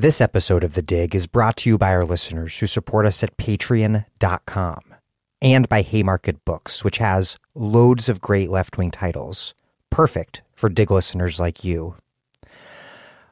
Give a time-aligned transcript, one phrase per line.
[0.00, 3.24] This episode of The Dig is brought to you by our listeners who support us
[3.24, 4.94] at patreon.com
[5.42, 9.54] and by Haymarket Books, which has loads of great left wing titles,
[9.90, 11.96] perfect for Dig listeners like you.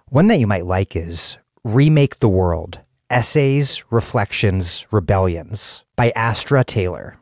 [0.08, 2.80] One that you might like is Remake the World
[3.10, 7.16] Essays, Reflections, Rebellions by Astra Taylor.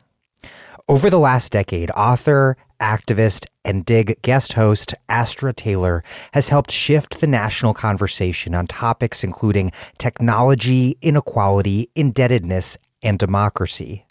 [0.89, 6.03] Over the last decade, author, activist, and Dig guest host Astra Taylor
[6.33, 14.05] has helped shift the national conversation on topics including technology, inequality, indebtedness, and democracy.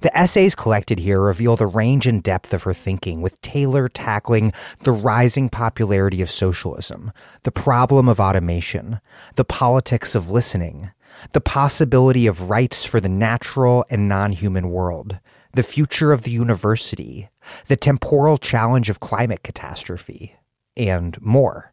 [0.00, 4.52] The essays collected here reveal the range and depth of her thinking, with Taylor tackling
[4.84, 9.00] the rising popularity of socialism, the problem of automation,
[9.34, 10.90] the politics of listening,
[11.32, 15.18] the possibility of rights for the natural and non human world,
[15.52, 17.28] the future of the university,
[17.66, 20.36] the temporal challenge of climate catastrophe,
[20.76, 21.72] and more.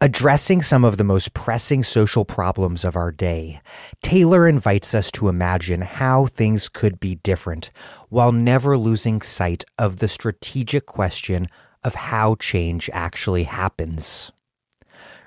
[0.00, 3.60] Addressing some of the most pressing social problems of our day,
[4.02, 7.70] Taylor invites us to imagine how things could be different
[8.08, 11.46] while never losing sight of the strategic question
[11.84, 14.32] of how change actually happens.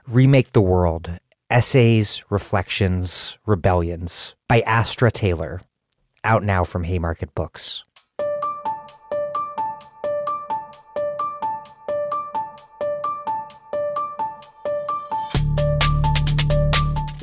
[0.08, 1.20] Remake the World
[1.50, 5.62] Essays, Reflections, Rebellions by Astra Taylor
[6.26, 7.86] out now from Haymarket Books.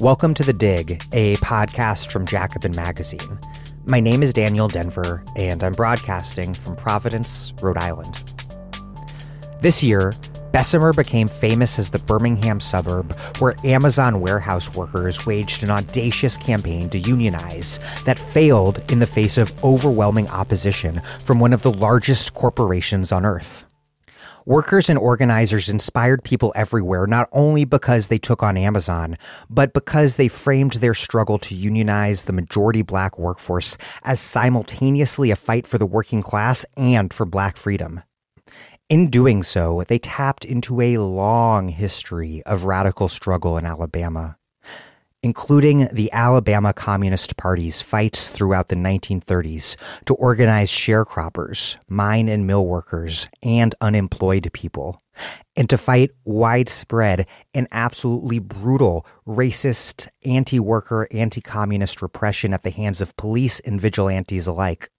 [0.02, 3.38] Welcome to The Dig, a podcast from Jacobin Magazine.
[3.86, 8.20] My name is Daniel Denvir, and I'm broadcasting from Providence, Rhode Island.
[9.60, 10.12] This year,
[10.50, 16.90] Bessemer became famous as the Birmingham suburb where Amazon warehouse workers waged an audacious campaign
[16.90, 22.34] to unionize that failed in the face of overwhelming opposition from one of the largest
[22.34, 23.66] corporations on earth.
[24.44, 29.16] Workers and organizers inspired people everywhere, not only because they took on Amazon,
[29.48, 35.36] but because they framed their struggle to unionize the majority black workforce as simultaneously a
[35.36, 38.02] fight for the working class and for black freedom.
[38.88, 44.36] In doing so, they tapped into a long history of radical struggle in Alabama,
[45.22, 52.66] including the Alabama Communist Party's fights throughout the 1930s to organize sharecroppers, mine and mill
[52.66, 55.00] workers, and unemployed people,
[55.56, 62.70] and to fight widespread and absolutely brutal racist, anti worker, anti communist repression at the
[62.70, 64.90] hands of police and vigilantes alike.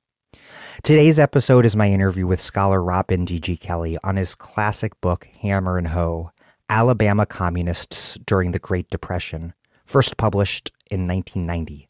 [0.82, 3.58] Today's episode is my interview with scholar Robin D.G.
[3.58, 6.32] Kelley on his classic book, Hammer and Hoe
[6.70, 9.54] Alabama Communists During the Great Depression,
[9.94, 11.88] first published in 1990.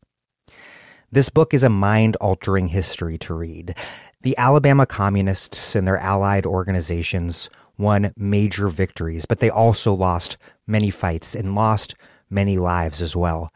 [1.09, 3.78] This book is a mind altering history to read.
[4.24, 10.38] The Alabama Communists and their allied organizations won major victories, but they also lost
[10.68, 11.96] many fights and lost
[12.30, 13.50] many lives as well.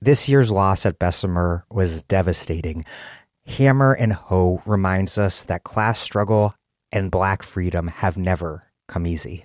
[0.00, 2.84] This year's loss at Bessemer was devastating.
[3.46, 6.54] Hammer and Hoe reminds us that class struggle
[6.92, 9.44] and black freedom have never come easy.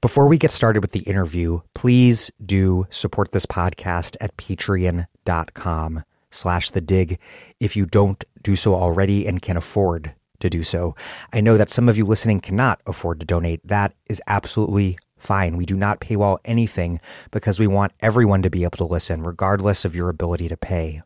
[0.00, 6.70] Before we get started with the interview, please do support this podcast at patreon.com slash
[6.70, 7.18] the dig
[7.58, 10.94] if you don't do so already and can afford to do so.
[11.32, 13.60] I know that some of you listening cannot afford to donate.
[13.66, 15.56] That is absolutely fine.
[15.56, 17.00] We do not paywall anything
[17.30, 21.02] because we want everyone to be able to listen, regardless of your ability to pay.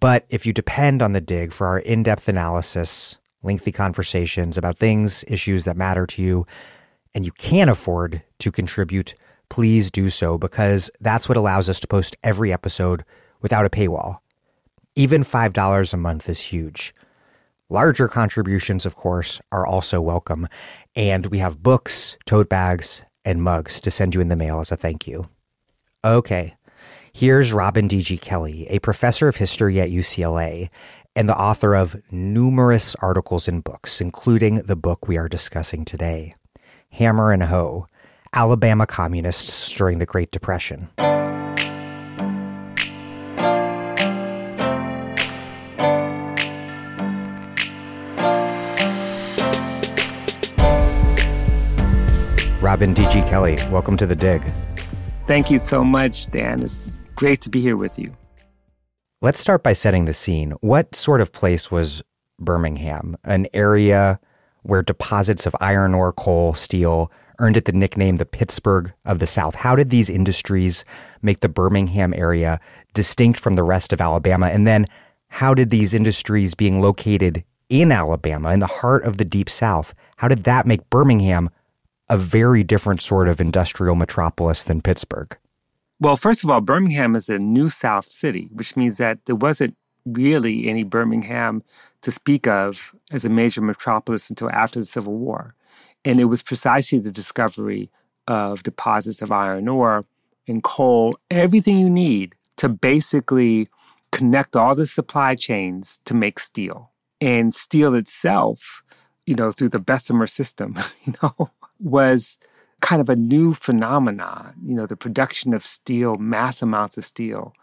[0.00, 4.78] But if you depend on the dig for our in depth analysis, lengthy conversations about
[4.78, 6.46] things, issues that matter to you,
[7.14, 9.14] and you can afford to contribute,
[9.48, 13.04] please do so because that's what allows us to post every episode
[13.40, 14.18] without a paywall.
[14.94, 16.94] Even $5 a month is huge.
[17.68, 20.46] Larger contributions, of course, are also welcome.
[20.94, 24.72] And we have books, tote bags, and mugs to send you in the mail as
[24.72, 25.26] a thank you.
[26.04, 26.54] Okay,
[27.14, 28.16] Here's Robin D.G.
[28.16, 30.70] Kelley, a professor of history at UCLA
[31.14, 36.34] and the author of numerous articles and books, including the book we are discussing today
[36.92, 37.86] Hammer and Hoe
[38.34, 40.88] Alabama Communists During the Great Depression.
[52.60, 53.22] Robin D.G.
[53.22, 54.42] Kelley, welcome to the dig.
[55.26, 56.62] Thank you so much, Dan.
[56.62, 58.14] It's Great to be here with you.
[59.20, 60.52] Let's start by setting the scene.
[60.60, 62.02] What sort of place was
[62.38, 63.16] Birmingham?
[63.24, 64.18] An area
[64.62, 69.26] where deposits of iron ore, coal, steel earned it the nickname the Pittsburgh of the
[69.26, 69.54] South.
[69.54, 70.84] How did these industries
[71.22, 72.60] make the Birmingham area
[72.94, 74.48] distinct from the rest of Alabama?
[74.48, 74.86] And then
[75.28, 79.94] how did these industries being located in Alabama, in the heart of the Deep South,
[80.16, 81.48] how did that make Birmingham
[82.08, 85.36] a very different sort of industrial metropolis than Pittsburgh?
[85.98, 89.74] Well, first of all, Birmingham is a new South city, which means that there wasn't
[90.04, 91.62] really any Birmingham
[92.02, 95.54] to speak of as a major metropolis until after the Civil War.
[96.04, 97.90] And it was precisely the discovery
[98.26, 100.04] of deposits of iron ore
[100.48, 103.68] and coal, everything you need to basically
[104.10, 106.90] connect all the supply chains to make steel.
[107.20, 108.82] And steel itself,
[109.26, 112.36] you know, through the Bessemer system, you know, was
[112.80, 117.54] kind of a new phenomenon, you know, the production of steel, mass amounts of steel.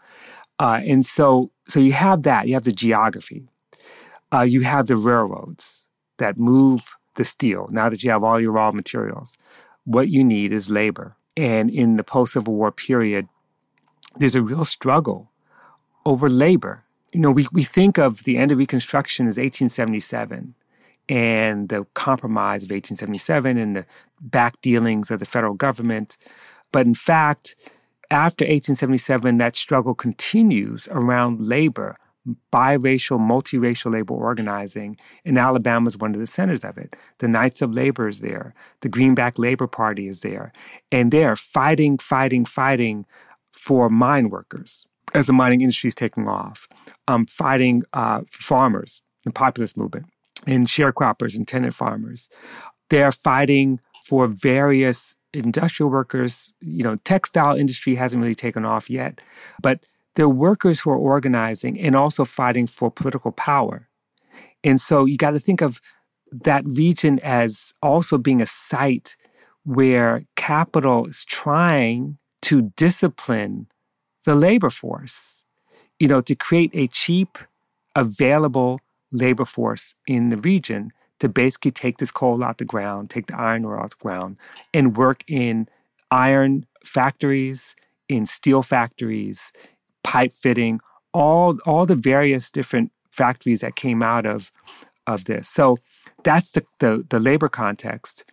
[0.60, 3.48] Uh, and so, so you have that, you have the geography,
[4.30, 5.86] uh, you have the railroads
[6.18, 6.82] that move
[7.16, 7.66] the steel.
[7.70, 9.38] Now that you have all your raw materials,
[9.84, 11.16] what you need is labor.
[11.34, 13.26] And in the post Civil War period,
[14.16, 15.30] there's a real struggle
[16.04, 16.84] over labor.
[17.14, 20.54] You know, we, we think of the end of Reconstruction as 1877
[21.08, 23.86] and the compromise of 1877 and the
[24.20, 26.18] back dealings of the federal government.
[26.70, 27.56] But in fact,
[28.10, 31.96] after 1877, that struggle continues around labor,
[32.52, 36.96] biracial, multiracial labor organizing, and Alabama is one of the centers of it.
[37.18, 38.54] The Knights of Labor is there.
[38.82, 40.52] The Greenback Labor Party is there.
[40.92, 43.06] And they're fighting, fighting, fighting
[43.52, 46.68] for mine workers as the mining industry is taking off,
[47.08, 50.06] um, fighting uh, farmers, the populist movement
[50.46, 52.28] and sharecroppers and tenant farmers.
[52.88, 56.52] They're fighting for various industrial workers.
[56.60, 59.20] You know, textile industry hasn't really taken off yet,
[59.62, 63.88] but they're workers who are organizing and also fighting for political power.
[64.62, 65.80] And so you got to think of
[66.32, 69.16] that region as also being a site
[69.64, 73.66] where capital is trying to discipline
[74.24, 75.44] the labor force,
[75.98, 77.38] you know, to create a cheap,
[77.94, 78.80] available
[79.12, 83.38] labor force in the region to basically take this coal out the ground, take the
[83.38, 84.36] iron ore out the ground,
[84.74, 85.68] and work in
[86.10, 87.76] iron factories,
[88.08, 89.52] in steel factories,
[90.02, 90.80] pipe fitting,
[91.12, 94.50] all all the various different factories that came out of
[95.06, 95.48] of this.
[95.48, 95.78] So
[96.22, 98.24] that's the, the, the labor context.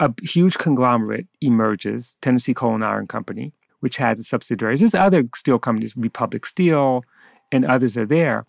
[0.00, 4.80] A huge conglomerate emerges, Tennessee Coal and Iron Company, which has subsidiaries.
[4.80, 7.02] There's other steel companies, Republic Steel,
[7.50, 8.46] and others are there.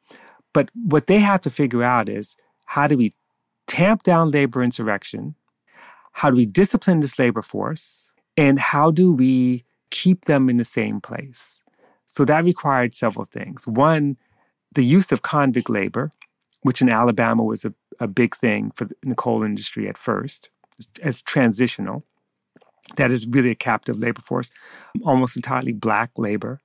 [0.54, 2.36] But what they have to figure out is
[2.66, 3.14] how do we
[3.69, 5.36] tamp down labor insurrection?
[6.12, 8.04] How do we discipline this labor force?
[8.36, 11.63] And how do we keep them in the same place?
[12.06, 13.68] So that required several things.
[13.68, 14.18] One,
[14.74, 16.12] the use of convict labor,
[16.63, 20.50] which in Alabama was a, a big thing for the coal industry at first,
[21.01, 22.04] as transitional.
[22.95, 24.50] That is really a captive labor force,
[25.04, 26.60] almost entirely black labor.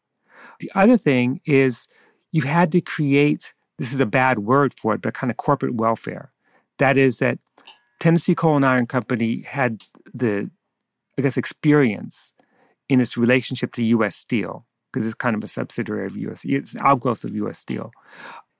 [0.60, 1.86] The other thing is
[2.32, 5.74] you had to create this is a bad word for it, but kind of corporate
[5.74, 6.30] welfare.
[6.78, 7.38] That is that
[8.00, 9.82] Tennessee Coal and Iron Company had
[10.12, 10.50] the,
[11.18, 12.32] I guess, experience
[12.88, 14.16] in its relationship to U.S.
[14.16, 16.44] Steel, because it's kind of a subsidiary of U.S.
[16.44, 17.58] It's outgrowth of U.S.
[17.58, 17.92] Steel.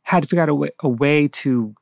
[0.03, 1.75] Had to figure out a way, a way to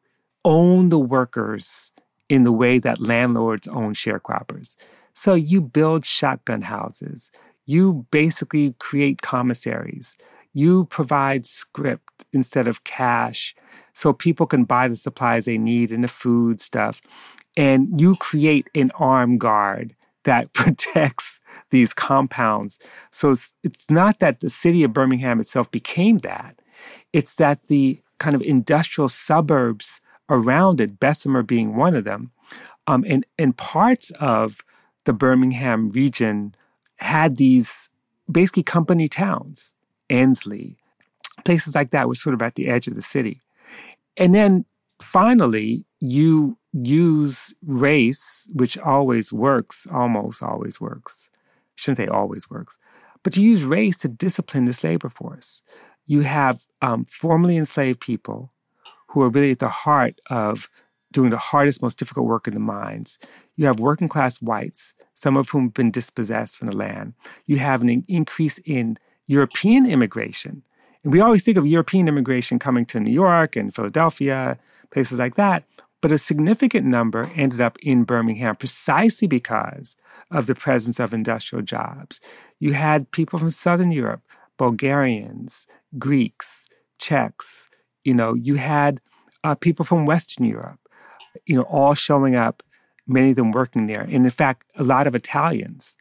[0.44, 1.90] own the workers
[2.28, 4.76] in the way that landlords own sharecroppers.
[5.14, 7.30] So you build shotgun houses.
[7.66, 10.16] You basically create commissaries
[10.52, 12.00] you provide scrip
[12.32, 13.54] instead of cash
[13.92, 17.00] so people can buy the supplies they need and the food stuff.
[17.56, 19.94] And you create an armed guard
[20.24, 21.40] that protects
[21.70, 22.78] these compounds.
[23.10, 26.60] So it's, it's not that the city of Birmingham itself became that,
[27.12, 30.00] it's that the kind of industrial suburbs
[30.30, 32.30] around it, Bessemer being one of them,
[32.86, 34.58] um, and, and parts of
[35.04, 36.54] the Birmingham region
[36.96, 37.88] had these
[38.30, 39.74] basically company towns.
[40.08, 40.76] Ensley,
[41.44, 43.40] places like that were sort of at the edge of the city.
[44.16, 44.64] And then
[45.00, 51.30] finally, you use race, which always works, almost always works.
[51.34, 51.38] I
[51.76, 52.78] shouldn't say always works,
[53.22, 55.62] but you use race to discipline this labor force.
[56.06, 58.52] You have um, formerly enslaved people
[59.08, 60.68] who are really at the heart of
[61.12, 63.18] doing the hardest, most difficult work in the mines.
[63.56, 67.14] You have working class whites, some of whom have been dispossessed from the land.
[67.46, 70.62] You have an increase in European immigration.
[71.04, 74.58] And we always think of European immigration coming to New York and Philadelphia,
[74.90, 75.64] places like that.
[76.00, 79.96] But a significant number ended up in Birmingham precisely because
[80.30, 82.20] of the presence of industrial jobs.
[82.58, 84.22] You had people from Southern Europe,
[84.56, 85.66] Bulgarians,
[85.98, 86.66] Greeks,
[86.98, 87.68] Czechs,
[88.04, 89.00] you know, you had
[89.44, 90.80] uh, people from Western Europe,
[91.46, 92.62] you know, all showing up,
[93.06, 94.02] many of them working there.
[94.02, 95.96] And in fact, a lot of Italians,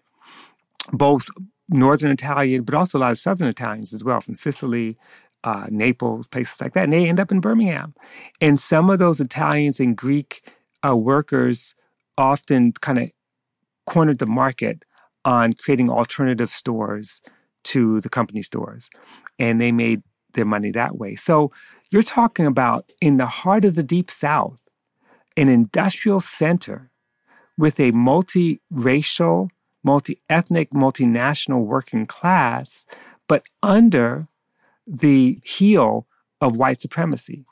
[0.92, 1.30] both
[1.72, 4.98] Northern Italian, but also a lot of Southern Italians as well, from Sicily,
[5.44, 6.84] uh, Naples, places like that.
[6.84, 7.96] And they end up in Birmingham.
[8.40, 10.52] And some of those Italians and Greek
[10.86, 11.74] uh, workers
[12.18, 13.12] often kind of
[13.86, 14.84] cornered the market
[15.24, 17.22] on creating alternative stores
[17.64, 18.90] to the company stores.
[19.40, 20.02] And they made
[20.34, 21.16] their money that way.
[21.16, 21.52] So
[21.90, 24.60] you're talking about in the heart of the deep south,
[25.38, 26.90] an industrial center
[27.58, 29.50] with a multiracial,
[29.84, 32.86] multi ethnic, multinational working class,
[33.28, 34.28] but under
[34.86, 36.08] the heel
[36.40, 37.46] of white supremacy.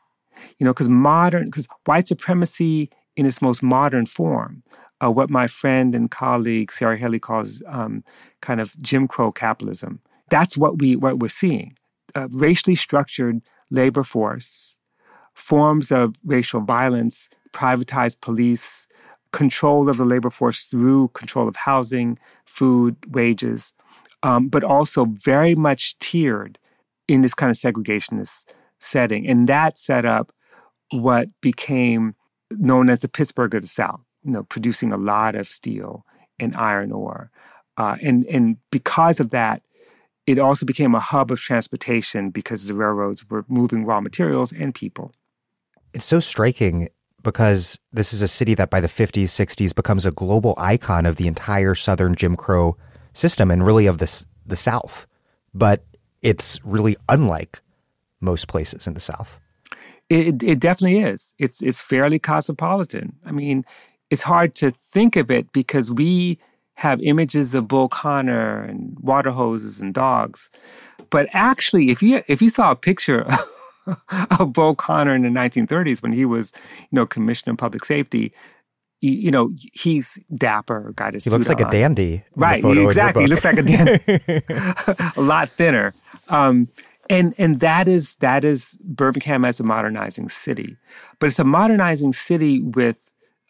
[0.57, 4.63] You know, because modern, because white supremacy in its most modern form,
[5.03, 8.03] uh, what my friend and colleague Sarah Haley calls um,
[8.41, 10.01] kind of Jim Crow capitalism.
[10.29, 11.75] That's what we what we're seeing:
[12.15, 14.77] a racially structured labor force,
[15.33, 18.87] forms of racial violence, privatized police,
[19.31, 23.73] control of the labor force through control of housing, food, wages,
[24.23, 26.57] um, but also very much tiered
[27.07, 28.45] in this kind of segregationist
[28.79, 29.27] setting.
[29.27, 30.31] And that set up
[30.91, 32.15] what became
[32.51, 36.05] known as the Pittsburgh of the South, you know, producing a lot of steel
[36.39, 37.31] and iron ore.
[37.77, 39.61] Uh, and, and because of that,
[40.25, 44.75] it also became a hub of transportation because the railroads were moving raw materials and
[44.75, 45.13] people.
[45.93, 46.89] It's so striking
[47.23, 51.17] because this is a city that by the 50s, 60s becomes a global icon of
[51.17, 52.77] the entire Southern Jim Crow
[53.13, 55.05] system and really of this, the South.
[55.53, 55.83] But
[56.21, 57.61] it's really unlike
[58.21, 59.39] most places in the South.
[60.09, 61.33] It, it definitely is.
[61.37, 63.13] It's, it's fairly cosmopolitan.
[63.25, 63.63] I mean,
[64.09, 66.39] it's hard to think of it because we
[66.79, 70.49] have images of Bull Connor and water hoses and dogs.
[71.09, 73.25] But actually, if you if you saw a picture
[74.39, 78.33] of Bull Connor in the 1930s when he was, you know, commissioner of public safety,
[79.01, 81.67] you, you know, he's dapper, got his He looks like on.
[81.67, 82.23] a dandy.
[82.35, 83.23] Right, exactly.
[83.23, 84.01] He looks like a dandy.
[85.17, 85.93] a lot thinner.
[86.27, 86.69] Um,
[87.09, 90.77] and and that is that is Birmingham as a modernizing city,
[91.17, 92.97] but it's a modernizing city with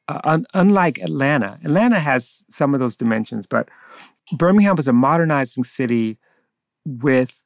[0.08, 3.70] uh, un- unlike Atlanta, Atlanta has some of those dimensions, but
[4.32, 6.18] Birmingham was a modernizing city
[6.86, 7.44] with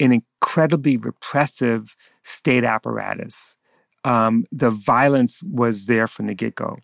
[0.00, 3.56] an incredibly repressive state apparatus.
[4.04, 6.78] Um, the violence was there from the get go.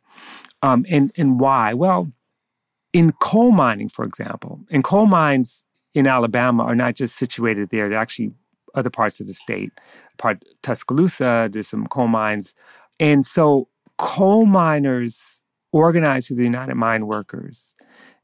[0.63, 1.75] Um, and, and why?
[1.75, 2.13] Well,
[2.93, 7.89] in coal mining, for example, and coal mines in Alabama are not just situated there,
[7.89, 8.33] they're actually
[8.75, 9.71] other parts of the state.
[10.19, 12.55] Part Tuscaloosa, there's some coal mines.
[12.99, 13.69] And so
[13.99, 15.41] coal miners
[15.73, 17.75] organized through the United Mine Workers.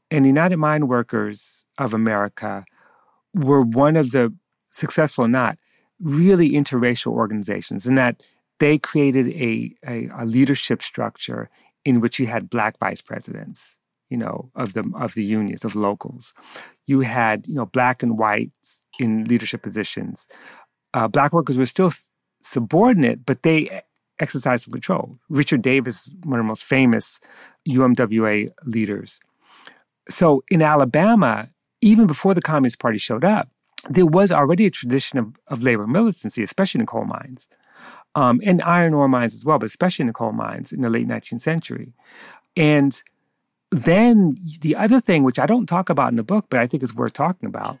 [0.09, 2.65] And the United Mine Workers of America
[3.33, 4.33] were one of the,
[4.71, 5.57] successful or not,
[5.99, 8.23] really interracial organizations in that
[8.59, 11.49] they created a, a, a leadership structure
[11.83, 13.77] in which you had black vice presidents
[14.11, 16.33] you know, of the of the unions of locals.
[16.85, 20.27] You had you know black and whites in leadership positions.
[20.93, 21.89] Uh, black workers were still
[22.41, 23.81] subordinate, but they
[24.19, 25.15] exercised some control.
[25.29, 27.21] Richard Davis, one of the most famous
[27.67, 29.21] UMWA leaders.
[30.09, 31.49] So in Alabama,
[31.79, 33.49] even before the Communist Party showed up,
[33.89, 37.47] there was already a tradition of, of labor militancy, especially in coal mines.
[38.13, 40.89] Um, and iron ore mines as well, but especially in the coal mines in the
[40.89, 41.93] late 19th century.
[42.55, 43.01] And
[43.71, 46.83] then the other thing, which I don't talk about in the book, but I think
[46.83, 47.79] is worth talking about,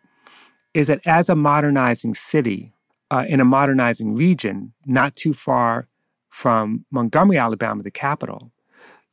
[0.73, 2.73] is that as a modernizing city
[3.11, 5.87] uh, in a modernizing region, not too far
[6.29, 8.53] from Montgomery, Alabama, the capital,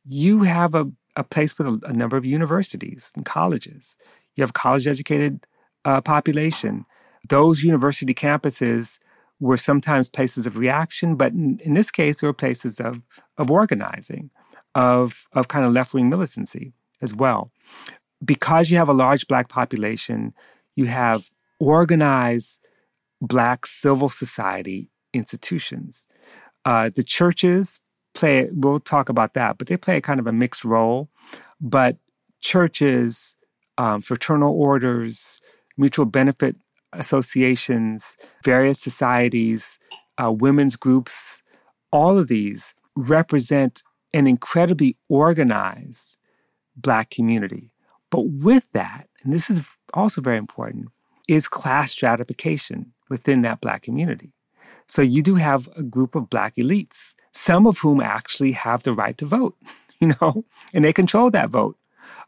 [0.05, 3.97] you have a, a place with a, a number of universities and colleges.
[4.35, 5.45] You have college educated
[5.89, 6.85] uh, population.
[7.27, 8.99] Those university campuses
[9.39, 13.01] were sometimes places of reaction, but in, in this case, they were places of,
[13.37, 14.29] of organizing,
[14.75, 17.51] of, of kind of left wing militancy as well.
[18.23, 20.33] Because you have a large Black population,
[20.75, 22.59] you have organized
[23.21, 26.05] Black civil society institutions.
[26.65, 27.79] Uh, the churches
[28.13, 31.09] play, we'll talk about that, but they play kind of a mixed role.
[31.59, 31.97] But
[32.41, 33.35] churches,
[33.77, 35.39] um, fraternal orders,
[35.79, 36.55] mutual benefit
[36.93, 39.79] associations, various societies,
[40.21, 41.41] uh, women's groups,
[41.91, 43.81] all of these represent
[44.13, 46.17] an incredibly organized
[46.75, 47.71] Black community.
[48.09, 49.61] But with that, and this is
[49.93, 50.87] also very important,
[51.27, 54.33] is class stratification within that Black community.
[54.87, 58.93] So you do have a group of black elites, some of whom actually have the
[58.93, 59.55] right to vote,
[59.99, 61.77] you know, and they control that vote.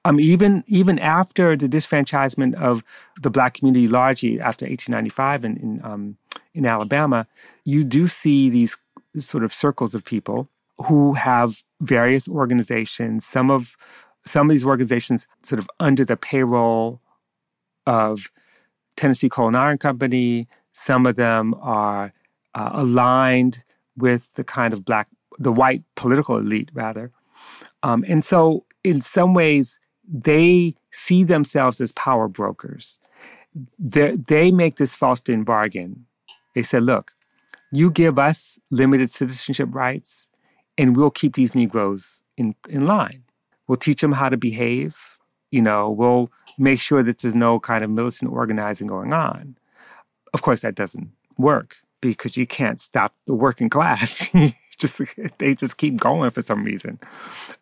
[0.03, 2.83] Um, even even after the disfranchisement of
[3.21, 6.17] the black community largely after 1895 in in, um,
[6.53, 7.27] in Alabama,
[7.63, 8.77] you do see these
[9.17, 10.47] sort of circles of people
[10.87, 13.25] who have various organizations.
[13.25, 13.75] Some of
[14.25, 17.01] some of these organizations sort of under the payroll
[17.85, 18.29] of
[18.95, 20.47] Tennessee Coal and Iron Company.
[20.71, 22.13] Some of them are
[22.53, 23.63] uh, aligned
[23.97, 25.07] with the kind of black,
[25.39, 27.11] the white political elite, rather.
[27.83, 32.99] Um, and so, in some ways, they see themselves as power brokers.
[33.79, 36.05] They're, they make this Faustian bargain.
[36.55, 37.13] They said, look,
[37.71, 40.29] you give us limited citizenship rights,
[40.77, 43.23] and we'll keep these Negroes in, in line.
[43.67, 45.17] We'll teach them how to behave.
[45.51, 49.57] You know, we'll make sure that there's no kind of militant organizing going on.
[50.33, 54.29] Of course, that doesn't work because you can't stop the working class.
[54.81, 55.01] just
[55.37, 56.99] they just keep going for some reason.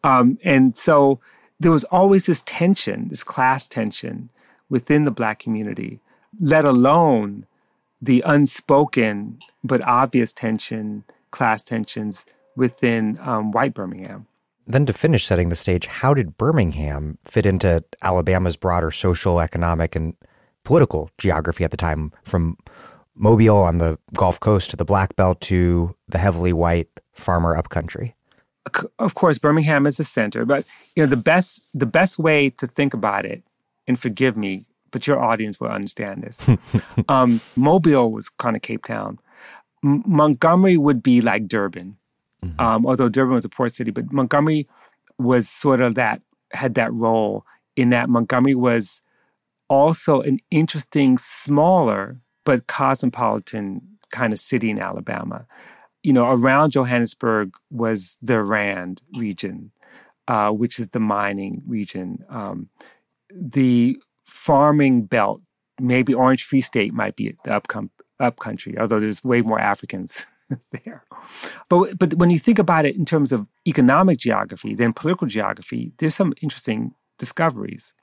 [0.03, 1.19] Um, and so
[1.59, 4.29] there was always this tension, this class tension
[4.69, 5.99] within the black community,
[6.39, 7.45] let alone
[8.01, 14.25] the unspoken but obvious tension, class tensions within um, white Birmingham.
[14.65, 19.95] Then, to finish setting the stage, how did Birmingham fit into Alabama's broader social, economic,
[19.95, 20.15] and
[20.63, 22.55] political geography at the time, from
[23.15, 26.87] Mobile on the Gulf Coast to the Black Belt to the heavily white
[27.19, 28.15] farmer upcountry?
[28.99, 32.67] Of course, Birmingham is a center, but you know the best the best way to
[32.67, 33.41] think about it,
[33.87, 36.47] and forgive me, but your audience will understand this.
[37.09, 39.17] um, Mobile was kind of Cape Town.
[39.83, 41.97] M- Montgomery would be like Durban,
[42.43, 42.61] mm-hmm.
[42.61, 44.67] um, although Durban was a port city, but Montgomery
[45.17, 46.21] was sort of that
[46.51, 47.45] had that role
[47.75, 49.01] in that Montgomery was
[49.69, 55.45] also an interesting, smaller but cosmopolitan kind of city in Alabama.
[56.03, 59.71] You know, around Johannesburg was the Rand region,
[60.27, 62.23] uh, which is the mining region.
[62.29, 62.69] Um,
[63.29, 65.41] the farming belt,
[65.79, 67.89] maybe Orange Free State might be the upcom-
[68.19, 70.25] upcountry, although there's way more Africans
[70.71, 71.03] there.
[71.67, 75.91] But but when you think about it in terms of economic geography, then political geography,
[75.97, 77.93] there's some interesting discoveries.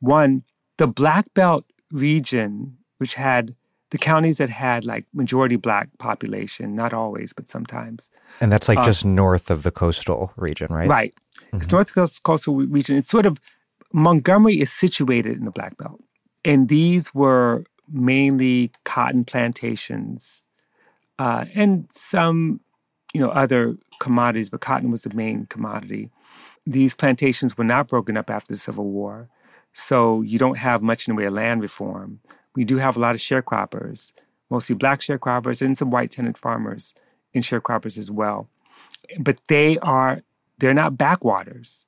[0.00, 0.42] One,
[0.76, 3.56] the Black Belt region, which had
[3.90, 8.10] the counties that had like majority black population, not always, but sometimes.
[8.40, 10.88] And that's like uh, just north of the coastal region, right?
[10.88, 11.14] Right.
[11.46, 11.56] Mm-hmm.
[11.56, 12.96] It's north of the coastal region.
[12.96, 13.38] It's sort of
[13.92, 16.02] Montgomery is situated in the Black Belt.
[16.44, 20.46] And these were mainly cotton plantations
[21.18, 22.60] uh, and some,
[23.12, 26.10] you know, other commodities, but cotton was the main commodity.
[26.66, 29.28] These plantations were not broken up after the Civil War,
[29.72, 32.20] so you don't have much in the way of land reform.
[32.58, 34.10] We do have a lot of sharecroppers,
[34.50, 36.92] mostly black sharecroppers and some white tenant farmers
[37.32, 38.48] and sharecroppers as well.
[39.16, 40.22] But they are,
[40.58, 41.86] they're not backwaters.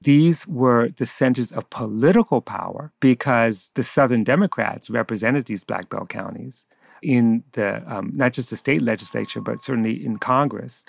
[0.00, 6.08] These were the centers of political power because the Southern Democrats represented these Black Belt
[6.08, 6.66] counties
[7.00, 10.84] in the um, not just the state legislature, but certainly in Congress.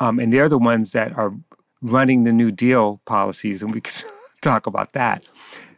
[0.00, 1.32] Um, and they're the ones that are
[1.80, 4.10] running the New Deal policies, and we can
[4.40, 5.24] talk about that.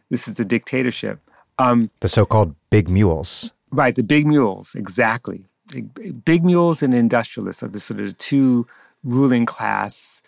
[0.09, 1.19] This is a dictatorship.
[1.59, 3.51] Um, the so-called big mules.
[3.71, 5.45] Right, the big mules, exactly.
[5.69, 8.67] Big, big mules and industrialists are the sort of the two
[9.03, 10.21] ruling class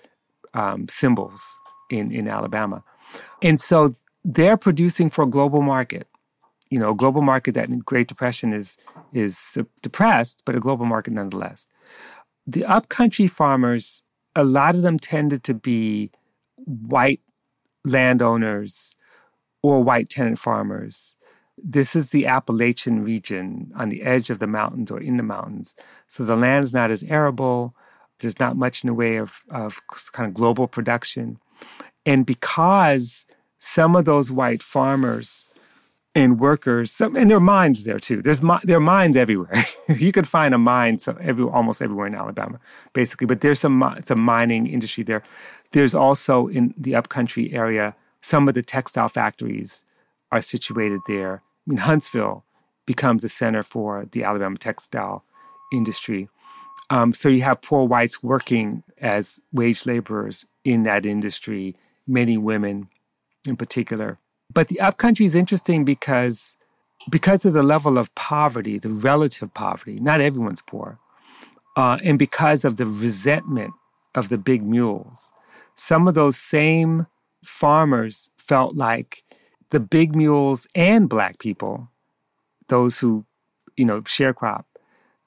[0.54, 1.58] um, symbols
[1.90, 2.84] in, in Alabama.
[3.42, 6.08] And so they're producing for a global market.
[6.70, 8.78] You know, a global market that in Great Depression is
[9.12, 11.68] is depressed, but a global market nonetheless.
[12.46, 14.04] The upcountry farmers,
[14.36, 16.12] a lot of them tended to be
[16.58, 17.22] white
[17.84, 18.96] landowners
[19.64, 21.16] or white tenant farmers
[21.64, 25.76] this is the Appalachian region on the edge of the mountains or in the mountains.
[26.08, 27.76] So the land is not as arable.
[28.20, 31.40] There's not much in the way of, of kind of global production.
[32.06, 33.26] And because
[33.58, 35.44] some of those white farmers
[36.16, 38.22] and workers, some, and there are mines there too.
[38.22, 39.66] There's there are mines everywhere.
[39.90, 42.60] you could find a mine so every, almost everywhere in Alabama,
[42.94, 43.28] basically.
[43.28, 45.24] But there's some some mining industry there.
[45.72, 49.84] There's also in the upcountry area some of the textile factories
[50.32, 52.44] are situated there mean, Huntsville
[52.86, 55.24] becomes a center for the Alabama textile
[55.72, 56.30] industry.
[56.90, 61.76] Um, so you have poor whites working as wage laborers in that industry,
[62.08, 62.90] many women
[63.48, 64.18] in particular.
[64.52, 66.56] But the upcountry is interesting because
[67.10, 71.00] because of the level of poverty, the relative poverty, not everyone's poor,
[71.78, 73.74] uh, and because of the resentment
[74.16, 75.32] of the big mules,
[75.76, 77.08] some of those same
[77.44, 79.24] farmers felt like
[79.72, 81.90] the big mules and black people,
[82.68, 83.26] those who,
[83.78, 84.66] you know, sharecrop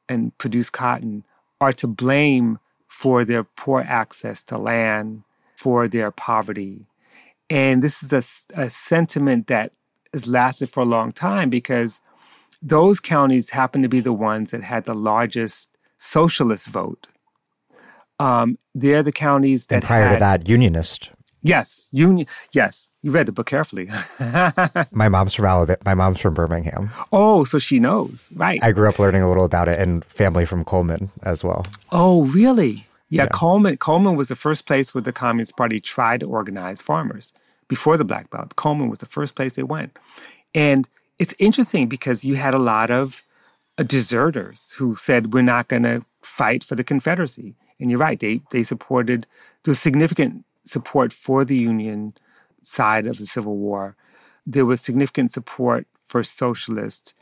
[0.09, 1.25] and produce cotton,
[1.61, 5.23] are to blame for their poor access to land,
[5.57, 6.87] for their poverty.
[7.49, 8.13] And this is
[8.57, 9.73] a, a sentiment that
[10.13, 12.01] has lasted for a long time because
[12.61, 17.09] those counties happen to be the ones that had the largest socialist vote.
[18.19, 21.11] Um, they're the counties that and prior had, to that unionist
[21.43, 22.27] Yes, union.
[22.53, 23.89] Yes, you read the book carefully.
[24.93, 25.79] my mom's from Alabama.
[25.85, 26.91] My mom's from Birmingham.
[27.13, 28.63] Oh, so she knows, right?
[28.63, 31.65] I grew up learning a little about it, and family from Cullman as well.
[31.91, 32.87] Oh, really?
[33.09, 33.29] Yeah, yeah.
[33.33, 33.77] Cullman.
[33.79, 37.33] Cullman was the first place where the Communist Party tried to organize farmers
[37.69, 38.55] before the Black Belt.
[38.57, 39.99] Cullman was the first place they went.
[40.55, 43.23] And it's interesting because you had a lot of
[43.79, 47.55] uh, deserters who said, we're not going to fight for the Confederacy.
[47.81, 49.27] And you're right, they, they supported,
[49.65, 52.15] the significant support for the Union
[52.63, 53.97] side of the Civil War.
[54.47, 57.15] There was significant support for socialists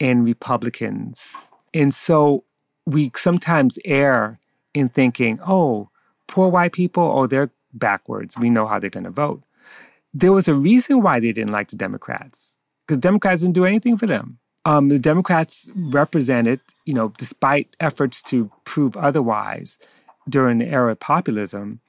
[0.00, 1.50] and Republicans.
[1.74, 2.44] And so
[2.86, 4.38] we sometimes err
[4.74, 5.90] in thinking, oh,
[6.26, 8.36] poor white people, oh, they're backwards.
[8.36, 9.42] We know how they're going to vote.
[10.14, 13.98] There was a reason why they didn't like the Democrats, because Democrats didn't do anything
[13.98, 14.38] for them.
[14.64, 19.78] Um, the Democrats represented, you know, despite efforts to prove otherwise
[20.28, 21.80] during the era of populism,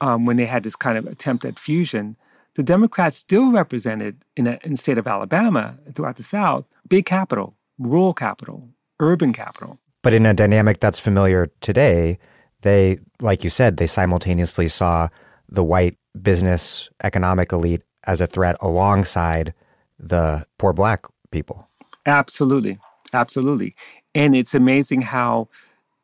[0.00, 2.16] um, when they had this kind of attempt at fusion,
[2.54, 7.06] the Democrats still represented in, a, in the state of Alabama, throughout the South, big
[7.06, 8.68] capital, rural capital,
[9.00, 9.78] urban capital.
[10.02, 12.18] But in a dynamic that's familiar today,
[12.62, 15.08] they, like you said, they simultaneously saw
[15.48, 19.54] the white business economic elite as a threat alongside
[19.98, 21.68] the poor black people.
[22.06, 22.78] Absolutely.
[23.12, 23.74] Absolutely.
[24.14, 25.48] And it's amazing how,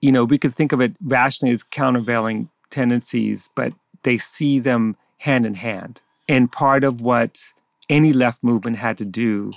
[0.00, 3.72] you know, we could think of it rationally as countervailing tendencies, but
[4.04, 6.00] they see them hand in hand.
[6.28, 7.52] And part of what
[7.88, 9.52] any left movement had to do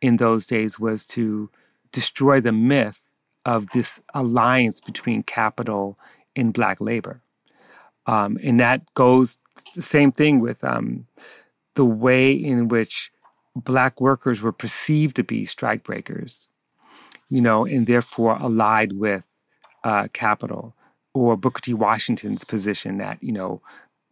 [0.00, 1.50] in those days was to
[1.90, 3.08] destroy the myth
[3.44, 5.98] of this alliance between capital
[6.36, 7.20] and black labor.
[8.06, 9.38] Um, and that goes
[9.74, 11.06] the same thing with um,
[11.74, 13.10] the way in which
[13.56, 16.46] black workers were perceived to be strikebreakers,
[17.28, 19.24] you know, and therefore allied with
[19.84, 20.74] uh, capital,
[21.14, 21.72] or Booker T.
[21.72, 23.62] Washington's position that, you know,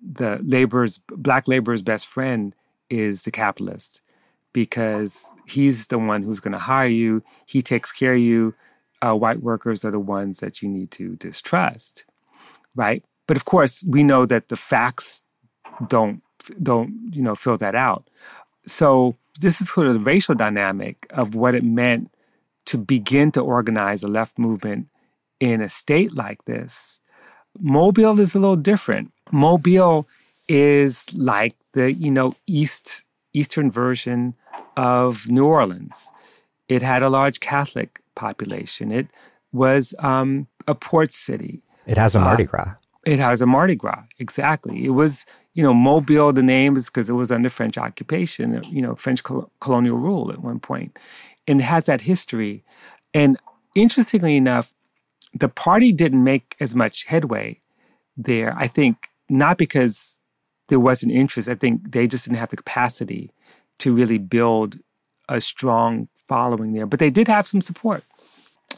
[0.01, 2.55] the labor's black labor's best friend
[2.89, 4.01] is the capitalist
[4.53, 7.23] because he's the one who's going to hire you.
[7.47, 8.55] He takes care of you.
[9.01, 12.05] Uh, white workers are the ones that you need to distrust,
[12.77, 13.05] right?
[13.27, 15.23] But of course, we know that the facts
[15.89, 16.23] don't
[16.63, 18.09] don't you know fill that out.
[18.65, 22.15] So this is sort of the racial dynamic of what it meant
[22.67, 24.89] to begin to organize a left movement
[25.43, 27.01] in a state like this.
[27.59, 29.13] Mobile is a little different.
[29.33, 30.07] Mobile
[30.49, 33.03] is like the you know east
[33.33, 34.35] eastern version
[34.77, 36.13] of New Orleans.
[36.69, 38.93] It had a large Catholic population.
[38.93, 39.09] It
[39.53, 41.63] was um, a port city.
[41.87, 42.75] It has a Mardi uh, Gras.
[43.05, 44.85] It has a Mardi Gras, exactly.
[44.85, 48.81] It was, you know, Mobile, the name is because it was under French occupation, you
[48.81, 50.97] know, French col- colonial rule at one point.
[51.49, 52.63] And it has that history.
[53.13, 53.37] And
[53.75, 54.73] interestingly enough,
[55.35, 57.59] the party didn't make as much headway
[58.17, 58.55] there.
[58.57, 60.19] I think not because
[60.69, 61.49] there wasn't interest.
[61.49, 63.31] I think they just didn't have the capacity
[63.79, 64.79] to really build
[65.29, 66.87] a strong following there.
[66.87, 68.05] But they did have some support.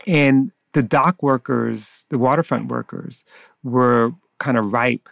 [0.06, 3.24] And the dock workers, the waterfront workers,
[3.62, 5.08] were kind of ripe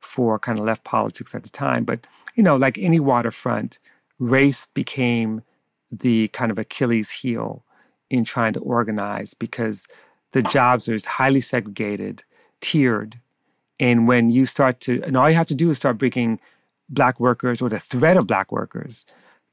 [0.00, 1.84] for kind of left politics at the time.
[1.84, 3.78] But, you know, like any waterfront,
[4.18, 5.42] race became
[5.90, 7.64] the kind of Achilles heel
[8.10, 9.86] in trying to organize because
[10.36, 12.22] the jobs are highly segregated,
[12.60, 13.18] tiered.
[13.80, 16.40] And when you start to, and all you have to do is start bringing
[16.90, 19.06] black workers or the threat of black workers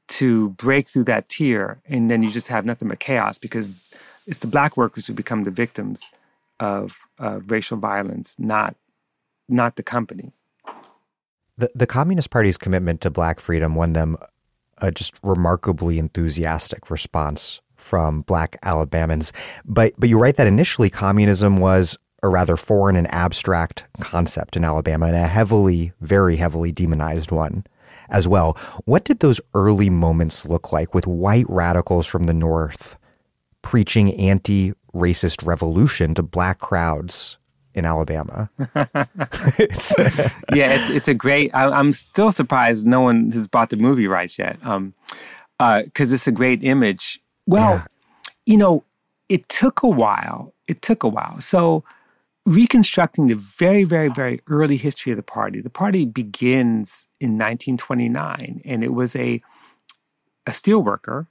[0.08, 1.80] to break through that tier.
[1.86, 3.74] And then you just have nothing but chaos because
[4.26, 6.10] it's the black workers who become the victims
[6.60, 8.76] of uh, racial violence, not
[9.48, 10.34] not the company.
[11.56, 14.18] The the Communist Party's commitment to black freedom won them
[14.82, 19.32] a just remarkably enthusiastic response from black Alabamans.
[19.64, 24.64] But but you write that initially communism was a rather foreign and abstract concept in
[24.64, 27.64] Alabama and a heavily, very heavily demonized one
[28.08, 28.56] as well.
[28.86, 32.96] What did those early moments look like with white radicals from the North
[33.62, 37.36] preaching anti racist revolution to black crowds
[37.74, 38.48] in Alabama.
[39.58, 39.94] it's,
[40.54, 41.50] yeah, it's it's a great.
[41.54, 44.94] I, am still surprised no one has bought the movie rights yet, because um,
[45.58, 47.20] uh, it's a great image.
[47.46, 47.84] Well, yeah.
[48.46, 48.84] you know,
[49.28, 50.54] it took a while.
[50.68, 51.40] It took a while.
[51.40, 51.84] So
[52.46, 55.60] reconstructing the very, very, very early history of the party.
[55.60, 59.42] The party begins in 1929, and it was a
[60.46, 61.26] a steelworker,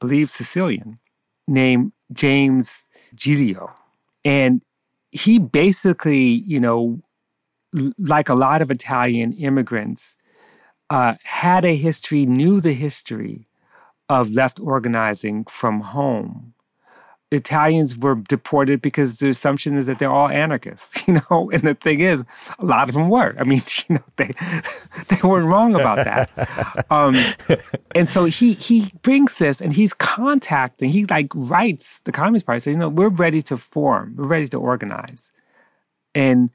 [0.00, 0.98] believed Sicilian,
[1.46, 3.74] named James Giglio.
[4.24, 4.62] And
[5.10, 7.00] he basically, you know,
[7.98, 10.16] like a lot of Italian immigrants,
[10.88, 13.46] uh, had a history, knew the history
[14.08, 16.54] of left organizing from home.
[17.32, 21.50] Italians were deported because the assumption is that they're all anarchists, you know.
[21.52, 22.24] And the thing is,
[22.58, 23.34] a lot of them were.
[23.38, 24.26] I mean, you know, they
[25.08, 26.86] they weren't wrong about that.
[26.90, 27.16] Um,
[27.94, 30.90] and so he he brings this, and he's contacting.
[30.90, 34.48] He like writes the Communist Party, saying, you know, we're ready to form, we're ready
[34.48, 35.30] to organize.
[36.14, 36.50] And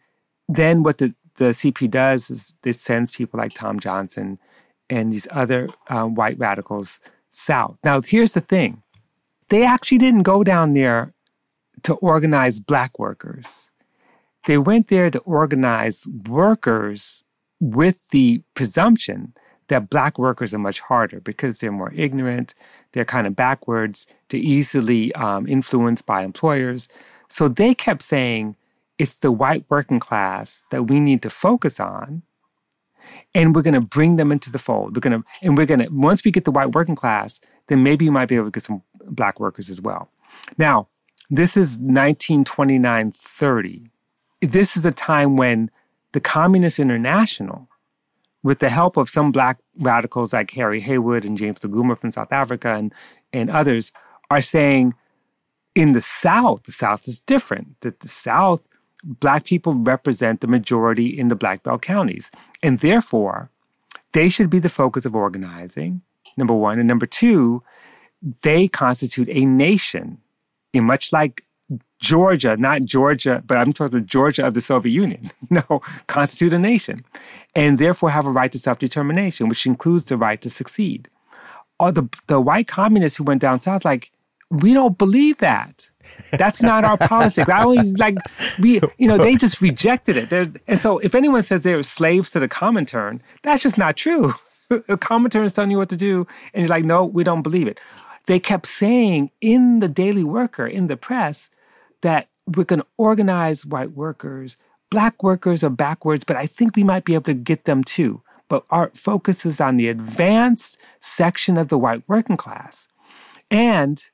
[0.47, 4.39] then what the the CP does is it sends people like Tom Johnson
[4.89, 6.99] and these other um, white radicals
[7.31, 7.77] south.
[7.83, 8.83] Now, here's the thing
[9.49, 11.13] they actually didn't go down there
[11.83, 13.69] to organize black workers.
[14.45, 17.23] They went there to organize workers
[17.59, 19.33] with the presumption
[19.67, 22.53] that black workers are much harder because they're more ignorant,
[22.91, 26.89] they're kind of backwards, they're easily um, influenced by employers.
[27.29, 28.55] So they kept saying
[28.97, 32.23] it's the white working class that we need to focus on.
[33.33, 34.95] And we're going to bring them into the fold.
[34.95, 37.83] We're going to, and we're going to, once we get the white working class, then
[37.83, 40.09] maybe you might be able to get some black workers as well.
[40.57, 40.87] Now,
[41.29, 43.89] this is 1929 30.
[44.41, 45.69] This is a time when
[46.11, 47.69] the Communist International
[48.43, 52.11] with the help of some black radicals like Harry Haywood and James La Guma from
[52.11, 52.93] South Africa and,
[53.31, 53.91] and others,
[54.29, 54.93] are saying
[55.75, 58.61] in the South, the South is different, that the South,
[59.03, 62.31] black people represent the majority in the Black Belt counties.
[62.61, 63.49] And therefore,
[64.13, 66.01] they should be the focus of organizing,
[66.37, 66.79] number one.
[66.79, 67.63] And number two,
[68.43, 70.19] they constitute a nation,
[70.73, 71.43] in much like
[71.99, 76.53] Georgia, not Georgia, but I'm talking about Georgia of the Soviet Union, you know, constitute
[76.53, 76.99] a nation
[77.55, 81.09] and therefore have a right to self determination, which includes the right to succeed.
[81.79, 84.11] Or the, the white communists who went down south, like,
[84.49, 85.90] we don't believe that.
[86.31, 87.49] That's not our politics.
[87.49, 88.17] I always like
[88.59, 90.29] we, you know, they just rejected it.
[90.29, 94.33] They're, and so, if anyone says they're slaves to the Comintern, that's just not true.
[94.69, 97.67] the Comintern is telling you what to do, and you're like, no, we don't believe
[97.67, 97.79] it.
[98.27, 101.49] They kept saying in the Daily Worker, in the press,
[102.01, 104.57] that we're going to organize white workers.
[104.89, 108.21] Black workers are backwards, but I think we might be able to get them too.
[108.47, 112.89] But our focus is on the advanced section of the white working class
[113.49, 114.09] and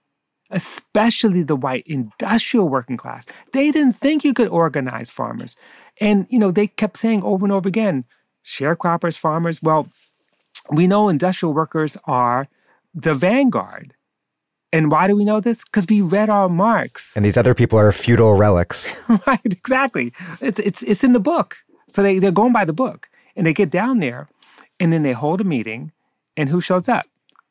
[0.50, 3.26] especially the white industrial working class.
[3.54, 5.56] They didn't think you could organize farmers.
[6.00, 8.06] And, you know, they kept saying over and over again,
[8.44, 9.62] sharecroppers, farmers.
[9.62, 9.88] Well,
[10.72, 12.48] we know industrial workers are
[12.94, 13.94] the vanguard.
[14.74, 15.64] And why do we know this?
[15.64, 17.16] Because we read our Marx.
[17.16, 18.96] And these other people are feudal relics.
[19.28, 20.14] right, exactly.
[20.42, 21.58] It's, it's, it's in the book.
[21.88, 23.10] So they, they're going by the book.
[23.36, 24.28] And they get down there
[24.80, 25.92] and then they hold a meeting.
[26.36, 27.06] And who shows up?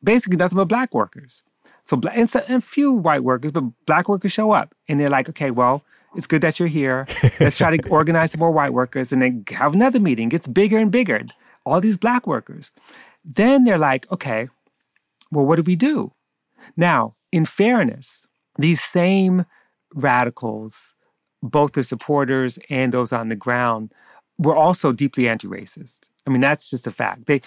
[0.04, 1.42] Basically, nothing but black workers.
[1.86, 4.74] So, and, so, and few white workers, but black workers show up.
[4.88, 5.84] And they're like, okay, well,
[6.16, 7.06] it's good that you're here.
[7.38, 9.12] Let's try to organize some more white workers.
[9.12, 10.28] And then have another meeting.
[10.28, 11.26] Gets bigger and bigger.
[11.64, 12.72] All these black workers.
[13.24, 14.48] Then they're like, okay,
[15.30, 16.12] well, what do we do?
[16.76, 18.26] Now, in fairness,
[18.58, 19.44] these same
[19.94, 20.96] radicals,
[21.40, 23.92] both the supporters and those on the ground,
[24.38, 26.08] were also deeply anti-racist.
[26.26, 27.26] I mean, that's just a fact.
[27.26, 27.42] They,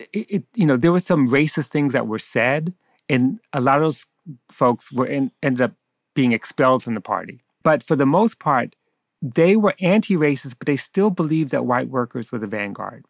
[0.00, 2.74] it, it, you know, there were some racist things that were said,
[3.08, 4.06] and a lot of those
[4.50, 5.72] folks were in, ended up
[6.14, 7.40] being expelled from the party.
[7.62, 8.76] But for the most part,
[9.20, 13.04] they were anti-racist, but they still believed that white workers were the vanguard.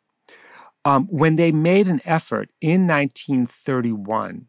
[0.85, 4.47] Um, when they made an effort in 1931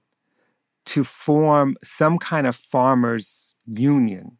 [0.88, 4.38] to form some kind of farmers union,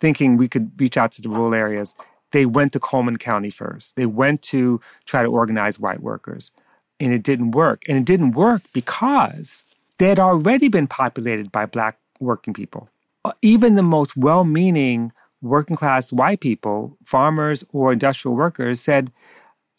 [0.00, 1.94] thinking we could reach out to the rural areas,
[2.32, 3.96] they went to Cullman County first.
[3.96, 6.50] They went to try to organize white workers,
[6.98, 7.82] and it didn't work.
[7.88, 9.62] And it didn't work because
[9.98, 12.88] they had already been populated by black working people.
[13.24, 19.12] Uh, even the most well meaning working class white people, farmers or industrial workers, said,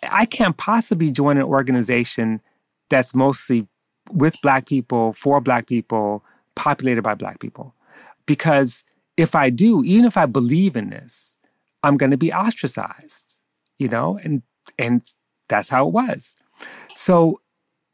[0.03, 2.41] I can't possibly join an organization
[2.89, 3.67] that's mostly
[4.11, 6.23] with black people, for black people,
[6.55, 7.73] populated by black people.
[8.25, 8.83] Because
[9.17, 11.35] if I do, even if I believe in this,
[11.83, 13.37] I'm going to be ostracized,
[13.79, 14.43] you know, and
[14.77, 15.01] and
[15.47, 16.35] that's how it was.
[16.95, 17.41] So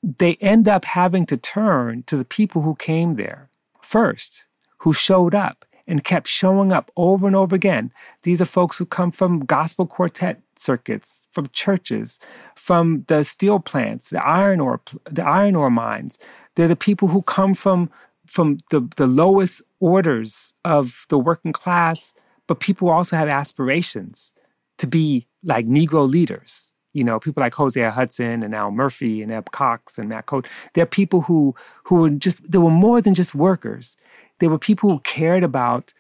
[0.03, 3.49] they end up having to turn to the people who came there
[3.81, 4.43] first,
[4.79, 7.91] who showed up and kept showing up over and over again.
[8.23, 12.19] These are folks who come from gospel quartet circuits, from churches,
[12.55, 16.19] from the steel plants, the iron ore, the iron ore mines.
[16.55, 17.89] They're the people who come from
[18.25, 22.13] from the, the lowest orders of the working class,
[22.47, 24.33] but people also have aspirations
[24.77, 26.72] to be like Negro leaders.
[26.93, 30.47] You know, people like Hosea Hudson and Al Murphy and Eb Cox and Mack Coad.
[30.73, 33.97] They're people who who were just they were more than just workers.
[34.39, 35.93] They were people who cared about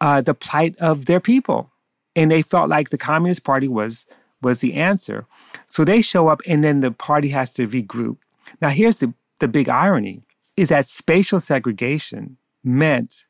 [0.00, 1.70] uh, the plight of their people
[2.16, 4.06] and they felt like the Communist Party was
[4.42, 5.26] was the answer.
[5.66, 8.16] So they show up, and then the party has to regroup.
[8.60, 10.22] Now, here's the, the big irony:
[10.56, 13.26] is that spatial segregation meant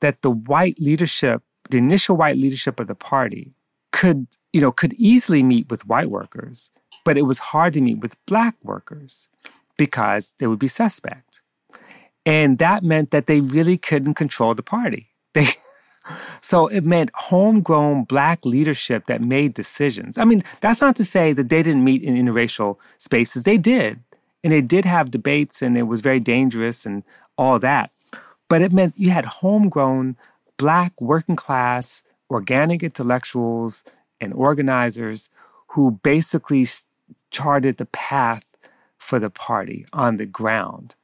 [0.00, 3.54] that the white leadership, the initial white leadership of the party,
[3.92, 6.70] could you know could easily meet with white workers,
[7.04, 9.28] but it was hard to meet with black workers
[9.76, 11.40] because they would be suspect.
[12.26, 15.08] And that meant that they really couldn't control the party.
[15.32, 15.46] They
[16.40, 20.18] so it meant homegrown black leadership that made decisions.
[20.18, 23.42] I mean, that's not to say that they didn't meet in interracial spaces.
[23.42, 24.00] They did.
[24.42, 27.04] And it did have debates and it was very dangerous and
[27.36, 27.90] all that.
[28.48, 30.16] But it meant you had homegrown
[30.56, 33.84] black working class organic intellectuals
[34.20, 35.28] and organizers
[35.68, 36.66] who basically
[37.30, 38.56] charted the path
[38.98, 40.94] for the party on the ground.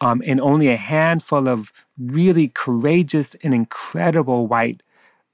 [0.00, 4.82] Um, and only a handful of really courageous and incredible white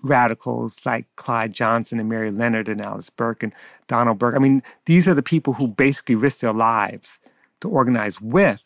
[0.02, 3.52] radicals like Clyde Johnson and Mary Leonard and Alice Burke and
[3.86, 4.34] Donald Burke.
[4.34, 7.20] I mean, these are the people who basically risked their lives
[7.60, 8.64] to organize with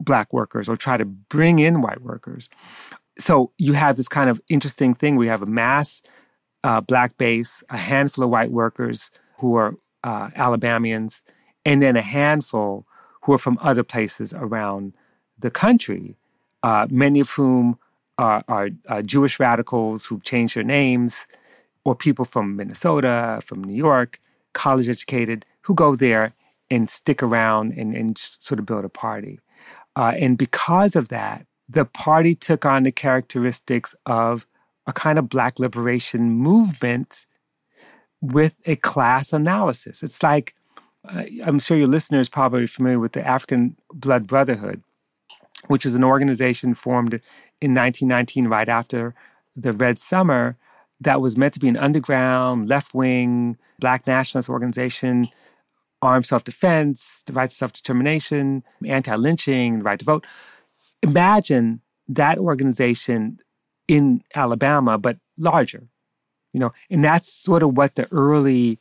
[0.00, 2.48] black workers or try to bring in white workers.
[3.18, 5.16] So you have this kind of interesting thing.
[5.16, 6.02] We have a mass
[6.64, 11.22] uh, black base, a handful of white workers who are uh, Alabamians,
[11.64, 12.86] and then a handful
[13.22, 14.94] who are from other places around
[15.38, 16.16] the country,
[16.62, 17.78] uh, many of whom
[18.18, 18.70] are, are
[19.02, 21.26] Jewish radicals who've changed their names,
[21.84, 24.20] or people from Minnesota, from New York,
[24.52, 26.34] college educated, who go there
[26.70, 29.40] and stick around and, and sort of build a party.
[29.98, 34.46] Uh, and because of that, the party took on the characteristics of
[34.86, 37.26] a kind of Black liberation movement
[38.20, 40.04] with a class analysis.
[40.04, 40.54] It's like,
[41.08, 44.84] uh, I'm sure your listeners probably familiar with the African Blood Brotherhood,
[45.66, 47.14] which is an organization formed
[47.60, 49.16] in 1919, right after
[49.56, 50.56] the Red Summer,
[51.00, 55.28] that was meant to be an underground, left wing, black nationalist organization,
[56.02, 60.26] armed self defense, the right to self determination, anti lynching, the right to vote.
[61.02, 63.38] Imagine that organization
[63.86, 65.88] in Alabama, but larger,
[66.52, 68.78] you know, and that's sort of what the early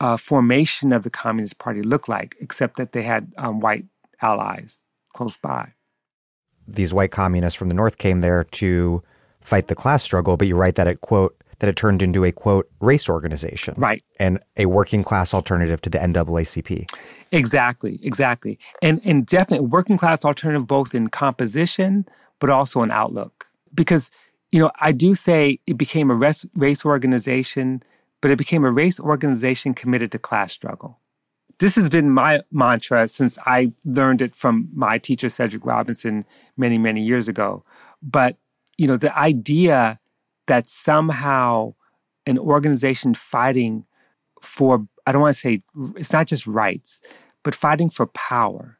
[0.00, 3.84] uh, formation of the Communist Party looked like, except that they had um, white
[4.20, 4.82] allies
[5.14, 5.72] close by.
[6.66, 9.02] These white communists from the North came there to
[9.40, 12.32] fight the class struggle, but you write that it quote that it turned into a
[12.32, 16.90] quote race organization, right, and a working class alternative to the NAACP.
[17.32, 22.06] Exactly, exactly, and and definitely working class alternative both in composition
[22.40, 24.10] but also in outlook because
[24.54, 27.82] you know, I do say it became a race, race organization,
[28.20, 31.00] but it became a race organization committed to class struggle.
[31.58, 36.24] This has been my mantra since I learned it from my teacher, Cedric Robinson,
[36.56, 37.64] many, many years ago.
[38.00, 38.36] But,
[38.78, 39.98] you know, the idea
[40.46, 41.74] that somehow
[42.26, 43.84] an organization fighting
[44.40, 45.62] for, I don't want to say,
[45.96, 47.00] it's not just rights,
[47.42, 48.78] but fighting for power,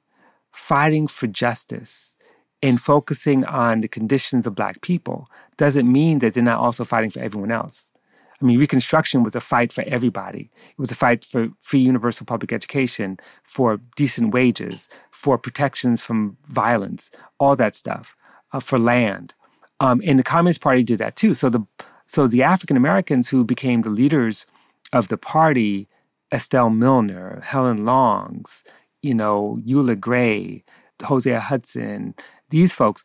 [0.53, 2.15] fighting for justice,
[2.63, 7.11] and focusing on the conditions of Black people doesn't mean that they're not also fighting
[7.11, 7.93] for everyone else.
[8.41, 10.51] I mean, Reconstruction was a fight for everybody.
[10.71, 16.37] It was a fight for free universal public education, for decent wages, for protections from
[16.47, 18.17] violence, all that stuff,
[18.53, 19.35] uh, for land.
[19.81, 21.35] Um, and the Communist Party did that too.
[21.35, 21.67] So the
[22.07, 24.47] so the African Americans who became the leaders
[24.93, 25.89] of the party,
[26.33, 28.63] Estelle Milner, Helen Longs,
[29.03, 30.65] you know, Eula Gray,
[31.03, 32.15] Hosea Hudson,
[32.51, 33.05] these folks,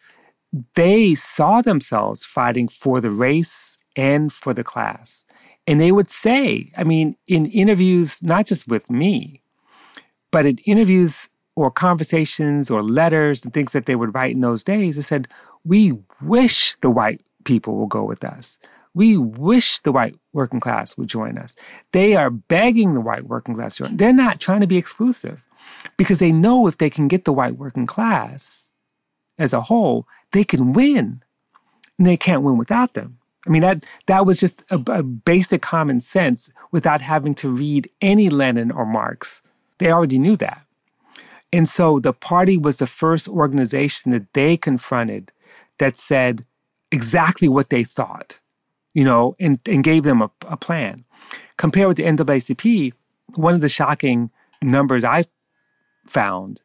[0.76, 5.26] they saw themselves fighting for the race and for the class.
[5.68, 9.42] And they would say, I mean, in interviews, not just with me,
[10.32, 14.64] but in interviews or conversations or letters and things that they would write in those
[14.64, 15.28] days, they said,
[15.64, 18.60] We wish the white people will go with us.
[18.94, 21.56] We wish the white working class would join us.
[21.92, 23.98] They are begging the white working class to join.
[23.98, 25.44] They're not trying to be exclusive
[25.98, 28.70] because they know if they can get the white working class,
[29.38, 31.24] as a whole, they can win.
[31.98, 33.18] And they can't win without them.
[33.48, 37.90] I mean, that, that was just a, a basic common sense without having to read
[38.02, 39.42] any Lenin or Marx.
[39.78, 40.66] They already knew that.
[41.52, 45.32] And so the party was the first organization that they confronted
[45.80, 46.46] that said
[46.92, 48.40] exactly what they thought,
[48.94, 51.06] you know, and, and gave them a, a plan.
[51.58, 52.94] Compared with the NAACP,
[53.36, 54.30] one of the shocking
[54.62, 55.26] numbers I
[56.06, 56.62] found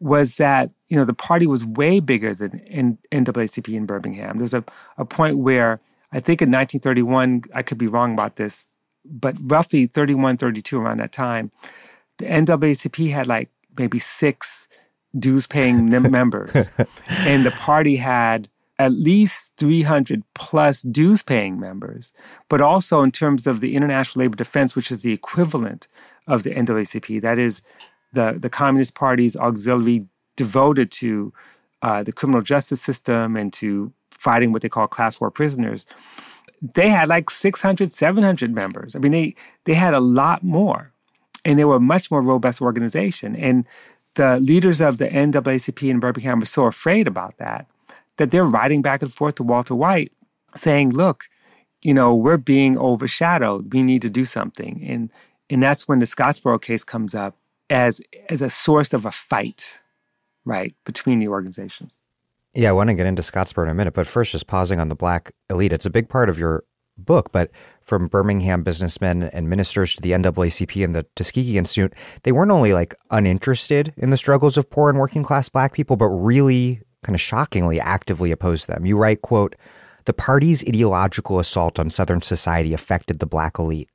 [0.00, 4.36] was that you know the party was way bigger than in NAACP in Birmingham.
[4.36, 4.64] There was a,
[4.98, 5.80] a point where
[6.12, 8.74] I think in 1931, I could be wrong about this,
[9.04, 11.50] but roughly 31, 32 around that time,
[12.18, 14.68] the NAACP had like maybe six
[15.18, 16.68] dues paying members,
[17.08, 18.48] and the party had
[18.78, 22.12] at least 300 plus dues paying members.
[22.48, 25.86] But also in terms of the International Labor Defense, which is the equivalent
[26.26, 27.62] of the NAACP, that is
[28.12, 31.32] the, the Communist Party's auxiliary devoted to
[31.82, 35.86] uh, the criminal justice system and to fighting what they call class war prisoners,
[36.60, 38.96] they had like 600, 700 members.
[38.96, 40.92] I mean, they, they had a lot more
[41.44, 43.36] and they were a much more robust organization.
[43.36, 43.66] And
[44.14, 47.68] the leaders of the NAACP in Birmingham were so afraid about that
[48.16, 50.12] that they're writing back and forth to Walter White
[50.56, 51.24] saying, look,
[51.82, 53.72] you know, we're being overshadowed.
[53.72, 54.82] We need to do something.
[54.86, 55.10] And,
[55.50, 57.36] and that's when the Scottsboro case comes up
[57.70, 59.78] as as a source of a fight,
[60.44, 61.98] right, between the organizations.
[62.54, 64.88] Yeah, I want to get into Scottsboro in a minute, but first, just pausing on
[64.88, 65.72] the black elite.
[65.72, 66.64] It's a big part of your
[66.96, 67.50] book, but
[67.80, 71.92] from Birmingham businessmen and ministers to the NAACP and the Tuskegee Institute,
[72.22, 75.96] they weren't only like uninterested in the struggles of poor and working class black people,
[75.96, 78.84] but really kind of shockingly actively opposed them.
[78.84, 79.54] You write, quote,
[80.06, 83.88] the party's ideological assault on Southern society affected the black elite.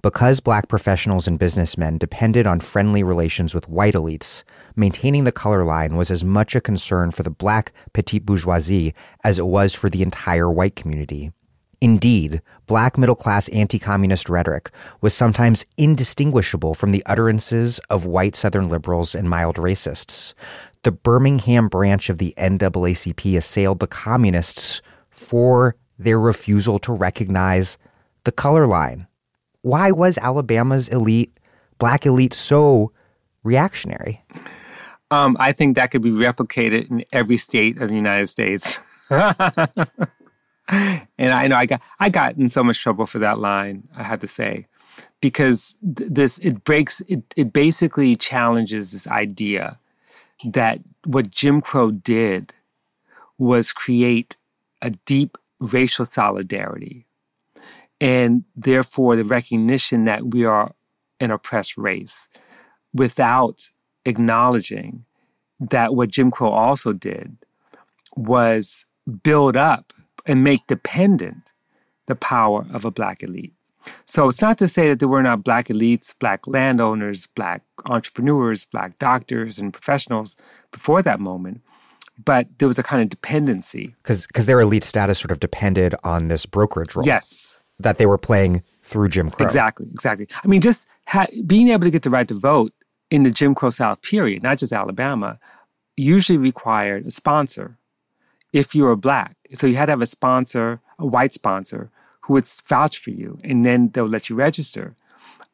[0.00, 4.42] Because black professionals and businessmen depended on friendly relations with white elites,
[4.74, 9.38] maintaining the color line was as much a concern for the black petite bourgeoisie as
[9.38, 11.30] it was for the entire white community.
[11.82, 18.36] Indeed, black middle class anti communist rhetoric was sometimes indistinguishable from the utterances of white
[18.36, 20.34] Southern liberals and mild racists.
[20.82, 27.76] The Birmingham branch of the NAACP assailed the communists for their refusal to recognize
[28.24, 29.06] the color line.
[29.60, 31.36] Why was Alabama's elite,
[31.78, 32.92] black elite, so
[33.42, 34.24] reactionary?
[35.10, 38.80] Um, I think that could be replicated in every state of the United States.
[39.10, 39.26] and
[41.18, 43.88] I know I got I got in so much trouble for that line.
[43.94, 44.66] I have to say,
[45.20, 49.79] because th- this it breaks it it basically challenges this idea
[50.44, 52.52] that what Jim Crow did
[53.38, 54.36] was create
[54.82, 57.06] a deep racial solidarity,
[58.00, 60.74] and therefore the recognition that we are
[61.20, 62.28] an oppressed race,
[62.94, 63.70] without
[64.04, 65.04] acknowledging
[65.58, 67.36] that what Jim Crow also did
[68.16, 68.86] was
[69.22, 69.92] build up
[70.26, 71.52] and make dependent
[72.06, 73.54] the power of a black elite.
[74.06, 78.66] So it's not to say that there were not black elites, black landowners, black entrepreneurs,
[78.66, 80.36] black doctors and professionals
[80.70, 81.62] before that moment,
[82.22, 83.94] but there was a kind of dependency.
[84.02, 87.06] Because their elite status sort of depended on this brokerage role.
[87.06, 87.58] Yes.
[87.78, 89.46] That they were playing through Jim Crow.
[89.46, 90.26] Exactly, exactly.
[90.44, 92.72] I mean, just ha- being able to get the right to vote
[93.10, 95.38] in the Jim Crow South period, not just Alabama,
[95.96, 97.78] usually required a sponsor
[98.52, 99.36] if you were black.
[99.52, 101.90] So you had to have a sponsor, a white sponsor,
[102.30, 104.94] who would vouch for you, and then they'll let you register.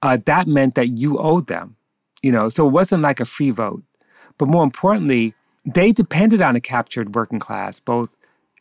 [0.03, 1.75] Uh, that meant that you owed them,
[2.23, 2.51] you know.
[2.51, 3.83] So it wasn't like a free vote,
[4.37, 5.33] but more importantly,
[5.65, 8.15] they depended on a captured working class, both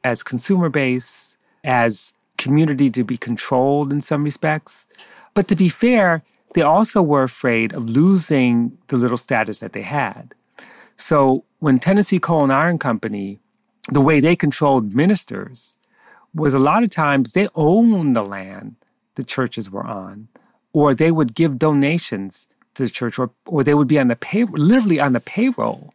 [0.06, 1.36] as consumer base,
[1.66, 4.88] as community to be controlled in some respects.
[5.34, 9.82] But to be fair, they also were afraid of losing the little status that they
[9.82, 10.34] had.
[10.96, 13.42] So when Tennessee Coal and Iron Company
[13.90, 15.76] the way they controlled ministers
[16.36, 18.76] was a lot of times they owned the land
[19.16, 20.28] the churches were on,
[20.74, 24.16] or they would give donations to the church, or, or they would be on the
[24.16, 25.94] pay, literally on the payroll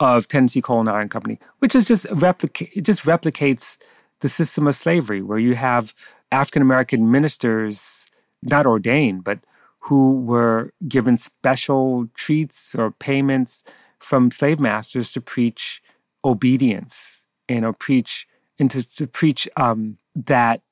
[0.00, 3.76] of Tennessee Coal and Iron Company, which is just replica- it just replicates
[4.20, 5.94] the system of slavery, where you have
[6.32, 8.06] African American ministers,
[8.42, 9.38] not ordained, but
[9.82, 13.62] who were given special treats or payments
[14.00, 15.80] from slave masters to preach
[16.24, 17.18] obedience
[17.48, 18.26] you know, preach
[18.58, 20.62] and to, to preach um, that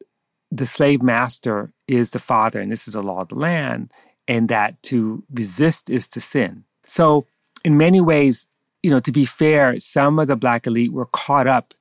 [0.51, 3.93] the slave master is the father and this is the law of the land,
[4.29, 6.65] and that to resist is to sin.
[6.87, 7.27] So,
[7.65, 8.47] in many ways,
[8.83, 11.75] you know, to be fair, some of the black elite were caught up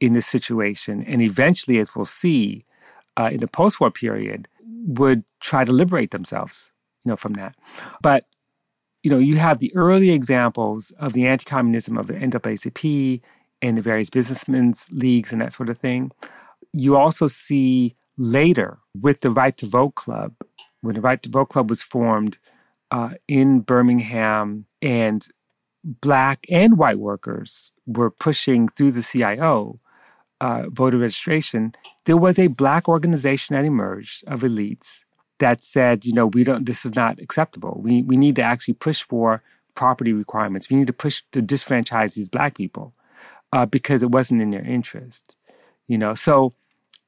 [0.00, 2.64] in this situation, and eventually, as we'll see
[3.16, 4.48] uh, in the post-war period,
[4.86, 6.72] would try to liberate themselves,
[7.04, 7.54] you know, from that.
[8.02, 8.24] But
[9.02, 13.20] you know, you have the early examples of the anti-communism of the NAACP
[13.62, 16.10] and the various businessmen's leagues and that sort of thing.
[16.72, 20.34] You also see later with the Right to Vote Club,
[20.80, 22.38] when the Right to Vote Club was formed
[22.90, 25.26] uh, in Birmingham, and
[25.84, 29.80] black and white workers were pushing through the CIO
[30.40, 35.04] uh, voter registration, there was a black organization that emerged of elites
[35.38, 37.80] that said, you know, we don't, this is not acceptable.
[37.82, 39.42] We, we need to actually push for
[39.74, 40.70] property requirements.
[40.70, 42.94] We need to push to disfranchise these black people
[43.52, 45.36] uh, because it wasn't in their interest.
[45.88, 46.54] You know, so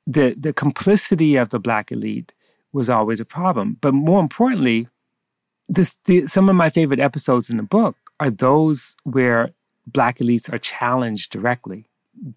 [0.07, 2.32] the the complicity of the black elite
[2.72, 3.76] was always a problem.
[3.80, 4.89] But more importantly,
[5.68, 9.51] this the, some of my favorite episodes in the book are those where
[9.86, 11.86] black elites are challenged directly.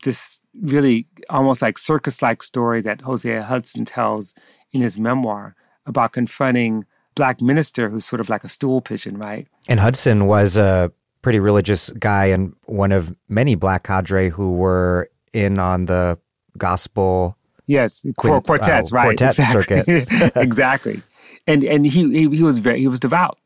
[0.03, 4.35] This really almost like circus-like story that Hosea Hudson tells
[4.71, 6.85] in his memoir about confronting
[7.15, 9.47] black minister who's sort of like a stool pigeon, right?
[9.67, 10.91] And Hudson was a
[11.21, 16.17] pretty religious guy and one of many black cadre who were in on the
[16.57, 17.37] gospel.
[17.67, 19.17] Yes, quint, quartets, uh, right?
[19.17, 19.83] Quartet exactly.
[19.83, 21.01] circuit, exactly.
[21.47, 23.39] And and he, he he was very he was devout,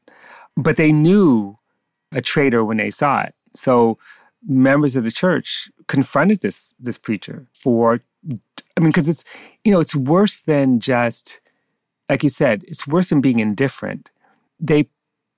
[0.57, 1.57] but they knew
[2.11, 3.35] a traitor when they saw it.
[3.53, 3.97] So
[4.47, 8.01] members of the church confronted this this preacher for,
[8.31, 9.23] I mean, because it's
[9.63, 11.39] you know it's worse than just
[12.09, 14.11] like you said, it's worse than being indifferent.
[14.59, 14.89] They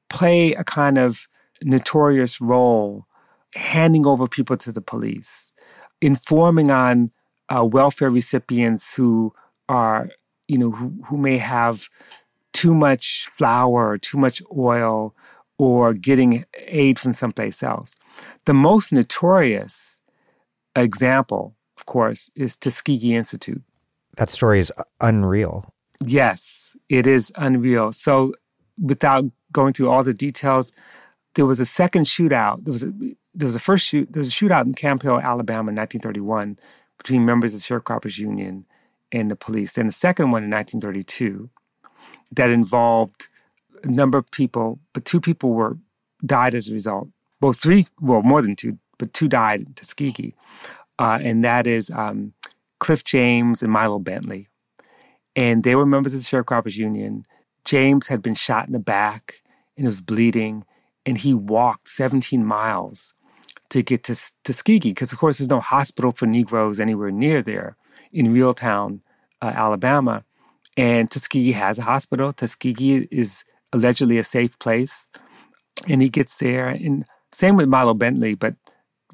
[0.09, 1.27] play a kind of
[1.63, 3.05] notorious role
[3.55, 5.53] handing over people to the police,
[6.01, 7.11] informing on
[7.49, 9.33] uh, welfare recipients who
[9.69, 10.09] are,
[10.47, 11.89] you know, who, who may have
[12.53, 15.15] too much flour or too much oil
[15.57, 17.95] or getting aid from someplace else.
[18.45, 20.01] The most notorious
[20.75, 23.61] example, of course, is Tuskegee Institute.
[24.17, 25.73] That story is unreal.
[26.05, 27.91] Yes, it is unreal.
[27.91, 28.33] So,
[28.79, 30.71] without going through all the details,
[31.35, 32.63] there was a second shootout.
[32.63, 32.91] There was a,
[33.33, 34.11] there was a first shoot.
[34.11, 36.57] There was a shootout in Camp Hill, Alabama, in 1931,
[36.97, 38.65] between members of the Sharecroppers Union
[39.11, 39.77] and the police.
[39.77, 41.49] And a second one in 1932
[42.31, 43.27] that involved
[43.83, 45.77] a number of people, but two people were
[46.25, 47.09] died as a result.
[47.41, 50.35] Well, three, well, more than two, but two died in Tuskegee,
[50.97, 52.33] uh, and that is um,
[52.79, 54.49] Cliff James and Milo Bentley,
[55.35, 57.25] and they were members of the Sharecroppers Union.
[57.63, 59.41] James had been shot in the back
[59.77, 60.65] and was bleeding,
[61.07, 63.13] and he walked 17 miles
[63.69, 67.77] to get to Tuskegee because, of course, there's no hospital for Negroes anywhere near there
[68.11, 68.99] in Reeltown,
[69.41, 70.25] uh, Alabama.
[70.75, 72.33] And Tuskegee has a hospital.
[72.33, 75.07] Tuskegee is allegedly a safe place.
[75.87, 76.67] And he gets there.
[76.67, 78.55] And same with Milo Bentley, but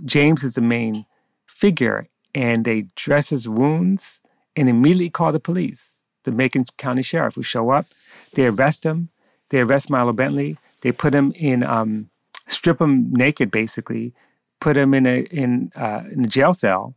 [0.04, 1.06] James is the main
[1.46, 2.08] figure.
[2.34, 4.20] And they dress his wounds
[4.56, 7.86] and immediately call the police, the Macon County Sheriff, who show up.
[8.34, 9.10] They arrest him.
[9.50, 10.58] They arrest Milo Bentley.
[10.84, 12.10] They put him in, um,
[12.48, 14.14] strip him naked, basically,
[14.60, 16.94] put him in a in uh, in a jail cell,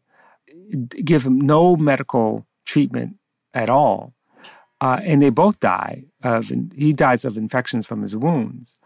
[1.05, 3.17] give him no medical treatment
[3.55, 4.13] at all,
[4.81, 6.53] uh, and they both die of.
[6.75, 8.77] He dies of infections from his wounds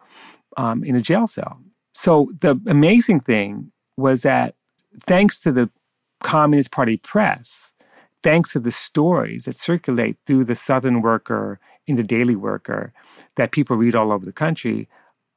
[0.59, 1.61] um, in a jail cell.
[1.95, 4.55] So the amazing thing was that
[4.99, 5.71] thanks to the
[6.21, 7.73] Communist Party press,
[8.23, 11.59] thanks to the stories that circulate through the Southern Worker
[11.91, 12.93] in the Daily Worker
[13.37, 14.89] that people read all over the country,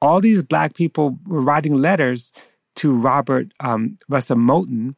[0.02, 2.32] all these black people were writing letters
[2.76, 4.96] to Robert um, Russa Moton,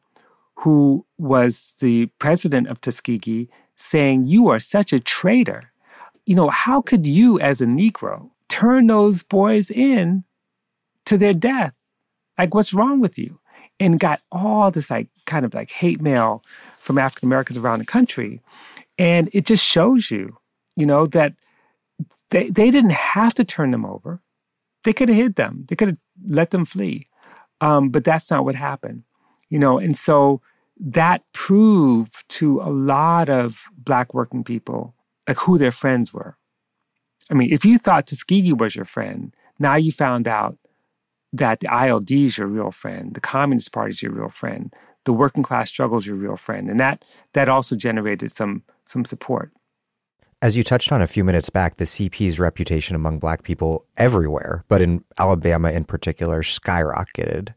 [0.56, 5.72] who was the president of Tuskegee, saying, You are such a traitor.
[6.24, 10.24] You know, how could you, as a Negro, turn those boys in
[11.04, 11.74] to their death?
[12.38, 13.38] Like, what's wrong with you?
[13.78, 16.42] And got all this, like, kind of like hate mail
[16.78, 18.40] from African Americans around the country.
[18.98, 20.38] And it just shows you,
[20.76, 21.34] you know, that
[22.30, 24.20] they, they didn't have to turn them over.
[24.84, 27.08] They could have hid them, they could have let them flee.
[27.60, 29.04] Um, but that's not what happened,
[29.48, 29.78] you know.
[29.78, 30.42] And so
[30.78, 34.94] that proved to a lot of black working people
[35.26, 36.36] like who their friends were.
[37.30, 40.58] I mean, if you thought Tuskegee was your friend, now you found out
[41.32, 44.72] that the ILD is your real friend, the Communist Party is your real friend,
[45.04, 49.04] the working class struggle is your real friend, and that that also generated some some
[49.04, 49.52] support.
[50.42, 54.64] As you touched on a few minutes back, the CP's reputation among black people everywhere,
[54.68, 57.54] but in Alabama in particular, skyrocketed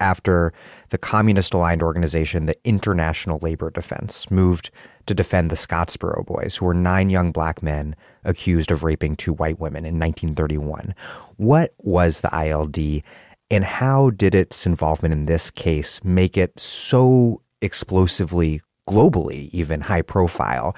[0.00, 0.52] after
[0.88, 4.70] the communist aligned organization, the International Labor Defense, moved
[5.06, 7.94] to defend the Scottsboro Boys, who were nine young black men
[8.24, 10.94] accused of raping two white women in 1931.
[11.36, 13.02] What was the ILD,
[13.50, 20.02] and how did its involvement in this case make it so explosively, globally, even high
[20.02, 20.76] profile,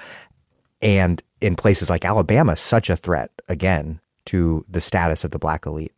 [0.81, 5.65] and in places like Alabama, such a threat, again, to the status of the black
[5.65, 5.93] elite?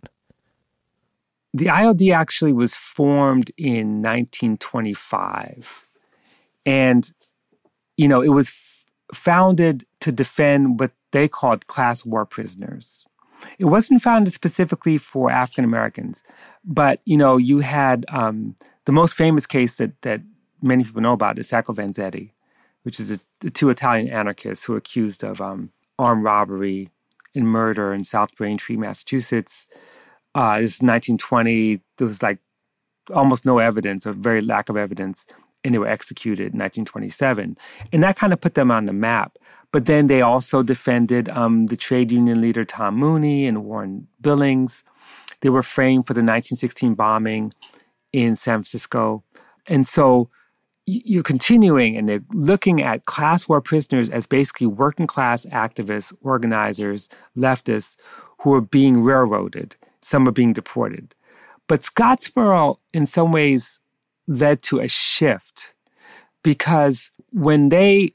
[1.53, 5.87] The ILD actually was formed in 1925.
[6.65, 7.11] And,
[7.95, 8.53] you know, it was
[9.13, 13.05] founded to defend what they called class war prisoners.
[13.59, 16.23] It wasn't founded specifically for African Americans,
[16.63, 18.55] but, you know, you had um,
[18.85, 20.21] the most famous case that, that
[20.61, 22.31] many people know about is Sacco Vanzetti,
[22.83, 26.89] which is the two Italian anarchists who were accused of um, armed robbery
[27.35, 29.67] and murder in South Braintree, Massachusetts.
[30.35, 31.81] Uh, this is 1920.
[31.97, 32.39] There was like
[33.13, 35.25] almost no evidence or very lack of evidence,
[35.63, 37.57] and they were executed in 1927.
[37.91, 39.37] And that kind of put them on the map.
[39.71, 44.83] But then they also defended um, the trade union leader Tom Mooney and Warren Billings.
[45.41, 47.53] They were framed for the 1916 bombing
[48.11, 49.23] in San Francisco.
[49.67, 50.29] And so
[50.85, 57.09] you're continuing and they're looking at class war prisoners as basically working class activists, organizers,
[57.37, 57.95] leftists
[58.39, 61.15] who are being railroaded some are being deported.
[61.67, 63.79] But Scottsboro, in some ways,
[64.27, 65.73] led to a shift
[66.43, 68.13] because when they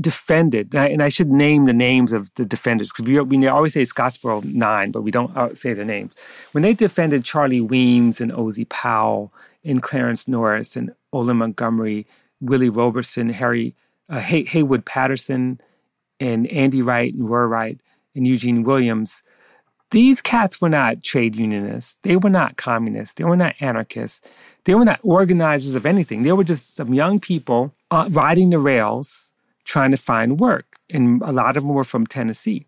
[0.00, 3.82] defended, and I, should name the names of the defenders because we, we always say
[3.82, 6.14] Scottsboro 9, but we don't uh, say their names.
[6.52, 9.32] When they defended Charlie Weems and Ozzie Powell
[9.64, 12.06] and Clarence Norris and Olin Montgomery,
[12.40, 13.74] Willie Roberson, Harry
[14.08, 15.60] uh, Hay- Haywood Patterson,
[16.20, 17.80] and Andy Wright and Roy Wright
[18.14, 19.22] and Eugene Williams,
[19.90, 21.98] these cats were not trade unionists.
[22.02, 23.14] They were not communists.
[23.14, 24.20] They were not anarchists.
[24.64, 26.22] They were not organizers of anything.
[26.22, 29.34] They were just some young people uh, riding the rails
[29.64, 30.78] trying to find work.
[30.90, 32.66] And a lot of them were from Tennessee.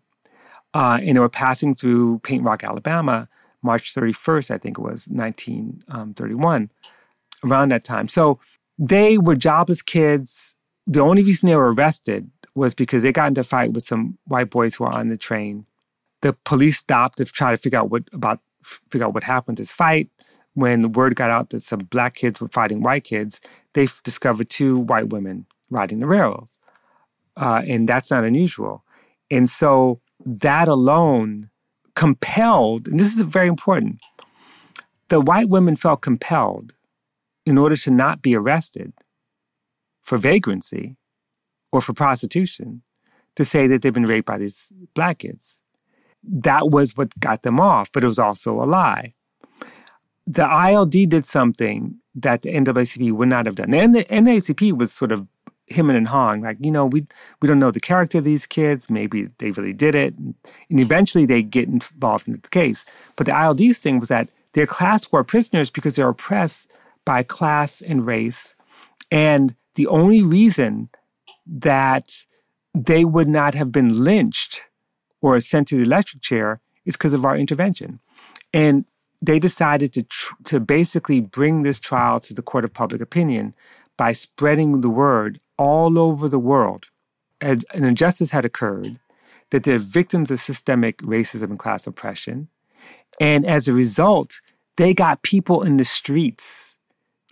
[0.73, 3.27] Uh, and they were passing through Paint Rock, Alabama,
[3.63, 6.69] March 31st, I think it was 1931, um,
[7.43, 8.07] around that time.
[8.07, 8.39] So
[8.77, 10.55] they were jobless kids.
[10.87, 14.17] The only reason they were arrested was because they got into a fight with some
[14.25, 15.65] white boys who were on the train
[16.25, 19.71] the police stopped to try to figure out what about figure out what happened this
[19.71, 20.09] fight.
[20.55, 23.41] When the word got out that some black kids were fighting white kids,
[23.73, 26.47] they discovered two white women riding the railroad,
[27.37, 28.83] uh, and that's not unusual.
[29.29, 31.49] And so that alone
[31.93, 33.99] compelled, and this is very important.
[35.09, 36.73] The white women felt compelled,
[37.45, 38.93] in order to not be arrested
[40.01, 40.97] for vagrancy
[41.71, 42.81] or for prostitution,
[43.35, 45.61] to say that they've been raped by these black kids
[46.27, 49.13] that was what got them off, but it was also a lie.
[50.27, 53.73] The ILD did something that the NAACP would not have done.
[53.73, 55.27] And the NAACP was sort of
[55.67, 57.05] him and hawing, like, you know, we
[57.41, 58.89] we don't know the character of these kids.
[58.89, 60.15] Maybe they really did it.
[60.15, 60.35] And
[60.69, 62.85] eventually they get involved in the case.
[63.15, 66.71] But the ILD's thing was that they're class war prisoners because they're oppressed
[67.05, 68.55] by class and race.
[69.11, 70.89] And the only reason
[71.45, 72.25] that
[72.73, 74.63] they would not have been lynched
[75.21, 77.99] or sent to the electric chair is because of our intervention.
[78.53, 78.85] And
[79.21, 83.53] they decided to, tr- to basically bring this trial to the court of public opinion
[83.97, 86.87] by spreading the word all over the world.
[87.41, 88.99] An injustice had occurred,
[89.51, 92.49] that they're victims of systemic racism and class oppression.
[93.19, 94.41] And as a result,
[94.77, 96.74] they got people in the streets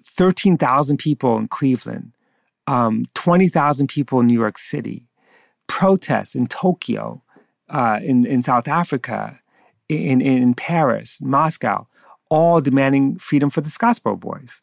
[0.06, 2.14] 13,000 people in Cleveland,
[2.68, 5.08] um, 20,000 people in New York City,
[5.68, 7.22] protests in Tokyo,
[7.70, 9.40] uh, in, in South Africa,
[9.90, 11.88] in, in Paris, Moscow,
[12.30, 14.62] all demanding freedom for the Scottsboro boys.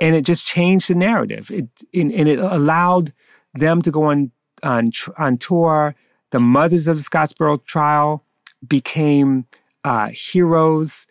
[0.00, 1.50] And it just changed the narrative.
[1.50, 3.12] It, and, and it allowed
[3.54, 5.94] them to go on, on, on tour.
[6.30, 8.24] The mothers of the Scottsboro trial
[8.66, 9.46] became
[9.84, 11.06] uh, heroes.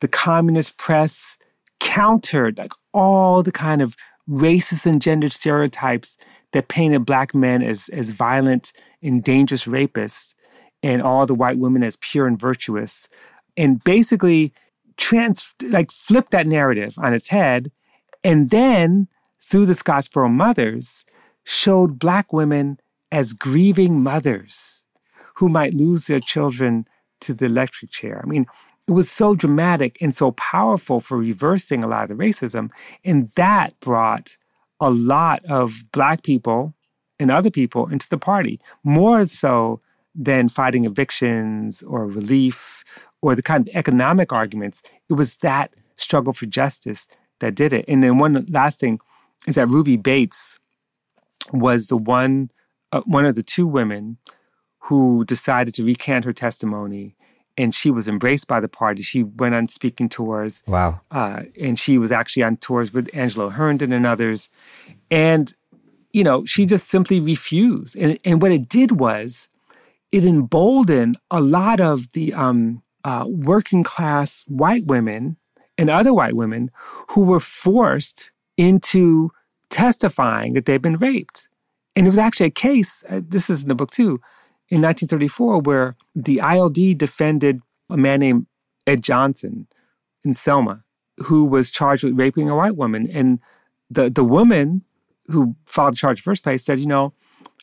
[0.00, 1.36] The communist press
[1.80, 3.96] countered like all the kind of
[4.28, 6.16] racist and gendered stereotypes
[6.52, 8.72] that painted black men as, as violent
[9.02, 10.34] and dangerous rapists
[10.82, 13.08] and all the white women as pure and virtuous,
[13.56, 14.52] and basically
[14.96, 17.70] trans like flip that narrative on its head,
[18.22, 19.08] and then
[19.40, 21.04] through the Scottsboro mothers
[21.44, 22.78] showed black women
[23.10, 24.82] as grieving mothers
[25.36, 26.86] who might lose their children
[27.20, 28.20] to the electric chair.
[28.22, 28.46] I mean,
[28.88, 32.70] it was so dramatic and so powerful for reversing a lot of the racism.
[33.04, 34.38] And that brought
[34.80, 36.74] a lot of Black people
[37.18, 39.80] and other people into the party, more so
[40.14, 42.84] than fighting evictions or relief
[43.20, 44.82] or the kind of economic arguments.
[45.10, 47.06] It was that struggle for justice
[47.40, 47.84] that did it.
[47.88, 49.00] And then one last thing
[49.46, 50.58] is that Ruby Bates
[51.52, 52.50] was the one,
[52.92, 54.18] uh, one of the two women
[54.84, 57.16] who decided to recant her testimony.
[57.58, 59.02] And she was embraced by the party.
[59.02, 60.62] She went on speaking tours.
[60.66, 61.00] Wow.
[61.10, 64.48] Uh, and she was actually on tours with Angelo Herndon and others.
[65.10, 65.52] And,
[66.12, 67.96] you know, she just simply refused.
[67.96, 69.48] And, and what it did was
[70.12, 75.36] it emboldened a lot of the um, uh, working class white women
[75.76, 76.70] and other white women
[77.10, 79.30] who were forced into
[79.70, 81.48] testifying that they'd been raped.
[81.94, 84.20] And it was actually a case, uh, this is in the book too,
[84.70, 88.46] in 1934, where the ILD defended a man named
[88.86, 89.66] Ed Johnson
[90.24, 90.84] in Selma,
[91.24, 93.08] who was charged with raping a white woman.
[93.10, 93.40] And
[93.90, 94.82] the, the woman
[95.26, 97.12] who filed the charge first place said, you know,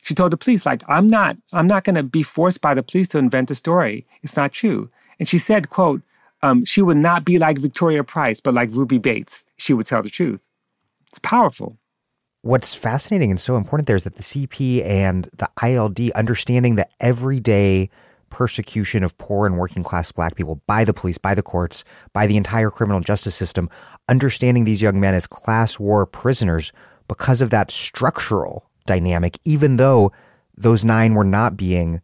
[0.02, 2.82] she told the police, like, I'm not, I'm not going to be forced by the
[2.82, 4.06] police to invent a story.
[4.22, 4.90] It's not true.
[5.18, 6.02] And she said, quote,
[6.42, 9.44] um, she would not be like Victoria Price, but like Ruby Bates.
[9.56, 10.48] She would tell the truth.
[11.08, 11.78] It's powerful.
[12.46, 16.86] What's fascinating and so important there is that the CP and the ILD understanding the
[17.00, 17.90] everyday
[18.30, 21.82] persecution of poor and working class black people by the police, by the courts,
[22.12, 23.68] by the entire criminal justice system,
[24.08, 26.72] understanding these young men as class war prisoners
[27.08, 30.12] because of that structural dynamic, even though
[30.56, 32.00] those nine were not being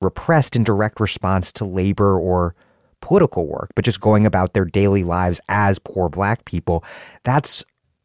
[0.00, 2.54] repressed in direct response to labor or
[3.02, 6.82] political work, but just going about their daily lives as poor black people.
[7.24, 7.62] That's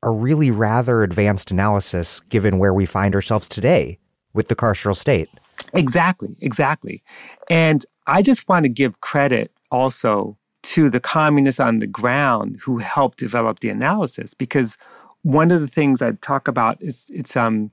[0.08, 4.00] a really rather advanced analysis given where we find ourselves today
[4.34, 5.30] with the carceral state.
[5.74, 7.04] Exactly, exactly.
[7.50, 12.78] And I just want to give credit also to the communists on the ground who
[12.78, 14.78] helped develop the analysis because
[15.24, 17.72] one of the things I talk about is it's um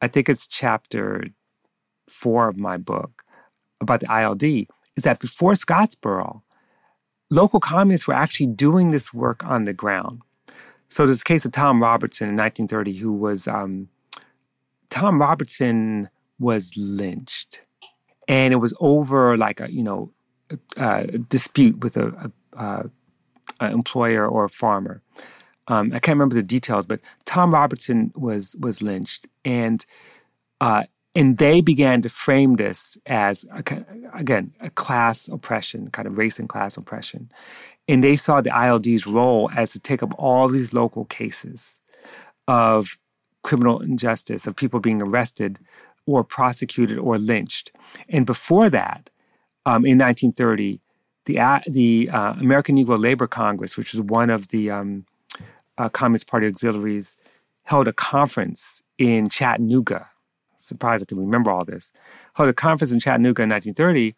[0.00, 1.26] I think it's chapter
[2.08, 3.22] four of my book
[3.82, 4.42] about the ILD.
[4.42, 6.40] is that before Scottsboro,
[7.30, 10.22] local communists were actually doing this work on the ground.
[10.90, 13.88] So there's a case of Tom Robertson in 1930, who was um,
[14.90, 17.62] Tom Robertson was lynched,
[18.26, 20.12] and it was over like a you know
[20.50, 22.90] a, a dispute with a, a,
[23.60, 25.00] a, employer or a farmer.
[25.68, 29.86] Um, I can't remember the details, but Tom Robertson was was lynched, and
[30.60, 30.84] uh,
[31.20, 33.44] and they began to frame this as
[34.14, 37.30] again a class oppression, kind of race and class oppression,
[37.86, 41.82] and they saw the ILD's role as to take up all these local cases
[42.48, 42.96] of
[43.42, 45.58] criminal injustice, of people being arrested
[46.06, 47.70] or prosecuted or lynched.
[48.08, 49.10] And before that,
[49.66, 50.80] um, in 1930,
[51.26, 55.04] the, uh, the uh, American Negro Labor Congress, which was one of the um,
[55.76, 57.18] uh, Communist Party auxiliaries,
[57.64, 60.08] held a conference in Chattanooga.
[60.60, 61.92] Surprised I can remember all this.
[62.34, 64.14] Held a conference in Chattanooga in 1930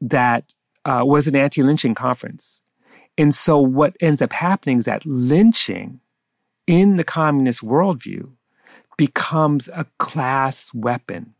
[0.00, 0.54] that
[0.84, 2.60] uh, was an anti lynching conference.
[3.18, 6.00] And so, what ends up happening is that lynching
[6.66, 8.30] in the communist worldview
[8.96, 11.34] becomes a class weapon.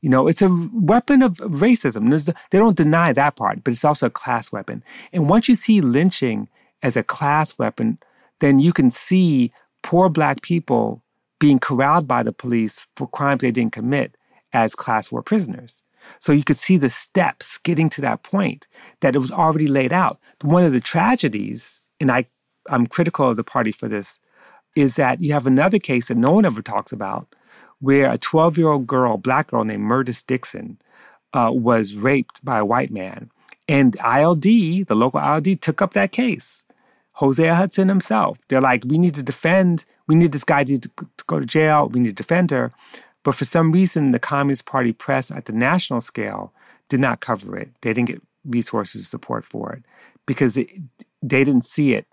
[0.00, 2.34] You know, it's a weapon of racism.
[2.50, 4.82] They don't deny that part, but it's also a class weapon.
[5.12, 6.48] And once you see lynching
[6.82, 7.98] as a class weapon,
[8.40, 9.52] then you can see
[9.82, 11.01] poor black people
[11.42, 14.16] being corralled by the police for crimes they didn't commit
[14.52, 15.82] as class war prisoners.
[16.20, 18.68] So you could see the steps getting to that point
[19.00, 20.20] that it was already laid out.
[20.42, 22.26] One of the tragedies, and I,
[22.68, 24.20] I'm critical of the party for this,
[24.76, 27.34] is that you have another case that no one ever talks about
[27.80, 30.78] where a 12 year old girl, black girl named Murdis Dixon,
[31.32, 33.32] uh, was raped by a white man.
[33.66, 36.64] And ILD, the local ILD, took up that case.
[37.14, 38.38] Hosea Hudson himself.
[38.46, 40.78] They're like, we need to defend, we need this guy to
[41.32, 42.72] go to jail, we need to defend her.
[43.22, 46.52] But for some reason, the Communist Party press at the national scale
[46.88, 47.70] did not cover it.
[47.80, 49.82] They didn't get resources support for it
[50.26, 50.68] because it,
[51.22, 52.06] they didn't see it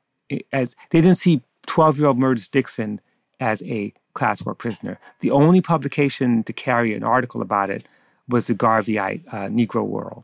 [0.52, 3.02] as, they didn't see 12 year old Murdis Dixon
[3.40, 5.00] as a class war prisoner.
[5.22, 7.88] The only publication to carry an article about it
[8.28, 10.24] was the Garveyite uh, Negro World.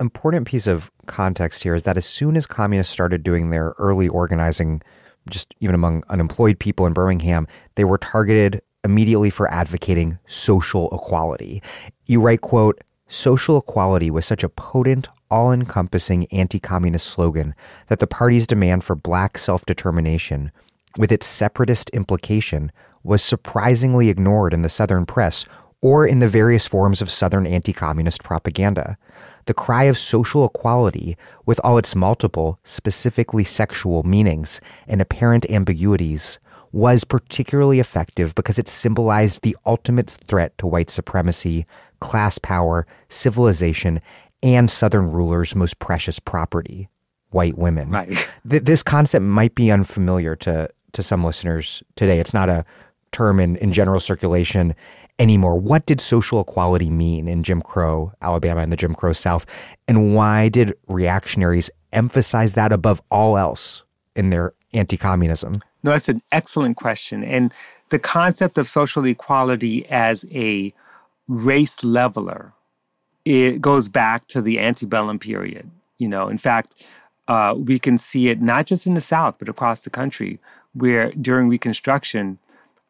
[0.00, 4.08] Important piece of context here is that as soon as communists started doing their early
[4.08, 4.82] organizing,
[5.28, 11.62] just even among unemployed people in Birmingham, they were targeted immediately for advocating social equality.
[12.06, 17.54] You write, quote, social equality was such a potent, all encompassing anti communist slogan
[17.88, 20.50] that the party's demand for black self determination,
[20.98, 25.44] with its separatist implication, was surprisingly ignored in the Southern press
[25.82, 28.96] or in the various forms of Southern anti communist propaganda.
[29.46, 36.38] The cry of social equality, with all its multiple, specifically sexual meanings and apparent ambiguities,
[36.70, 41.66] was particularly effective because it symbolized the ultimate threat to white supremacy,
[42.00, 44.00] class power, civilization,
[44.42, 46.88] and Southern rulers' most precious property,
[47.30, 47.90] white women.
[47.90, 48.08] Right.
[48.48, 52.20] Th- this concept might be unfamiliar to, to some listeners today.
[52.20, 52.64] It's not a
[53.10, 54.74] term in, in general circulation
[55.18, 55.58] anymore.
[55.58, 59.46] What did social equality mean in Jim Crow, Alabama, and the Jim Crow South?
[59.86, 63.82] And why did reactionaries emphasize that above all else
[64.16, 65.54] in their anti communism?
[65.82, 67.24] No, that's an excellent question.
[67.24, 67.52] And
[67.90, 70.72] the concept of social equality as a
[71.28, 72.52] race leveler
[73.24, 75.70] it goes back to the antebellum period.
[75.98, 76.84] You know, in fact,
[77.28, 80.40] uh, we can see it not just in the South, but across the country,
[80.74, 82.38] where during Reconstruction,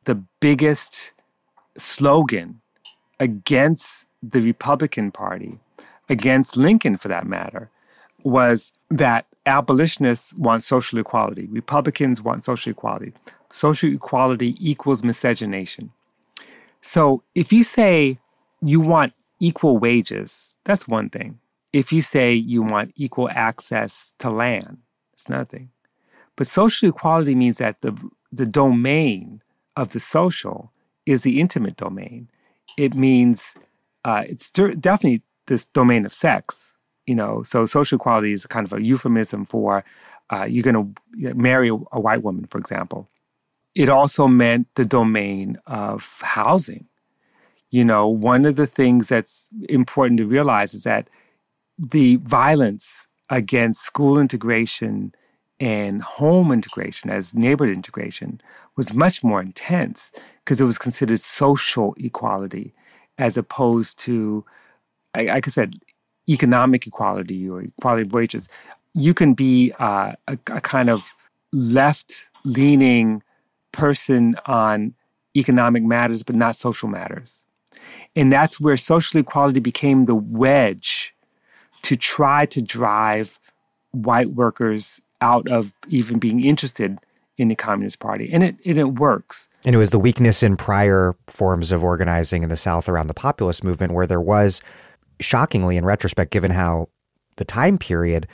[0.04, 1.10] the biggest
[1.76, 2.60] slogan
[3.18, 5.58] against the Republican Party,
[6.08, 7.70] against Lincoln for that matter,
[8.22, 13.12] was that abolitionists want social equality, Republicans want social equality.
[13.50, 15.92] Social equality equals miscegenation.
[16.80, 18.18] So if you say
[18.62, 21.38] you want equal wages, that's one thing.
[21.72, 24.78] If you say you want equal access to land,
[25.12, 25.70] it's nothing.
[26.36, 27.96] But social equality means that the,
[28.30, 29.42] the domain
[29.76, 30.72] of the social
[31.06, 32.28] is the intimate domain.
[32.76, 33.54] It means
[34.04, 36.76] uh, it's definitely this domain of sex,
[37.06, 37.42] you know.
[37.42, 39.84] So social equality is kind of a euphemism for
[40.30, 43.08] uh, you're going to marry a, a white woman, for example.
[43.74, 46.88] It also meant the domain of housing
[47.72, 51.08] you know, one of the things that's important to realize is that
[51.78, 55.14] the violence against school integration
[55.62, 58.40] and home integration as neighborhood integration
[58.76, 60.10] was much more intense
[60.40, 62.74] because it was considered social equality
[63.16, 64.44] as opposed to,
[65.14, 65.76] like I said,
[66.28, 68.48] economic equality or equality of wages.
[68.92, 71.14] You can be uh, a, a kind of
[71.52, 73.22] left leaning
[73.70, 74.94] person on
[75.36, 77.44] economic matters, but not social matters.
[78.16, 81.14] And that's where social equality became the wedge
[81.82, 83.38] to try to drive
[83.92, 86.98] white workers out of even being interested
[87.38, 88.28] in the Communist Party.
[88.30, 89.48] And it, and it works.
[89.64, 93.14] And it was the weakness in prior forms of organizing in the South around the
[93.14, 94.60] populist movement where there was,
[95.20, 96.88] shockingly in retrospect, given how
[97.36, 98.26] the time period,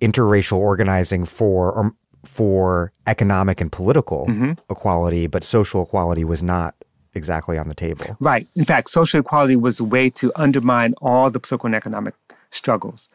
[0.00, 1.92] interracial organizing for or
[2.24, 4.52] for economic and political mm-hmm.
[4.70, 6.76] equality, but social equality was not
[7.14, 8.16] exactly on the table.
[8.20, 8.46] Right.
[8.54, 12.14] In fact, social equality was a way to undermine all the political and economic
[12.54, 13.08] struggles.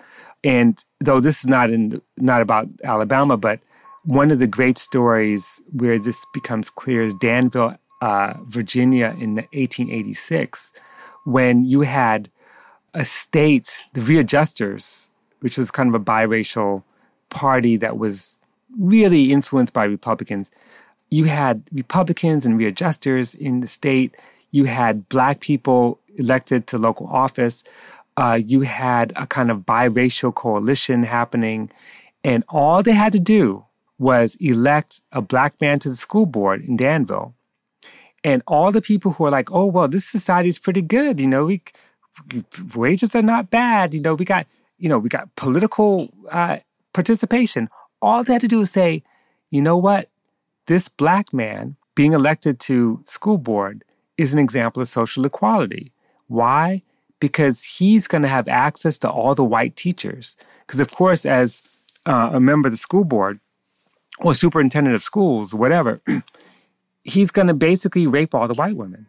[0.43, 3.59] And though this is not in not about Alabama, but
[4.03, 10.71] one of the great stories where this becomes clear is Danville, uh, Virginia, in 1886,
[11.25, 12.29] when you had
[12.93, 15.09] a state, the Readjusters,
[15.41, 16.83] which was kind of a biracial
[17.29, 18.39] party that was
[18.79, 20.51] really influenced by Republicans.
[21.09, 24.15] You had Republicans and Readjusters in the state.
[24.51, 27.63] You had black people elected to local office.
[28.17, 31.69] Uh, you had a kind of biracial coalition happening.
[32.23, 33.65] And all they had to do
[33.99, 37.35] was elect a black man to the school board in Danville.
[38.23, 41.19] And all the people who are like, oh, well, this society is pretty good.
[41.19, 41.61] You know, we,
[42.75, 43.93] wages are not bad.
[43.93, 44.47] You know, we got,
[44.77, 46.57] you know, we got political uh,
[46.93, 47.69] participation.
[48.01, 49.03] All they had to do was say,
[49.49, 50.09] you know what?
[50.65, 53.83] This black man being elected to school board
[54.17, 55.93] is an example of social equality.
[56.27, 56.81] Why?
[57.19, 60.35] Because he's going to have access to all the white teachers.
[60.65, 61.63] Because, of course, as
[62.05, 63.39] uh, a member of the school board,
[64.19, 66.01] or superintendent of schools, whatever,
[67.03, 69.07] he's going to basically rape all the white women.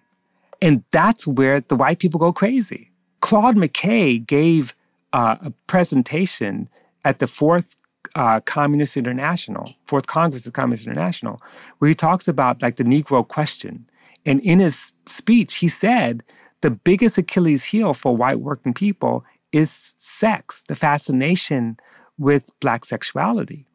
[0.61, 2.91] And that's where the white people go crazy.
[3.21, 4.75] Claude McKay gave
[5.13, 6.69] uh, a presentation
[7.05, 7.77] at the fourth
[8.15, 11.41] uh, Communist International, fourth Congress of Communist International,
[11.79, 13.89] where he talks about like the Negro question.
[14.27, 16.23] And in his speech, he said
[16.61, 21.79] the biggest Achilles heel for white working people is sex, the fascination
[22.19, 23.69] with black sexuality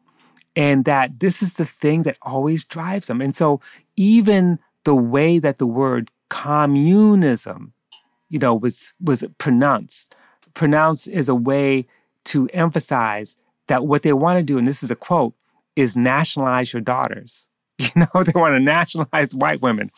[0.56, 3.20] and that this is the thing that always drives them.
[3.20, 3.60] And so
[3.96, 7.72] even the way that the word communism,
[8.28, 10.14] you know, was was pronounced,
[10.54, 11.86] pronounced as a way
[12.24, 15.34] to emphasize that what they want to do, and this is a quote,
[15.74, 17.48] is nationalize your daughters.
[17.78, 19.90] You know, they want to nationalize white women.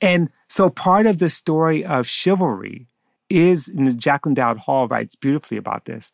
[0.00, 2.88] And so part of the story of chivalry
[3.28, 6.10] is, Jacquelyn Dowd Hall writes beautifully about this.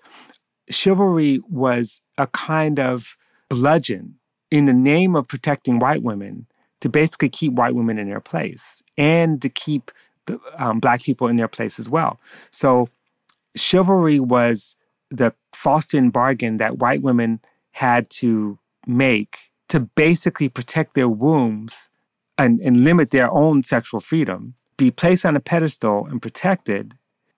[0.69, 3.17] Chivalry was a kind of
[3.49, 4.17] bludgeon
[4.51, 6.47] in the name of protecting white women
[6.81, 9.91] to basically keep white women in their place and to keep
[10.27, 12.21] the, um, black people in their place as well.
[12.51, 12.89] So
[13.57, 14.77] chivalry was
[15.11, 17.41] the Faustian bargain that white women
[17.73, 21.89] had to make to basically protect their wombs
[22.39, 26.95] and, and limit their own sexual freedom, be placed on a pedestal and protected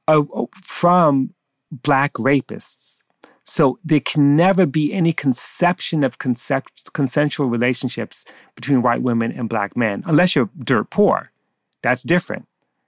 [0.06, 0.22] uh,
[0.62, 1.34] from
[1.70, 3.02] black rapists.
[3.44, 9.74] So there can never be any conception of consensual relationships between white women and black
[9.74, 11.30] men, unless you're dirt poor.
[11.82, 12.46] That's different.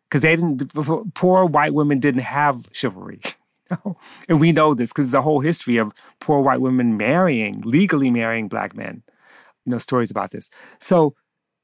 [0.09, 3.20] Because they didn't, poor white women didn't have chivalry.
[4.28, 8.11] and we know this because there's a whole history of poor white women marrying, legally
[8.11, 9.03] marrying black men.
[9.64, 10.50] You know, stories about this.
[10.78, 11.14] So,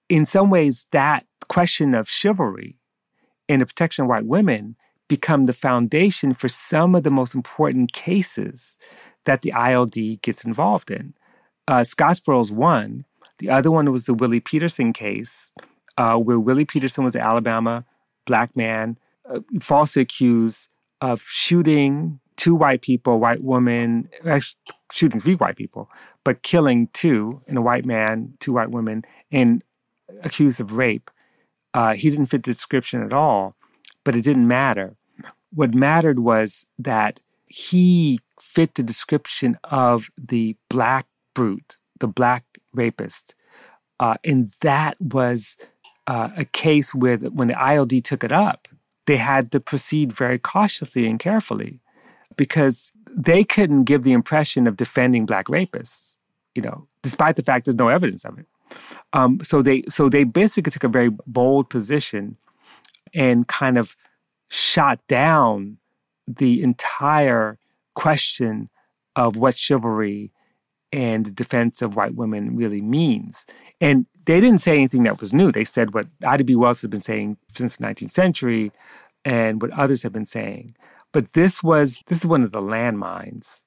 [0.09, 2.78] in some ways, that question of chivalry
[3.49, 4.76] and the protection of white women
[5.09, 8.76] become the foundation for some of the most important cases
[9.24, 11.14] that the ILD gets involved in.
[11.68, 13.05] Uh, Scottsboro's one.
[13.38, 15.53] The other one was the Willie Peterson case,
[15.99, 17.84] uh, where Willie Peterson was an Alabama
[18.24, 20.68] black man uh, falsely accused
[21.01, 24.09] of shooting two white people, white woman,
[24.93, 25.91] shooting three white people,
[26.24, 29.62] but killing two, and a white man, two white women, and
[30.22, 31.11] accused of rape.
[31.74, 33.57] Uh, he didn't fit the description at all
[34.07, 34.97] but it didn't matter.
[35.53, 43.34] What mattered was that he fit the description of the black brute, the black rapist.
[43.99, 45.57] Uh, and that was
[46.07, 48.68] uh, a case where when the ILD took it up,
[49.07, 51.80] they had to proceed very cautiously and carefully
[52.37, 56.16] because they couldn't give the impression of defending black rapists,
[56.55, 58.47] you know, despite the fact there's no evidence of it.
[59.12, 62.37] Um, so they so they basically took a very bold position
[63.14, 63.97] and kind of
[64.49, 65.78] shot down
[66.26, 67.59] the entire
[67.95, 68.68] question
[69.14, 70.32] of what chivalry
[70.93, 73.47] and the defense of white women really means.
[73.80, 75.53] And they didn't say anything that was new.
[75.53, 76.57] They said what Ida B.
[76.57, 78.72] Wells has been saying since the 19th century
[79.24, 80.76] and what others have been saying.
[81.17, 83.62] But this was this is one of the landmines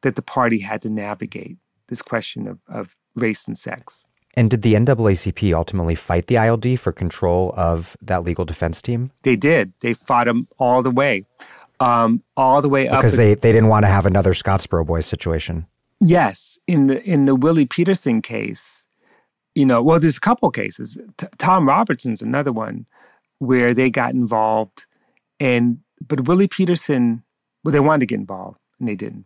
[0.00, 4.06] that the party had to navigate, this question of, of race and sex.
[4.38, 9.10] And did the NAACP ultimately fight the ILD for control of that legal defense team?
[9.22, 9.74] They did.
[9.80, 11.26] They fought them all the way.
[11.78, 15.04] um, all the way up because they, they didn't want to have another Scottsboro Boys
[15.04, 15.66] situation.
[16.00, 18.86] Yes, in the in the Willie Peterson case,
[19.54, 20.96] you know, well, there's a couple cases.
[21.18, 22.86] T- Tom Robertson's another one
[23.40, 24.86] where they got involved,
[25.38, 27.22] and but Willie Peterson,
[27.62, 29.24] well, they wanted to get involved and they didn't.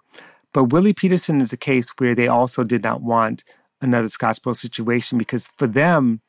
[0.52, 3.44] But Willie Peterson is a case where they also did not want
[3.80, 6.20] another Scottsboro situation because for them,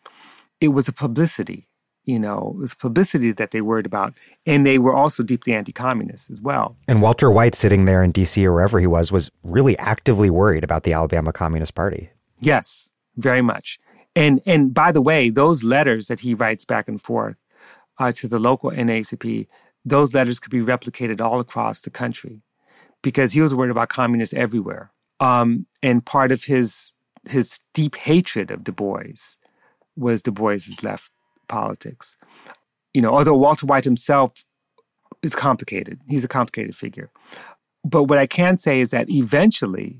[0.59, 1.67] it was a publicity.
[2.05, 4.13] You know, it was publicity that they worried about.
[4.45, 6.75] And they were also deeply anti communist as well.
[6.87, 8.45] And Walter White, sitting there in D.C.
[8.45, 12.09] or wherever he was, was really actively worried about the Alabama Communist Party.
[12.39, 13.79] Yes, very much.
[14.15, 17.39] And, and by the way, those letters that he writes back and forth
[17.99, 19.47] uh, to the local NAACP,
[19.89, 22.41] those letters could be replicated all across the country
[23.01, 24.91] because he was worried about communists everywhere.
[25.19, 26.95] Um, and part of his
[27.27, 29.35] his deep hatred of Du Bois
[29.97, 31.11] was Du Bois's left
[31.47, 32.17] politics.
[32.93, 34.45] You know, although Walter White himself
[35.21, 37.09] is complicated, he's a complicated figure.
[37.83, 39.99] But what I can say is that eventually,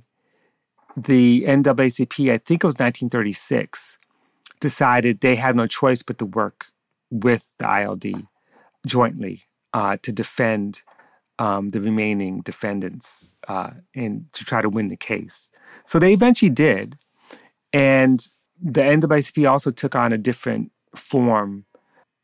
[0.95, 3.97] the NAACP, I think it was 1936,
[4.59, 6.67] decided they had no choice but to work
[7.11, 8.27] with the ILD
[8.87, 10.81] jointly uh, to defend
[11.37, 15.49] um, the remaining defendants uh, and to try to win the case.
[15.85, 16.97] So they eventually did.
[17.71, 18.27] And
[18.61, 21.65] the NAACP also took on a different form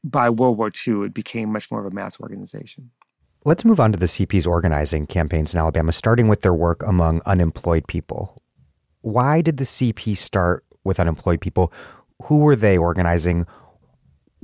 [0.04, 1.06] by World War II.
[1.06, 2.92] It became much more of a mass organization.
[3.46, 7.22] Let's move on to the CP's organizing campaigns in Alabama, starting with their work among
[7.26, 8.42] unemployed people.
[9.02, 11.72] Why did the CP start with unemployed people?
[12.24, 13.46] Who were they organizing?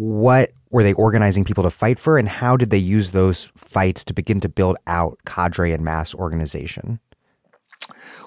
[0.02, 4.04] What were they organizing people to fight for, and how did they use those fights
[4.06, 7.00] to begin to build out cadre and mass organization?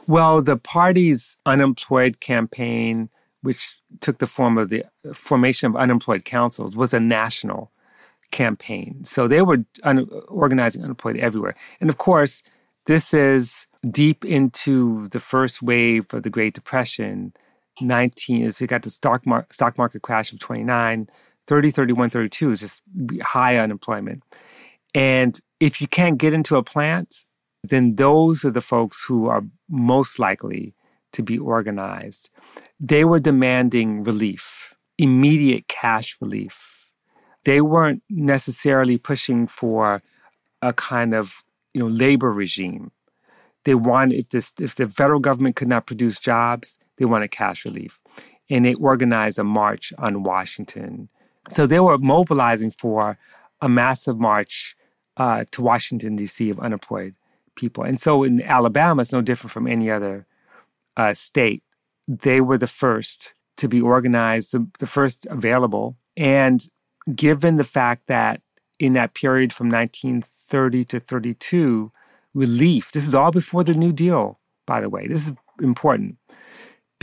[0.07, 3.09] Well, the party's unemployed campaign,
[3.43, 7.73] which took the form of the formation of unemployed councils, was a national
[8.31, 9.03] campaign.
[9.03, 11.57] So they were un- organizing unemployed everywhere.
[11.81, 12.45] And of course,
[12.87, 17.33] this is deep into the first wave of the Great Depression.
[17.81, 21.09] 19, so you got the stock, mar- stock market crash of 29,
[21.47, 22.83] 30, 31, 32 is just
[23.23, 24.23] high unemployment.
[24.95, 27.25] And if you can't get into a plant,
[27.63, 30.75] then those are the folks who are most likely
[31.13, 32.31] to be organized.
[32.79, 36.91] They were demanding relief, immediate cash relief.
[37.45, 40.03] They weren't necessarily pushing for
[40.63, 41.43] a kind of
[41.73, 42.91] you know labor regime.
[43.65, 47.65] They wanted if this if the federal government could not produce jobs, they wanted cash
[47.65, 48.01] relief.
[48.51, 51.09] And they organized a march on Washington
[51.51, 53.19] so they were mobilizing for
[53.61, 54.77] a massive march
[55.17, 56.51] uh, to Washington, D.C.
[56.51, 57.15] of unemployed
[57.55, 57.85] people.
[57.85, 60.27] And so in Alabama, it's no different from any other
[60.97, 61.63] uh, state.
[62.09, 65.97] They were the first to be organized, the, the first available.
[66.17, 66.67] And
[67.15, 68.41] given the fact that
[68.79, 71.93] in that period from 1930 to 32,
[72.35, 75.33] relief, this is all before the New Deal, by the way, this is
[75.63, 76.17] important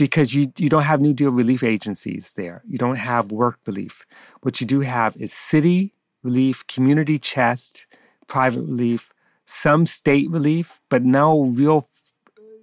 [0.02, 2.60] because you, you don't have New Deal relief agencies there.
[2.66, 4.04] You don't have work relief.
[4.40, 5.94] What you do have is city
[6.24, 7.86] relief, community chest,
[8.26, 9.12] private relief,
[9.46, 11.88] some state relief, but no real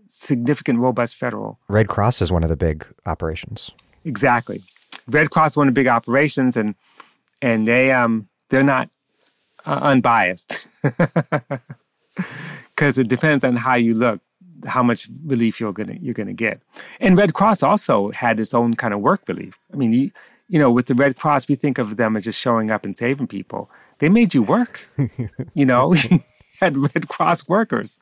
[0.09, 1.61] significant, robust federal.
[1.69, 3.71] Red Cross is one of the big operations.
[4.03, 4.61] Exactly.
[5.07, 6.75] Red Cross is one of the big operations, and
[7.41, 8.89] and they um they're not
[9.65, 10.65] uh, unbiased
[12.75, 14.19] because it depends on how you look
[14.67, 16.61] how much relief you're gonna you're gonna get.
[16.99, 19.57] And Red Cross also had its own kind of work relief.
[19.73, 20.11] I mean, you
[20.49, 22.97] you know, with the Red Cross, we think of them as just showing up and
[22.97, 23.69] saving people.
[23.99, 24.89] They made you work.
[25.53, 25.95] you know,
[26.59, 27.99] had Red Cross workers.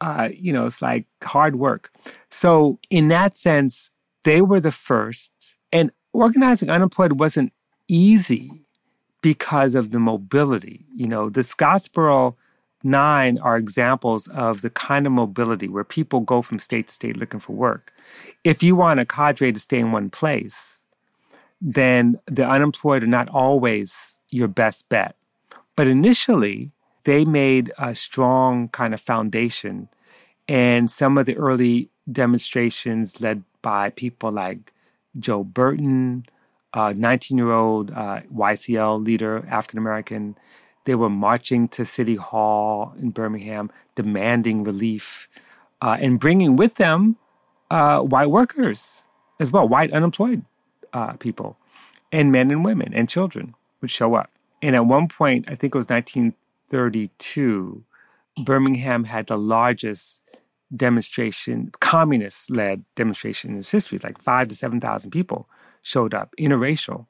[0.00, 1.92] Uh, you know, it's like hard work.
[2.30, 3.90] So in that sense,
[4.24, 5.56] they were the first.
[5.72, 7.52] And organizing unemployed wasn't
[7.86, 8.64] easy
[9.22, 10.86] because of the mobility.
[10.94, 12.34] You know, the Scottsboro
[12.82, 17.16] nine are examples of the kind of mobility where people go from state to state
[17.16, 17.92] looking for work.
[18.44, 20.82] If you want a cadre to stay in one place,
[21.60, 25.16] then the unemployed are not always your best bet.
[25.76, 26.70] But initially,
[27.04, 29.88] they made a strong kind of foundation.
[30.46, 34.72] And some of the early demonstrations led by people like
[35.18, 36.26] Joe Burton,
[36.74, 40.36] a 19 year old uh, YCL leader, African American,
[40.88, 45.28] they were marching to City Hall in Birmingham, demanding relief
[45.82, 47.18] uh, and bringing with them
[47.70, 49.04] uh, white workers
[49.38, 50.46] as well, white unemployed
[50.94, 51.58] uh, people,
[52.10, 54.30] and men and women and children would show up.
[54.62, 57.84] And at one point, I think it was 1932,
[58.42, 60.22] Birmingham had the largest
[60.74, 65.50] demonstration, communist led demonstration in its history, like five to 7,000 people
[65.82, 67.08] showed up, interracial,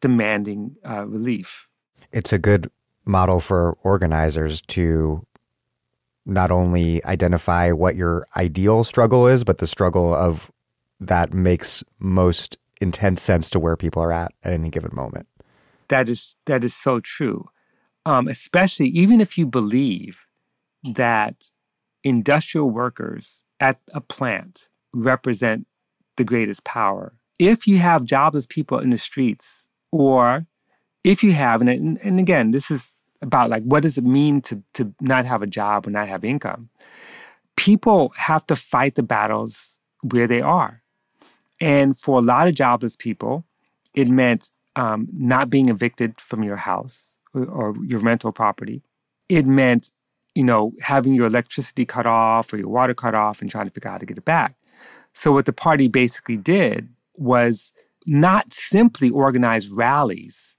[0.00, 1.66] demanding uh, relief.
[2.12, 2.70] It's a good
[3.06, 5.24] model for organizers to
[6.24, 10.50] not only identify what your ideal struggle is, but the struggle of
[10.98, 15.26] that makes most intense sense to where people are at at any given moment.
[15.88, 17.48] That is that is so true.
[18.04, 20.26] Um, especially even if you believe
[20.82, 21.50] that
[22.02, 25.66] industrial workers at a plant represent
[26.16, 27.14] the greatest power.
[27.38, 30.46] If you have jobless people in the streets, or
[31.04, 34.62] if you have, and, and again, this is about like what does it mean to
[34.74, 36.68] to not have a job or not have income.
[37.56, 40.82] People have to fight the battles where they are,
[41.60, 43.44] and for a lot of jobless people,
[43.94, 48.82] it meant um, not being evicted from your house or, or your rental property.
[49.28, 49.90] It meant
[50.34, 53.72] you know having your electricity cut off or your water cut off and trying to
[53.72, 54.54] figure out how to get it back.
[55.12, 57.72] So what the party basically did was
[58.06, 60.56] not simply organize rallies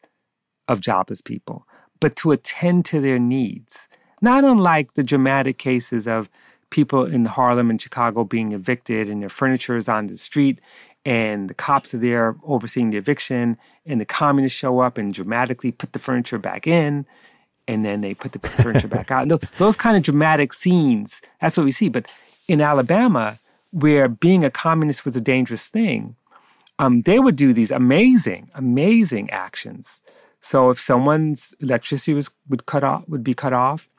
[0.68, 1.66] of jobless people,
[2.00, 3.88] but to attend to their needs.
[4.22, 6.30] Not unlike the dramatic cases of
[6.70, 10.60] people in Harlem and Chicago being evicted and their furniture is on the street
[11.06, 15.72] and the cops are there overseeing the eviction and the communists show up and dramatically
[15.72, 17.06] put the furniture back in
[17.68, 19.30] and then they put the furniture back out.
[19.58, 21.90] Those kind of dramatic scenes, that's what we see.
[21.90, 22.08] But
[22.48, 23.40] in Alabama,
[23.72, 26.16] where being a communist was a dangerous thing,
[26.80, 30.02] um, they would do these amazing, amazing actions
[30.40, 33.90] so if someone's electricity was would cut off would be cut off,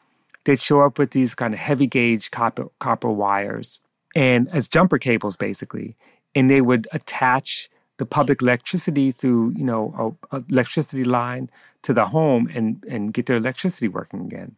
[0.45, 3.80] they'd show up with these kind of heavy gauge copper copper wires
[4.14, 5.97] and as jumper cables basically,
[6.34, 7.68] and they would attach
[7.99, 11.51] the public electricity through you know a, a electricity line
[11.82, 14.57] to the home and and get their electricity working again.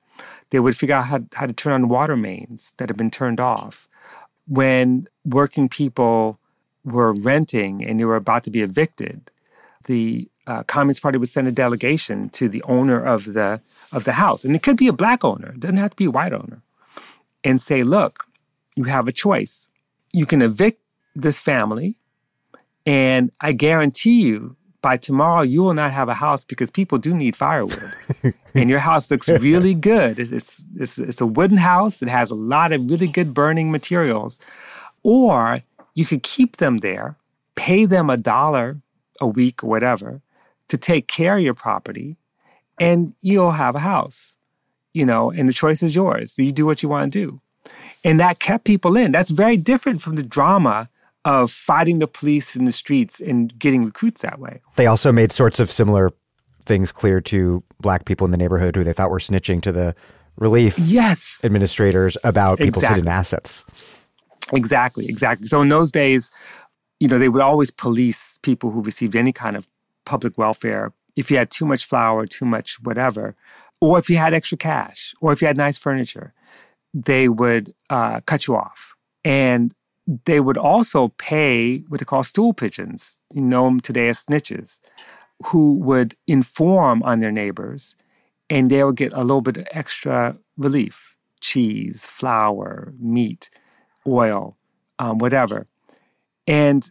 [0.51, 3.41] They would figure out how, how to turn on water mains that had been turned
[3.41, 3.89] off.
[4.47, 6.39] When working people
[6.85, 9.31] were renting and they were about to be evicted,
[9.87, 13.61] the uh, Communist Party would send a delegation to the owner of the
[13.93, 16.05] of the house, and it could be a black owner, it doesn't have to be
[16.05, 16.63] a white owner,
[17.45, 18.25] and say, "Look,
[18.75, 19.69] you have a choice.
[20.13, 20.81] You can evict
[21.15, 21.97] this family,
[22.87, 27.13] and I guarantee you." By tomorrow, you will not have a house because people do
[27.13, 27.93] need firewood,
[28.55, 30.19] and your house looks really good.
[30.19, 32.01] It's, it's it's a wooden house.
[32.01, 34.39] It has a lot of really good burning materials,
[35.03, 35.61] or
[35.95, 37.17] you could keep them there,
[37.57, 38.81] pay them a dollar
[39.21, 40.23] a week or whatever,
[40.71, 42.17] to take care of your property
[42.79, 44.37] and you'll have a house,
[44.95, 46.39] you know, and the choice is yours.
[46.39, 47.41] You do what you want to do.
[48.03, 49.13] And that kept people in.
[49.13, 50.89] That's very different from the drama
[51.25, 54.63] of fighting the police in the streets and getting recruits that way.
[54.77, 56.11] They also made sorts of similar
[56.65, 59.95] things clear to black people in the neighborhood who they thought were snitching to the
[60.37, 61.41] relief yes.
[61.45, 63.01] administrators about people's exactly.
[63.01, 63.65] hidden assets.
[64.53, 65.47] Exactly, exactly.
[65.47, 66.31] So in those days,
[67.01, 69.67] you know, they would always police people who received any kind of
[70.11, 73.35] public welfare if you had too much flour, too much whatever,
[73.81, 76.33] or if you had extra cash, or if you had nice furniture,
[76.93, 78.95] they would uh, cut you off.
[79.25, 79.75] And
[80.25, 84.81] they would also pay what they call stool pigeons, you know them today as snitches,
[85.47, 87.95] who would inform on their neighbors
[88.49, 93.49] and they would get a little bit of extra relief cheese, flour, meat,
[94.07, 94.57] oil,
[94.99, 95.67] um, whatever.
[96.47, 96.83] And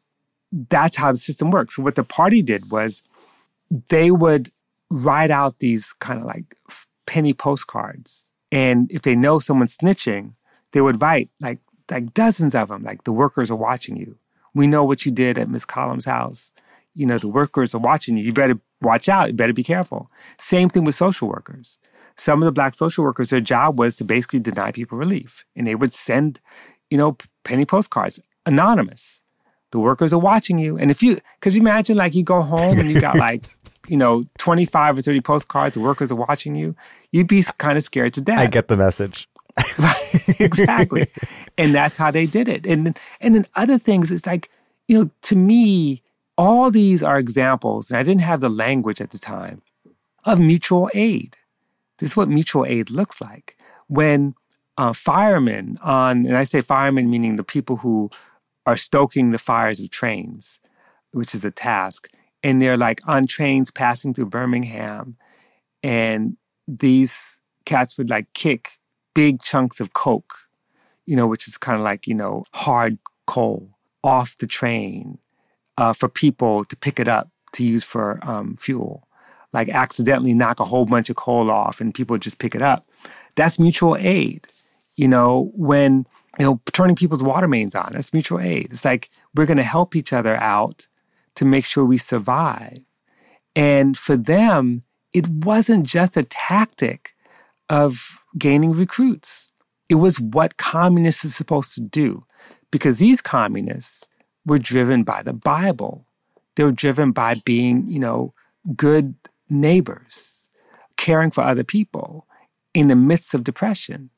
[0.51, 1.77] that's how the system works.
[1.77, 3.03] What the party did was
[3.69, 4.49] they would
[4.91, 6.55] write out these kind of like
[7.05, 8.29] penny postcards.
[8.51, 10.35] And if they know someone's snitching,
[10.71, 14.17] they would write like like dozens of them, like the workers are watching you.
[14.53, 16.53] We know what you did at Miss Collins' house.
[16.93, 18.23] You know, the workers are watching you.
[18.25, 19.29] You better watch out.
[19.29, 20.11] You better be careful.
[20.37, 21.77] Same thing with social workers.
[22.15, 25.45] Some of the black social workers, their job was to basically deny people relief.
[25.55, 26.41] And they would send,
[26.89, 29.21] you know, penny postcards, anonymous
[29.71, 30.77] the workers are watching you.
[30.77, 33.45] And if you, because you imagine like you go home and you got like,
[33.87, 36.75] you know, 25 or 30 postcards, the workers are watching you,
[37.11, 38.39] you'd be kind of scared to death.
[38.39, 39.27] I get the message.
[40.39, 41.07] exactly.
[41.57, 42.65] and that's how they did it.
[42.65, 44.49] And, and then other things, it's like,
[44.87, 46.01] you know, to me,
[46.39, 49.61] all these are examples, and I didn't have the language at the time,
[50.23, 51.35] of mutual aid.
[51.97, 53.57] This is what mutual aid looks like.
[53.87, 54.35] When
[54.77, 58.09] uh, firemen on, and I say firemen meaning the people who
[58.69, 60.59] are stoking the fires of trains,
[61.11, 62.07] which is a task.
[62.43, 65.17] And they're like on trains passing through Birmingham.
[65.81, 66.37] And
[66.67, 68.77] these cats would like kick
[69.15, 70.35] big chunks of coke,
[71.07, 73.71] you know, which is kind of like, you know, hard coal
[74.03, 75.17] off the train
[75.79, 79.07] uh, for people to pick it up to use for um, fuel.
[79.51, 82.87] Like accidentally knock a whole bunch of coal off and people just pick it up.
[83.33, 84.45] That's mutual aid.
[84.95, 86.05] You know, when
[86.37, 87.91] you know, turning people's water mains on.
[87.93, 88.67] That's mutual aid.
[88.71, 90.87] It's like we're going to help each other out
[91.35, 92.79] to make sure we survive.
[93.55, 94.83] And for them,
[95.13, 97.15] it wasn't just a tactic
[97.69, 99.51] of gaining recruits.
[99.89, 102.25] It was what communists are supposed to do
[102.71, 104.07] because these communists
[104.45, 106.05] were driven by the Bible.
[106.55, 108.33] They were driven by being, you know,
[108.75, 109.15] good
[109.49, 110.49] neighbors,
[110.97, 112.27] caring for other people
[112.73, 114.09] in the midst of depression,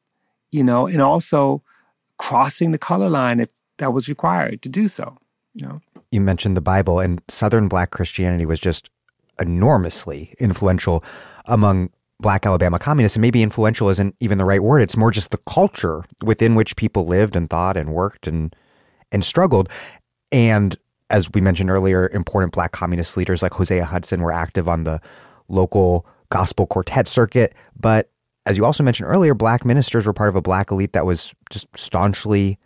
[0.51, 1.63] you know, and also
[2.22, 3.49] crossing the color line if
[3.80, 5.18] that was required to do so,
[5.56, 5.81] you know.
[6.11, 8.91] You mentioned the Bible and Southern Black Christianity was just
[9.39, 11.03] enormously influential
[11.45, 11.89] among
[12.19, 14.84] black Alabama communists, and maybe influential isn't even the right word.
[14.84, 18.56] It's more just the culture within which people lived and thought and worked and
[19.11, 19.68] and struggled.
[20.31, 20.77] And
[21.10, 25.02] as we mentioned earlier, important black communist leaders like Hosea Hudson were active on the
[25.48, 27.56] local gospel quartet circuit.
[27.76, 28.10] But
[28.45, 31.34] as you also mentioned earlier, black ministers were part of a black elite that was
[31.49, 32.57] just staunchly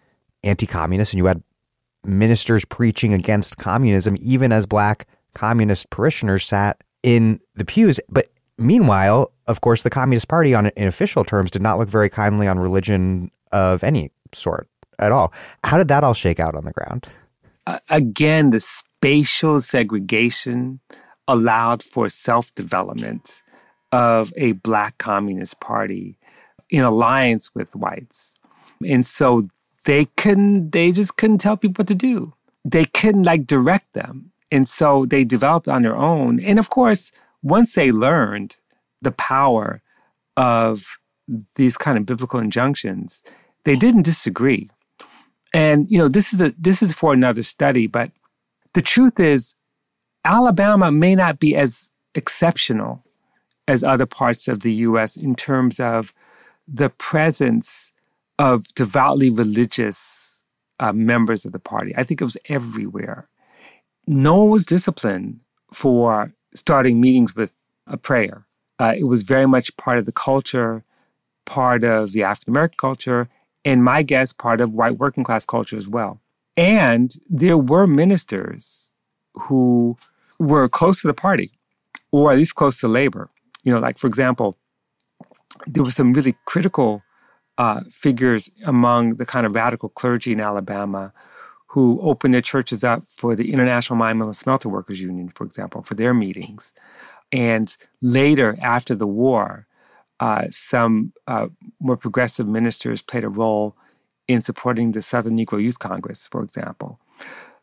[0.44, 1.14] anti communist.
[1.14, 1.44] And you had
[2.06, 8.00] ministers preaching against communism, even as black communist parishioners sat in the pews.
[8.10, 12.10] But meanwhile, of course, the Communist Party, on in official terms, did not look very
[12.10, 14.68] kindly on religion of any sort
[15.00, 15.34] at all.
[15.64, 17.08] How did that all shake out on the ground?
[17.68, 20.80] Uh, again, the spatial segregation
[21.28, 23.42] allowed for self development
[23.96, 26.18] of a black communist party
[26.70, 28.36] in alliance with whites.
[28.86, 29.48] And so
[29.86, 32.34] they couldn't, they just couldn't tell people what to do.
[32.66, 34.32] They couldn't like direct them.
[34.52, 36.42] And so they developed on their own.
[36.42, 38.58] And of course, once they learned
[39.02, 39.82] the power
[40.36, 40.98] of
[41.56, 43.24] these kind of biblical injunctions,
[43.64, 44.70] they didn't disagree.
[45.54, 48.12] And you know, this is a this is for another study, but
[48.74, 49.56] the truth is
[50.26, 53.05] Alabama may not be as exceptional
[53.68, 56.14] as other parts of the US in terms of
[56.68, 57.92] the presence
[58.38, 60.44] of devoutly religious
[60.80, 61.94] uh, members of the party.
[61.96, 63.28] I think it was everywhere.
[64.08, 65.40] No one was disciplined
[65.72, 67.54] for starting meetings with
[67.88, 68.46] a prayer.
[68.80, 70.84] Uh, it was very much part of the culture,
[71.46, 73.30] part of the African American culture,
[73.64, 76.20] and my guess, part of white working class culture as well.
[76.58, 78.94] And there were ministers
[79.34, 79.98] who
[80.40, 81.52] were close to the party,
[82.12, 83.30] or at least close to labor.
[83.66, 84.58] You know, like for example,
[85.68, 87.04] there were some really critical
[87.58, 91.12] uh, figures among the kind of radical clergy in Alabama
[91.68, 95.44] who opened their churches up for the International Mine Mill and Smelter Workers Union, for
[95.44, 96.74] example, for their meetings.
[97.34, 99.68] And later, after the war,
[100.22, 101.48] uh, some uh,
[101.82, 103.76] more progressive ministers played a role
[104.28, 106.98] in supporting the Southern Negro Youth Congress, for example.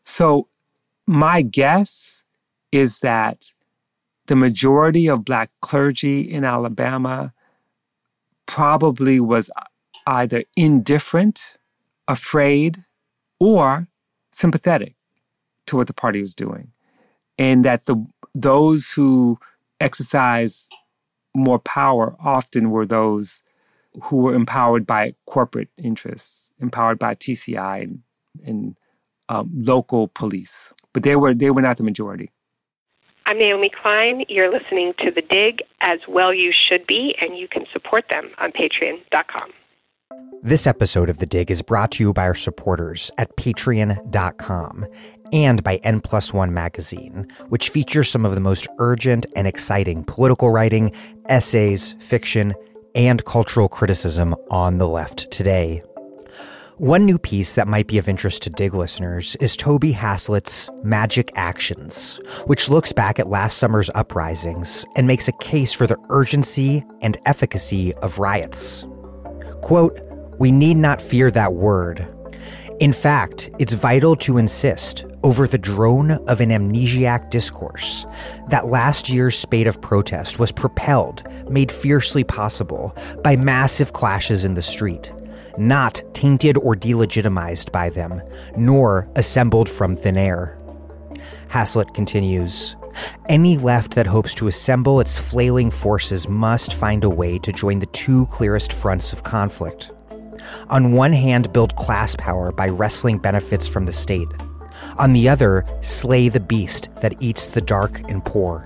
[0.03, 0.47] So,
[1.07, 2.23] my guess
[2.71, 3.53] is that
[4.27, 7.33] the majority of Black clergy in Alabama
[8.45, 9.49] probably was
[10.07, 11.55] either indifferent,
[12.07, 12.83] afraid,
[13.39, 13.87] or
[14.31, 14.95] sympathetic
[15.67, 16.71] to what the party was doing.
[17.37, 18.05] And that the
[18.35, 19.39] those who
[19.79, 20.69] exercise
[21.35, 23.41] more power often were those
[24.03, 28.01] who were empowered by corporate interests, empowered by TCI and,
[28.43, 28.75] and
[29.29, 30.73] um, local police.
[30.93, 32.29] But they were they were not the majority.
[33.25, 34.25] I'm Naomi Klein.
[34.27, 38.31] You're listening to The Dig, as well you should be, and you can support them
[38.37, 39.51] on patreon.com.
[40.41, 44.85] This episode of The Dig is brought to you by our supporters at patreon.com
[45.31, 50.03] and by N Plus One magazine, which features some of the most urgent and exciting
[50.03, 50.91] political writing,
[51.29, 52.53] essays, fiction,
[52.93, 55.81] and cultural criticism on the left today.
[56.77, 61.31] One new piece that might be of interest to Dig listeners is Tobi Haslett's Magic
[61.35, 66.83] Actions, which looks back at last summer's uprisings and makes a case for the urgency
[67.03, 68.87] and efficacy of riots.
[69.61, 69.99] Quote,
[70.39, 72.07] We need not fear that word.
[72.79, 78.07] In fact, it's vital to insist over the drone of an amnesiac discourse.
[78.49, 81.21] That last year's spate of protest was propelled,
[81.51, 85.11] made fiercely possible, by massive clashes in the street,
[85.57, 88.21] not tainted or delegitimized by them,
[88.55, 90.57] nor assembled from thin air.
[91.49, 92.75] Haslett continues
[93.29, 97.79] Any left that hopes to assemble its flailing forces must find a way to join
[97.79, 99.91] the two clearest fronts of conflict.
[100.69, 104.27] On one hand, build class power by wresting benefits from the state
[104.97, 108.65] on the other, slay the beast that eats the dark and poor.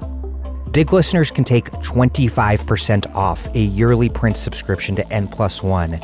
[0.71, 5.95] Dig listeners can take 25% off a yearly print subscription to N plus one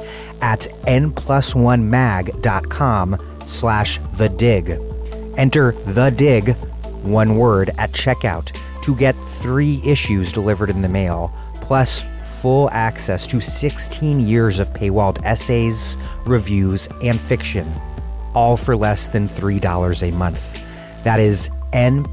[0.42, 4.80] at nplusonemag.com slash the dig.
[5.38, 6.56] Enter the dig,
[7.04, 12.06] one word, at checkout to get three issues delivered in the mail, plus
[12.42, 15.96] full access to 16 years of paywalled essays,
[16.26, 17.66] reviews, and fiction
[18.34, 20.64] all for less than $3 a month.
[21.04, 22.04] That is N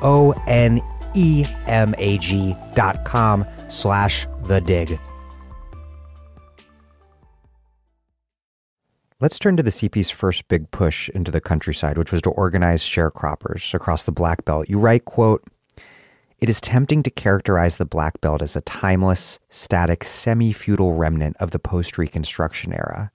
[0.00, 0.80] P L U S O N
[1.14, 4.98] E-M-A-G dot com slash the dig.
[9.20, 12.82] Let's turn to the CP's first big push into the countryside, which was to organize
[12.82, 14.68] sharecroppers across the Black Belt.
[14.68, 15.42] You write, quote,
[16.38, 21.36] it is tempting to characterize the Black Belt as a timeless, static, semi feudal remnant
[21.40, 23.10] of the post Reconstruction era.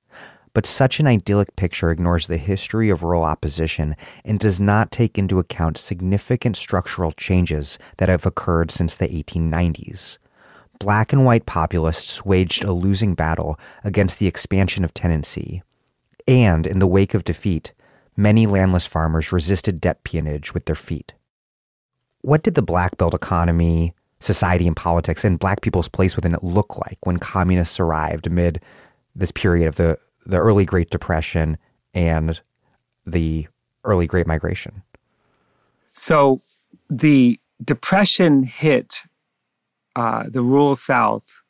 [0.54, 5.18] But such an idyllic picture ignores the history of rural opposition and does not take
[5.18, 10.18] into account significant structural changes that have occurred since the 1890s.
[10.80, 15.64] Black and white populists waged a losing battle against the expansion of tenancy.
[16.28, 17.74] And in the wake of defeat,
[18.16, 21.14] many landless farmers resisted debt peonage with their feet
[22.24, 26.44] what did the black belt economy, society, and politics, and black people's place within it
[26.44, 28.62] look like when communists arrived amid
[29.14, 31.58] this period of the, the early Great Depression
[31.94, 32.42] and
[33.06, 33.48] the
[33.84, 34.84] early Great Migration?
[35.94, 36.42] So
[36.90, 39.04] the Depression hit
[39.96, 41.42] uh, the rural South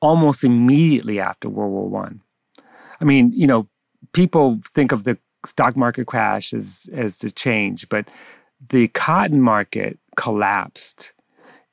[0.00, 2.20] almost immediately after World War One.
[2.56, 2.62] I.
[3.00, 3.68] I mean, you know,
[4.12, 8.08] people think of the stock market crash as as the change, but
[8.70, 11.12] the cotton market collapsed.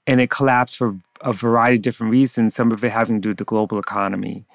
[0.07, 3.29] And it collapsed for a variety of different reasons, some of it having to do
[3.29, 4.45] with the global economy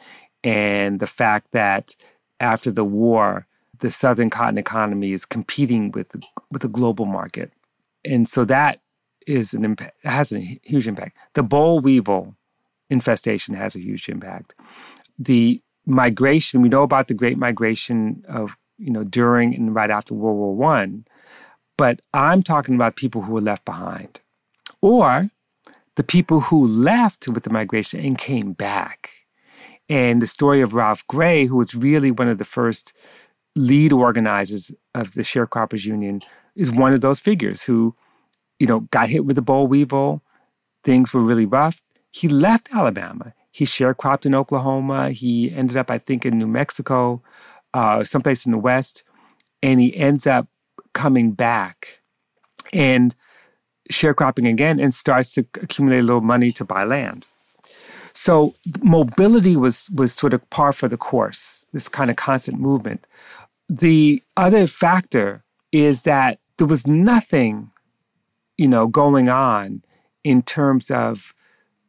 [0.44, 1.96] and the fact that
[2.38, 3.46] after the war,
[3.78, 6.14] the southern cotton economy is competing with
[6.50, 7.52] with the global market.
[8.04, 8.80] And so that
[9.26, 11.16] is an has a huge impact.
[11.32, 12.36] The boll weevil
[12.90, 14.54] infestation has a huge impact.
[15.18, 20.14] The migration, we know about the great migration of, you know, during and right after
[20.14, 21.06] World War One.
[21.76, 24.20] But I'm talking about people who were left behind
[24.80, 25.30] or
[25.96, 29.23] the people who left with the migration and came back.
[29.88, 32.92] And the story of Ralph Gray, who was really one of the first
[33.54, 36.22] lead organizers of the Sharecroppers Union,
[36.56, 37.94] is one of those figures who,
[38.58, 40.22] you know, got hit with the boll weevil.
[40.82, 41.82] Things were really rough.
[42.10, 43.34] He left Alabama.
[43.50, 45.10] He sharecropped in Oklahoma.
[45.10, 47.22] He ended up, I think, in New Mexico,
[47.72, 49.04] uh, someplace in the West.
[49.62, 50.48] And he ends up
[50.92, 52.00] coming back
[52.72, 53.14] and
[53.90, 57.26] sharecropping again and starts to accumulate a little money to buy land.
[58.14, 63.04] So mobility was was sort of par for the course, this kind of constant movement.
[63.68, 67.70] The other factor is that there was nothing,
[68.56, 69.82] you know, going on
[70.22, 71.34] in terms of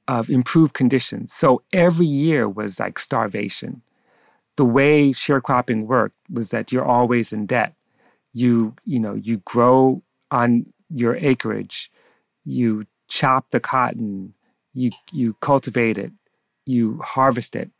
[0.07, 1.33] of improved conditions.
[1.33, 3.81] So every year was like starvation.
[4.55, 7.75] The way sharecropping worked was that you're always in debt
[8.35, 11.89] you you know you grow on your acreage
[12.43, 14.33] you chop the cotton
[14.75, 16.11] you you cultivate it.
[16.65, 17.71] You harvest it.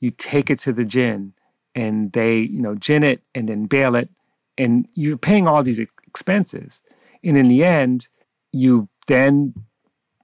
[0.00, 1.32] You take it to the gin
[1.74, 4.08] and they you know gin it and then bale it
[4.56, 6.82] and you're paying all these expenses.
[7.24, 8.08] And in the end
[8.52, 9.54] you then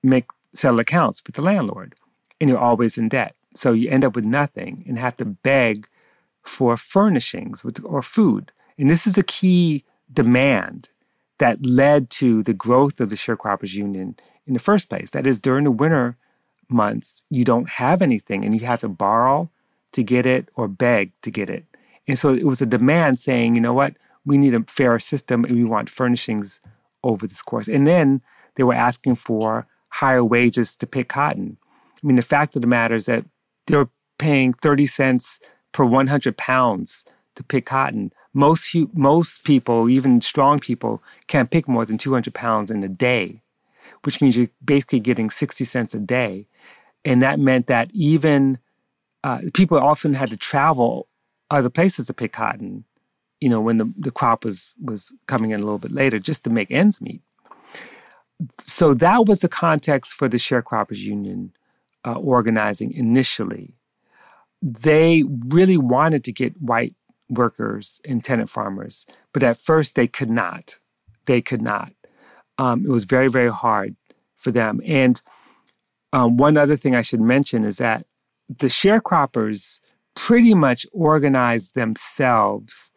[0.03, 1.95] make settle accounts with the landlord
[2.41, 3.35] and you're always in debt.
[3.55, 5.89] So you end up with nothing and have to beg
[6.43, 8.53] for furnishings or food.
[8.79, 10.91] And this is a key demand
[11.39, 14.17] that led to the growth of the sharecroppers union
[14.51, 15.13] in the first place.
[15.13, 16.17] That is, during the winter
[16.69, 19.49] months, you don't have anything and you have to borrow
[19.93, 21.65] to get it or beg to get it.
[22.09, 23.95] And so it was a demand saying, you know what,
[24.25, 26.61] we need a fairer system and we want furnishings
[27.05, 27.69] over this course.
[27.69, 28.23] And then
[28.57, 31.57] they were asking for higher wages to pick cotton.
[32.03, 33.25] I mean, the fact of the matter is that
[33.67, 35.39] they're paying 30 cents
[35.73, 37.05] per 100 pounds
[37.37, 38.13] to pick cotton.
[38.35, 43.43] Most most people, even strong people, can't pick more than 200 pounds in a day,
[44.05, 46.47] which means you're basically getting 60 cents a day,
[47.05, 48.59] and that meant that even
[49.25, 51.09] uh, people often had to travel
[51.51, 52.85] other places to pick cotton.
[53.41, 56.45] You know, when the, the crop was was coming in a little bit later, just
[56.45, 57.23] to make ends meet.
[58.63, 61.53] So that was the context for the sharecroppers union
[62.07, 63.75] uh, organizing initially.
[64.63, 66.95] They really wanted to get white
[67.29, 69.07] workers and tenant farmers.
[69.33, 70.79] But at first, they could not.
[71.27, 71.93] They could not.
[72.61, 73.97] Um, it was very, very hard
[74.37, 74.81] for them.
[74.85, 75.20] And
[76.12, 78.07] um, one other thing I should mention is that
[78.49, 79.81] the sharecroppers
[80.15, 82.91] pretty much organized themselves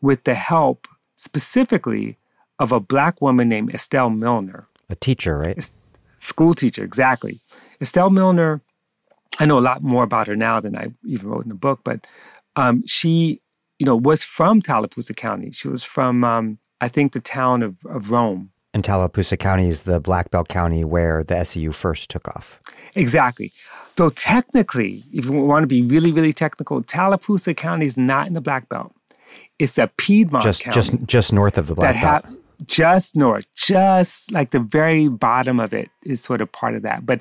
[0.00, 0.86] with the help
[1.16, 2.18] specifically
[2.58, 4.68] of a black woman named Estelle Milner.
[4.88, 5.70] A teacher, right?
[6.18, 7.40] school teacher, exactly.
[7.80, 8.60] Estelle Milner,
[9.38, 11.80] I know a lot more about her now than I even wrote in the book,
[11.84, 12.06] but
[12.56, 13.40] um, she
[13.78, 15.52] you know, was from Tallapoosa County.
[15.52, 18.50] She was from, um, I think, the town of, of Rome.
[18.74, 22.60] And Tallapoosa County is the Black Belt County where the SCU first took off.
[22.94, 23.52] Exactly.
[23.96, 28.34] Though technically, if you want to be really, really technical, Tallapoosa County is not in
[28.34, 28.94] the Black Belt.
[29.58, 30.74] It's a Piedmont just, County.
[30.74, 32.24] Just, just north of the Black Belt.
[32.24, 32.34] Ha-
[32.66, 37.06] just north, just like the very bottom of it is sort of part of that.
[37.06, 37.20] But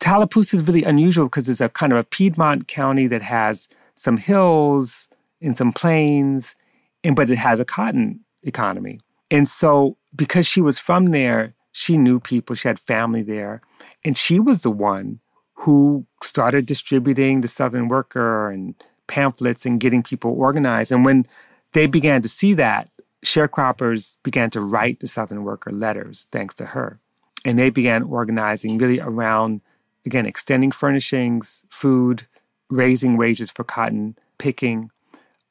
[0.00, 4.16] Tallapoosa is really unusual because it's a kind of a Piedmont county that has some
[4.16, 5.08] hills
[5.40, 6.54] and some plains,
[7.02, 9.00] and but it has a cotton economy.
[9.32, 13.62] And so because she was from there, she knew people, she had family there,
[14.04, 15.20] and she was the one
[15.54, 18.74] who started distributing the Southern Worker and
[19.06, 20.92] pamphlets and getting people organized.
[20.92, 21.26] And when
[21.72, 22.90] they began to see that,
[23.24, 27.00] sharecroppers began to write the Southern Worker letters thanks to her.
[27.42, 29.62] And they began organizing really around,
[30.04, 32.26] again, extending furnishings, food,
[32.70, 34.90] raising wages for cotton picking,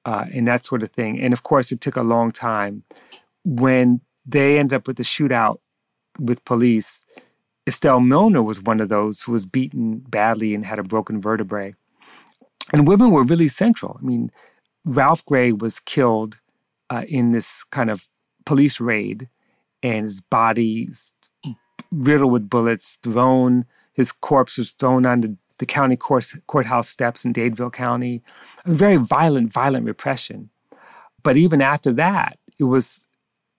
[0.05, 1.19] uh, and that sort of thing.
[1.19, 2.83] And of course, it took a long time.
[3.43, 5.57] When they end up with the shootout
[6.19, 7.05] with police,
[7.67, 11.75] Estelle Milner was one of those who was beaten badly and had a broken vertebrae.
[12.73, 13.97] And women were really central.
[14.01, 14.31] I mean,
[14.85, 16.39] Ralph Gray was killed
[16.89, 18.07] uh, in this kind of
[18.45, 19.29] police raid,
[19.83, 20.89] and his body
[21.91, 23.65] riddled with bullets, thrown.
[23.93, 28.21] His corpse was thrown on the, the county court, courthouse steps in Dadeville County.
[28.65, 30.49] A very violent, violent repression.
[31.23, 33.05] But even after that, it was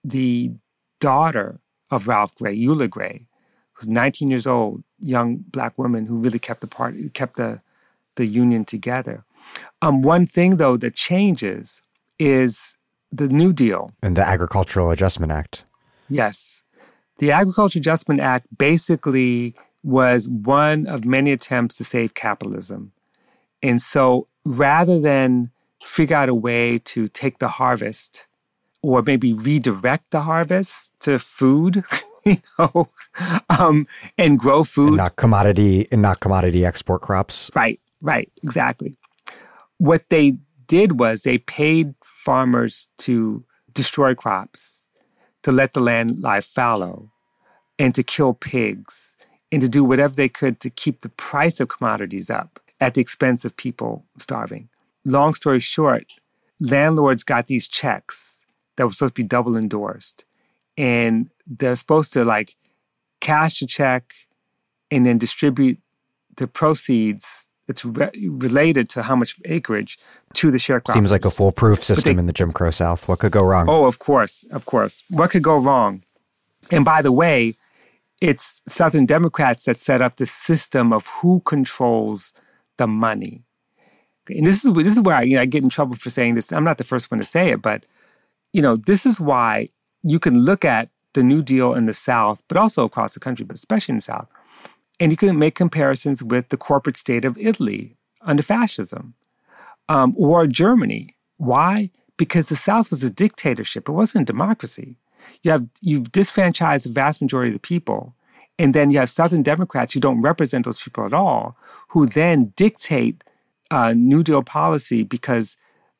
[0.03, 0.51] the
[0.99, 1.59] daughter
[1.91, 3.27] of Ralph Gray, Eula Gray,
[3.73, 7.61] who's 19 years old, young black woman who really kept the party, kept the
[8.15, 9.23] the union together.
[9.81, 11.81] Um, one thing though that changes
[12.19, 12.75] is
[13.11, 15.63] the New Deal and the Agricultural Adjustment Act.
[16.09, 16.63] Yes,
[17.17, 22.91] the Agricultural Adjustment Act basically was one of many attempts to save capitalism,
[23.61, 25.51] and so rather than
[25.83, 28.25] figure out a way to take the harvest
[28.83, 31.83] or maybe redirect the harvest to food.
[32.25, 32.87] you know,
[33.49, 33.87] um,
[34.17, 34.89] and grow food.
[34.89, 37.49] And not commodity and not commodity export crops.
[37.55, 38.95] Right, right, exactly.
[39.77, 40.37] What they
[40.67, 43.43] did was they paid farmers to
[43.73, 44.87] destroy crops,
[45.41, 47.11] to let the land lie fallow,
[47.77, 49.17] and to kill pigs,
[49.51, 53.01] and to do whatever they could to keep the price of commodities up at the
[53.01, 54.69] expense of people starving.
[55.03, 56.05] Long story short,
[56.59, 58.42] landlords got these checks
[58.75, 60.25] that were supposed to be double endorsed
[60.77, 62.55] and they're supposed to like
[63.19, 64.13] cash a check
[64.91, 65.79] and then distribute
[66.37, 69.97] the proceeds that's re- related to how much acreage
[70.33, 70.93] to the sharecroppers.
[70.93, 73.07] Seems like a foolproof system they, in the Jim Crow South.
[73.07, 73.67] What could go wrong?
[73.69, 75.03] Oh, of course, of course.
[75.09, 76.03] What could go wrong?
[76.71, 77.55] And by the way,
[78.21, 82.33] it's Southern Democrats that set up the system of who controls
[82.77, 83.43] the money.
[84.29, 86.35] And this is this is where I, you know, I get in trouble for saying
[86.35, 86.51] this.
[86.51, 87.85] I'm not the first one to say it, but
[88.53, 89.67] you know, this is why
[90.03, 93.45] you can look at the New Deal in the South, but also across the country,
[93.45, 94.27] but especially in the South,
[94.99, 99.15] and you can make comparisons with the corporate state of Italy under fascism
[99.89, 101.15] um, or Germany.
[101.37, 101.89] Why?
[102.15, 104.97] Because the South was a dictatorship; it wasn't a democracy.
[105.41, 108.13] You have you've disfranchised the vast majority of the people,
[108.59, 111.57] and then you have Southern Democrats who don't represent those people at all,
[111.89, 113.23] who then dictate
[113.71, 115.57] uh, New Deal policy because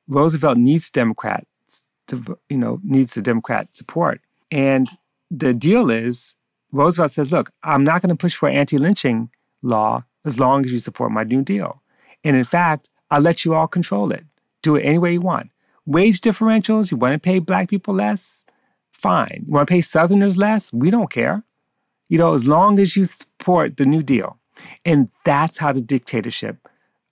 [0.07, 1.47] Roosevelt needs a Democrat
[2.07, 4.21] to, you know, needs the Democrat support.
[4.51, 4.87] And
[5.31, 6.35] the deal is
[6.71, 9.29] Roosevelt says, look, I'm not going to push for anti lynching
[9.61, 11.81] law as long as you support my New Deal.
[12.23, 14.25] And in fact, I'll let you all control it.
[14.61, 15.51] Do it any way you want.
[15.85, 18.45] Wage differentials, you want to pay black people less?
[18.91, 19.43] Fine.
[19.45, 20.73] You want to pay Southerners less?
[20.73, 21.43] We don't care.
[22.09, 24.39] You know, as long as you support the New Deal.
[24.85, 26.67] And that's how the dictatorship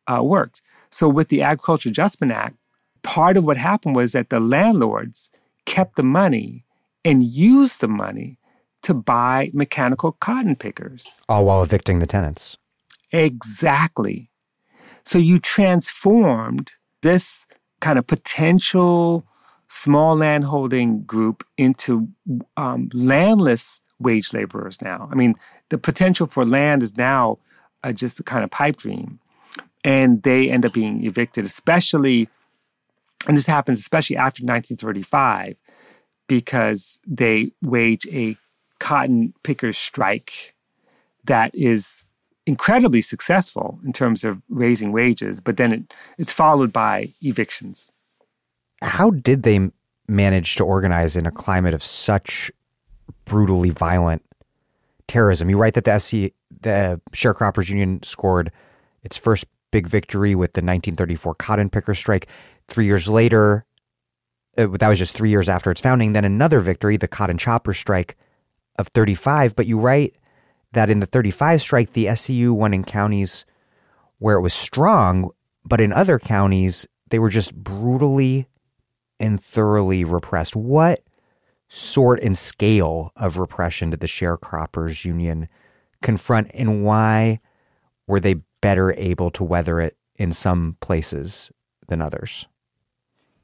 [0.07, 0.61] uh, works.
[0.89, 2.55] So with the Agriculture Adjustment Act,
[3.03, 5.29] part of what happened was that the landlords
[5.65, 6.65] kept the money
[7.03, 8.37] and used the money
[8.83, 11.21] to buy mechanical cotton pickers.
[11.29, 12.57] All while evicting the tenants.
[13.11, 14.29] Exactly.
[15.05, 17.45] So you transformed this
[17.79, 19.25] kind of potential
[19.67, 22.09] small landholding group into
[22.57, 25.07] um, landless wage laborers now.
[25.11, 25.35] I mean,
[25.69, 27.37] the potential for land is now
[27.83, 29.19] uh, just a kind of pipe dream.
[29.83, 32.29] And they end up being evicted, especially
[33.27, 35.55] and this happens especially after 1935
[36.27, 38.37] because they wage a
[38.79, 40.55] cotton pickers strike
[41.25, 42.03] that is
[42.45, 47.91] incredibly successful in terms of raising wages, but then it, it's followed by evictions.
[48.81, 49.69] How did they
[50.07, 52.51] manage to organize in a climate of such
[53.25, 54.23] brutally violent
[55.07, 55.49] terrorism?
[55.49, 58.51] You write that the SC, the Sharecroppers Union scored
[59.03, 62.27] its first big victory with the 1934 cotton picker strike.
[62.71, 63.65] Three years later,
[64.57, 66.13] uh, that was just three years after its founding.
[66.13, 68.15] Then another victory, the cotton chopper strike
[68.79, 69.55] of 35.
[69.55, 70.17] But you write
[70.71, 73.45] that in the 35 strike, the SCU won in counties
[74.19, 75.31] where it was strong,
[75.65, 78.47] but in other counties, they were just brutally
[79.19, 80.55] and thoroughly repressed.
[80.55, 81.01] What
[81.67, 85.49] sort and scale of repression did the sharecroppers union
[86.01, 87.39] confront and why
[88.07, 91.51] were they better able to weather it in some places
[91.87, 92.47] than others?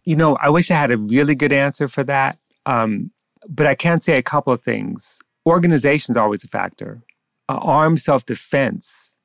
[0.08, 2.38] You know, I wish I had a really good answer for that.
[2.66, 3.12] Um,
[3.46, 5.20] but I can say a couple of things.
[5.46, 7.04] Organization is always a factor.
[7.50, 9.18] Uh, armed self defense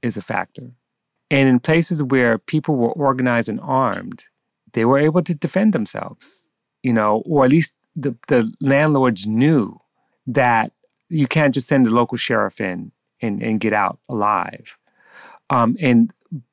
[0.00, 0.70] is a factor.
[1.28, 4.26] And in places where people were organized and armed,
[4.74, 6.46] they were able to defend themselves,
[6.84, 9.80] you know, or at least the, the landlords knew
[10.24, 10.70] that
[11.08, 14.78] you can't just send the local sheriff in and, and get out alive.
[15.50, 16.12] Um, and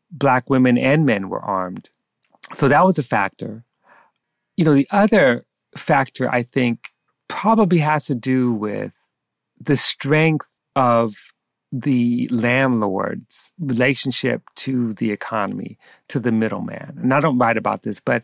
[0.10, 1.92] black women and men were armed.
[2.54, 3.64] So that was a factor.
[4.58, 5.46] You know, the other
[5.76, 6.90] factor I think
[7.28, 8.94] probably has to do with
[9.60, 11.16] the strength of
[11.72, 15.78] the landlord's relationship to the economy,
[16.08, 16.98] to the middleman.
[17.02, 18.24] And I don't write about this, but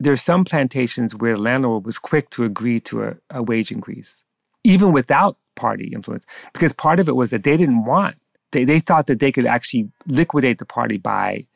[0.00, 3.70] there are some plantations where the landlord was quick to agree to a, a wage
[3.70, 4.24] increase,
[4.64, 8.16] even without party influence, because part of it was that they didn't want,
[8.50, 11.46] they, they thought that they could actually liquidate the party by,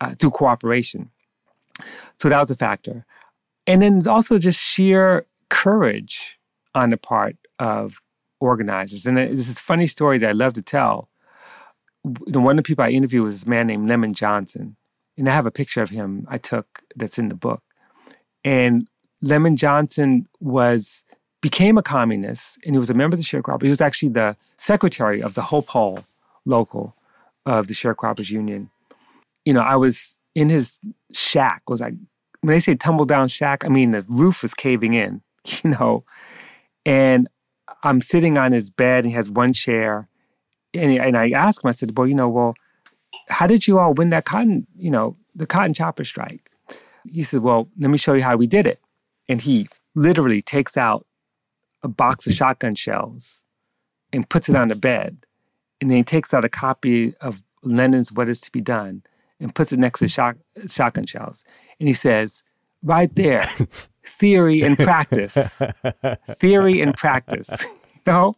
[0.00, 1.10] uh, through cooperation.
[2.18, 3.04] So that was a factor.
[3.68, 6.38] And then also just sheer courage
[6.74, 8.00] on the part of
[8.40, 9.06] organizers.
[9.06, 11.10] And this is a funny story that I love to tell.
[12.02, 14.76] One of the people I interviewed was a man named Lemon Johnson.
[15.18, 17.62] And I have a picture of him I took that's in the book.
[18.42, 18.88] And
[19.20, 21.04] Lemon Johnson was
[21.40, 23.64] became a communist and he was a member of the sharecroppers.
[23.64, 26.04] He was actually the secretary of the Hope Hull
[26.44, 26.96] local
[27.44, 28.70] of the sharecroppers union.
[29.44, 30.78] You know, I was in his
[31.12, 31.68] shack.
[31.68, 31.94] Was like
[32.40, 35.22] when they say tumble down shack, I mean the roof was caving in,
[35.62, 36.04] you know.
[36.84, 37.28] And
[37.82, 40.08] I'm sitting on his bed and he has one chair.
[40.74, 42.54] And, and I asked him, I said, well, you know, well,
[43.28, 46.50] how did you all win that cotton, you know, the cotton chopper strike?
[47.08, 48.80] He said, well, let me show you how we did it.
[49.28, 51.06] And he literally takes out
[51.82, 53.44] a box of shotgun shells
[54.12, 55.26] and puts it on the bed.
[55.80, 59.02] And then he takes out a copy of Lenin's What Is to Be Done
[59.40, 60.36] and puts it next to shot,
[60.68, 61.44] shotgun shells.
[61.78, 62.42] And he says,
[62.82, 63.46] right there,
[64.04, 65.60] theory and practice.
[66.36, 67.64] theory and practice.
[67.94, 68.36] you know?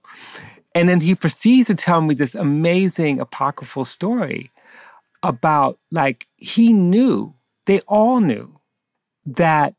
[0.74, 4.50] And then he proceeds to tell me this amazing apocryphal story
[5.22, 7.34] about like he knew,
[7.66, 8.60] they all knew
[9.26, 9.74] that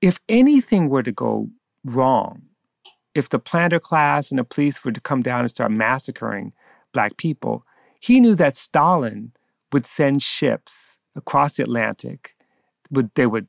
[0.00, 1.48] if anything were to go
[1.84, 2.42] wrong,
[3.14, 6.52] if the planter class and the police were to come down and start massacring
[6.92, 7.64] black people,
[8.00, 9.32] he knew that Stalin
[9.72, 12.33] would send ships across the Atlantic.
[12.94, 13.48] Would they would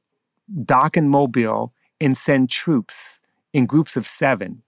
[0.64, 3.20] dock in Mobile and send troops
[3.54, 4.64] in groups of seven,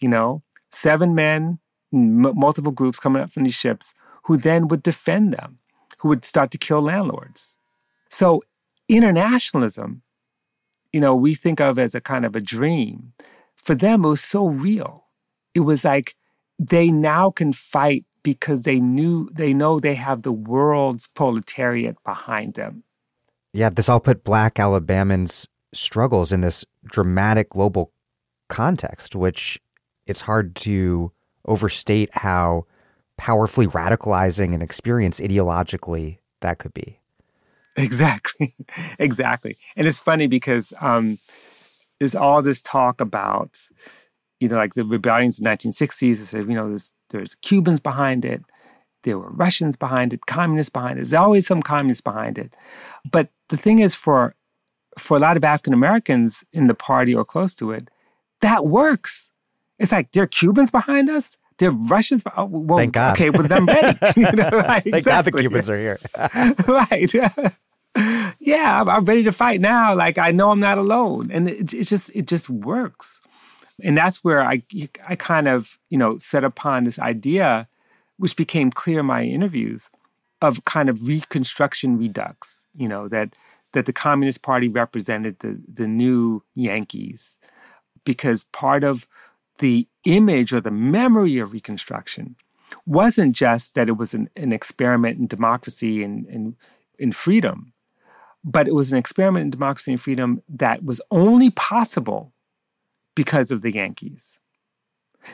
[0.00, 1.58] you know, seven men,
[1.92, 5.58] m- multiple groups coming up from these ships who then would defend them,
[5.98, 7.56] who would start to kill landlords.
[8.08, 8.42] So
[8.88, 10.02] internationalism,
[10.92, 13.12] you know, we think of as a kind of a dream.
[13.56, 15.06] For them, it was so real.
[15.54, 16.16] It was like
[16.58, 22.54] they now can fight because they knew they know they have the world's proletariat behind
[22.54, 22.84] them.
[23.54, 27.92] Yeah, this all put black Alabamans struggles in this dramatic global
[28.48, 29.60] context, which
[30.06, 31.12] it's hard to
[31.46, 32.66] overstate how
[33.16, 36.98] powerfully radicalizing an experience ideologically that could be.
[37.76, 38.56] Exactly,
[38.98, 39.56] exactly.
[39.76, 41.18] And it's funny because um,
[42.00, 43.56] there's all this talk about,
[44.40, 46.00] you know, like the rebellions in the 1960s.
[46.00, 48.42] They said, you know, there's, there's Cubans behind it,
[49.04, 50.96] there were Russians behind it, communists behind it.
[50.96, 52.54] There's always some communists behind it.
[53.10, 54.34] But the thing is, for
[54.98, 57.88] for a lot of African Americans in the party or close to it,
[58.40, 59.30] that works.
[59.78, 61.36] It's like there are Cubans behind us.
[61.58, 62.22] There are Russians.
[62.36, 63.12] Oh, well, Thank God.
[63.14, 63.98] Okay, well, then ready.
[64.16, 65.04] you know, right, Thank exactly.
[65.04, 65.98] God the Cubans are here.
[66.68, 67.14] right.
[68.40, 69.94] yeah, I'm, I'm, ready to fight now.
[69.94, 73.20] Like I know I'm not alone, and it, it just it just works.
[73.82, 74.62] And that's where I
[75.06, 77.68] I kind of you know set upon this idea,
[78.16, 79.90] which became clear in my interviews,
[80.40, 82.66] of kind of Reconstruction Redux.
[82.74, 83.34] You know that
[83.72, 87.38] that the Communist Party represented the, the new Yankees
[88.04, 89.06] because part of
[89.58, 92.36] the image or the memory of Reconstruction
[92.86, 96.56] wasn't just that it was an, an experiment in democracy and, and,
[96.98, 97.72] and freedom,
[98.44, 102.32] but it was an experiment in democracy and freedom that was only possible
[103.14, 104.40] because of the Yankees.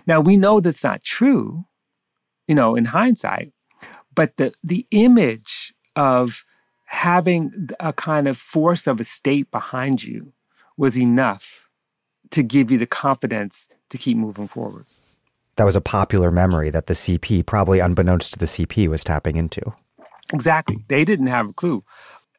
[0.07, 1.65] Now, we know that's not true,
[2.51, 3.53] you know, in hindsight,
[4.13, 6.45] but the, the image of
[6.87, 10.33] having a kind of force of a state behind you
[10.77, 11.69] was enough
[12.31, 14.85] to give you the confidence to keep moving forward.
[15.55, 19.37] That was a popular memory that the CP, probably unbeknownst to the CP, was tapping
[19.37, 19.63] into.
[20.33, 20.79] Exactly.
[20.89, 21.85] They didn't have a clue.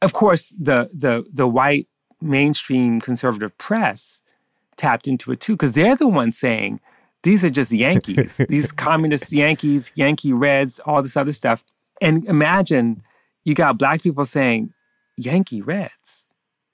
[0.02, 1.88] Of course, the the the white
[2.20, 4.22] mainstream conservative press
[4.76, 6.82] tapped into it too, because they're the ones saying,
[7.23, 11.64] these are just Yankees, these communist Yankees, Yankee Reds, all this other stuff.
[12.02, 13.03] And imagine
[13.43, 14.73] you got black people saying,
[15.18, 16.27] Yankee Reds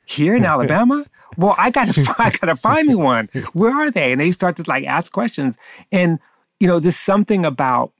[0.06, 1.06] here in Alabama?
[1.38, 3.30] Well, I gotta find, I gotta find me one.
[3.54, 4.12] Where are they?
[4.12, 5.58] And they start to like ask questions.
[5.92, 6.20] And
[6.60, 7.94] you know, there's something about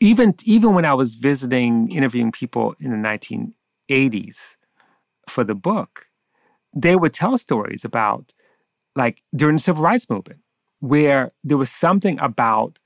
[0.00, 4.56] even even when I was visiting, interviewing people in the 1980s
[5.28, 6.06] for the book,
[6.74, 8.32] they would tell stories about
[8.94, 10.40] like during the civil rights movement,
[10.80, 12.78] where there was something about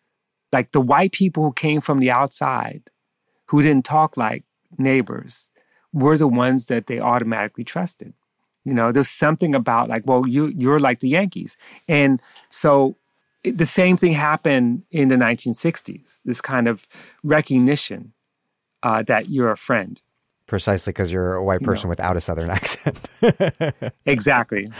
[0.52, 2.82] like the white people who came from the outside,
[3.46, 4.44] who didn't talk like
[4.78, 5.50] neighbors,
[5.92, 8.12] were the ones that they automatically trusted.
[8.64, 11.56] You know, there's something about like, well, you you're like the Yankees,
[11.88, 12.96] and so
[13.42, 16.20] the same thing happened in the 1960s.
[16.24, 16.86] This kind of
[17.22, 18.14] recognition
[18.82, 20.00] uh, that you're a friend.
[20.46, 21.90] Precisely because you're a white person you know.
[21.90, 23.08] without a Southern accent.
[24.06, 24.70] exactly.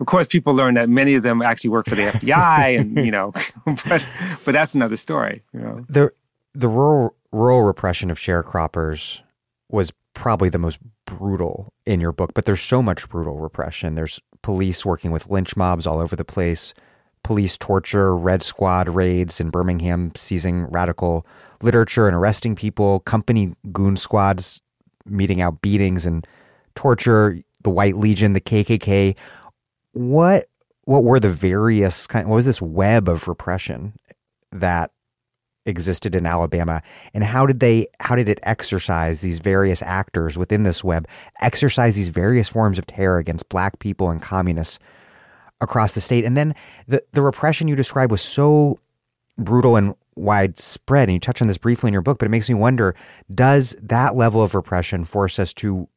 [0.00, 3.10] Of course, people learn that many of them actually work for the FBI, and you
[3.10, 3.32] know,
[3.64, 4.08] but
[4.44, 5.42] but that's another story.
[5.52, 6.12] You know, the
[6.54, 9.20] the rural rural repression of sharecroppers
[9.68, 12.32] was probably the most brutal in your book.
[12.34, 13.94] But there's so much brutal repression.
[13.94, 16.74] There's police working with lynch mobs all over the place
[17.22, 21.26] police torture, Red Squad raids in Birmingham, seizing radical
[21.62, 24.60] literature and arresting people, company goon squads
[25.04, 26.26] meting out beatings and
[26.74, 29.16] torture, the White Legion, the KKK.
[29.98, 30.46] What
[30.84, 32.28] what were the various kind?
[32.28, 33.94] What was this web of repression
[34.52, 34.92] that
[35.66, 40.62] existed in Alabama, and how did they how did it exercise these various actors within
[40.62, 41.06] this web
[41.40, 44.78] exercise these various forms of terror against Black people and communists
[45.60, 46.24] across the state.
[46.24, 46.54] And then
[46.86, 48.78] the, the repression you described was so
[49.36, 51.08] brutal and widespread.
[51.08, 52.94] And you touch on this briefly in your book, but it makes me wonder
[53.34, 55.88] does that level of repression force us to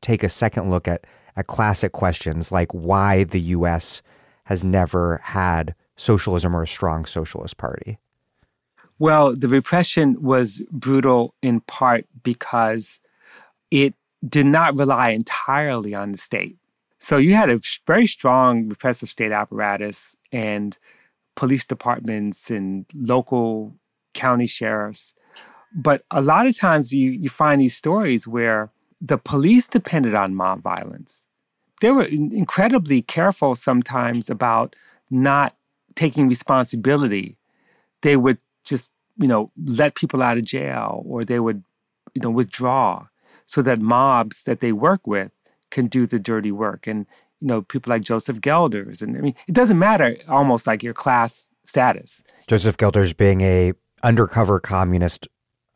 [0.00, 1.04] take a second look at,
[1.36, 4.02] at classic questions like why the U.S.
[4.44, 7.98] has never had socialism or a strong socialist party?
[8.98, 13.00] Well, the repression was brutal in part because
[13.70, 13.94] it
[14.26, 16.58] did not rely entirely on the state.
[16.98, 20.76] So you had a very strong repressive state apparatus and
[21.34, 23.74] police departments and local
[24.12, 25.14] county sheriffs.
[25.74, 28.70] But a lot of times you, you find these stories where
[29.00, 31.26] the police depended on mob violence.
[31.80, 34.76] They were incredibly careful sometimes about
[35.10, 35.56] not
[35.94, 37.38] taking responsibility.
[38.02, 41.64] They would just, you know, let people out of jail or they would,
[42.14, 43.06] you know, withdraw
[43.46, 45.38] so that mobs that they work with
[45.70, 46.86] can do the dirty work.
[46.86, 47.06] And,
[47.40, 49.00] you know, people like Joseph Gelders.
[49.00, 52.22] And I mean, it doesn't matter almost like your class status.
[52.46, 53.72] Joseph Gelders being a
[54.02, 55.28] undercover communist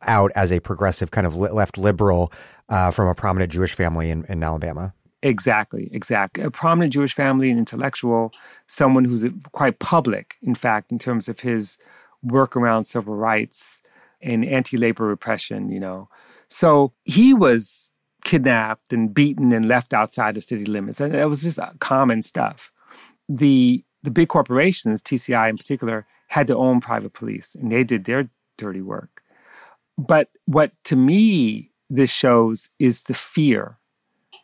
[0.03, 2.31] out as a progressive kind of left liberal
[2.69, 4.93] uh, from a prominent Jewish family in, in Alabama.
[5.21, 6.43] Exactly, exactly.
[6.43, 8.31] A prominent Jewish family, an intellectual,
[8.67, 11.77] someone who's quite public, in fact, in terms of his
[12.21, 13.81] work around civil rights
[14.21, 16.09] and anti labor repression, you know.
[16.47, 20.99] So he was kidnapped and beaten and left outside the city limits.
[20.99, 22.71] And it was just common stuff.
[23.29, 28.05] The the big corporations, TCI in particular, had their own private police and they did
[28.05, 29.23] their dirty work.
[29.97, 33.77] But what to me this shows is the fear,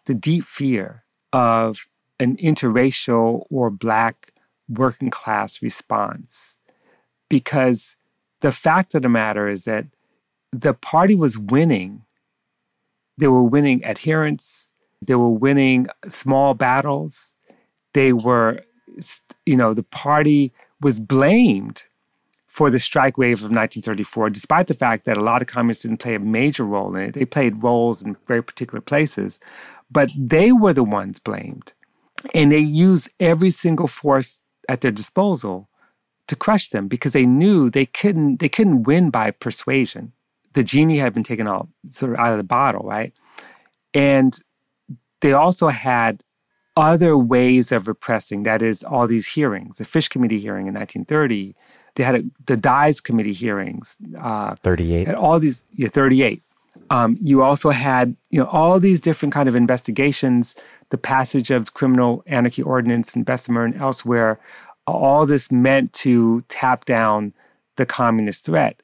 [0.05, 1.03] the deep fear
[1.33, 1.79] of
[2.19, 4.31] an interracial or black
[4.69, 6.57] working class response.
[7.29, 7.95] Because
[8.41, 9.85] the fact of the matter is that
[10.51, 12.03] the party was winning
[13.21, 14.71] they were winning adherents.
[14.99, 17.35] They were winning small battles.
[17.93, 18.61] They were,
[19.45, 20.51] you know, the party
[20.81, 21.83] was blamed
[22.51, 25.99] for the strike wave of 1934, despite the fact that a lot of communists didn't
[26.01, 27.13] play a major role in it.
[27.13, 29.39] They played roles in very particular places,
[29.89, 31.73] but they were the ones blamed.
[32.33, 35.69] And they used every single force at their disposal
[36.27, 40.13] to crush them because they knew they couldn't they couldn't win by persuasion
[40.53, 43.13] the genie had been taken out sort of out of the bottle, right?
[43.93, 44.37] And
[45.21, 46.23] they also had
[46.75, 48.43] other ways of repressing.
[48.43, 51.55] That is, all these hearings, the Fish Committee hearing in 1930.
[51.95, 53.97] They had a, the Dies Committee hearings.
[54.19, 55.09] Uh, 38.
[55.15, 56.41] all these, yeah, 38.
[56.89, 60.55] Um, you also had, you know, all these different kind of investigations,
[60.89, 64.39] the passage of criminal anarchy ordinance in Bessemer and elsewhere.
[64.87, 67.33] All this meant to tap down
[67.77, 68.81] the communist threat.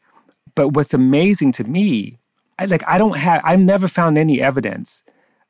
[0.56, 2.18] But what's amazing to me,
[2.60, 5.04] I, like I don't have, I've never found any evidence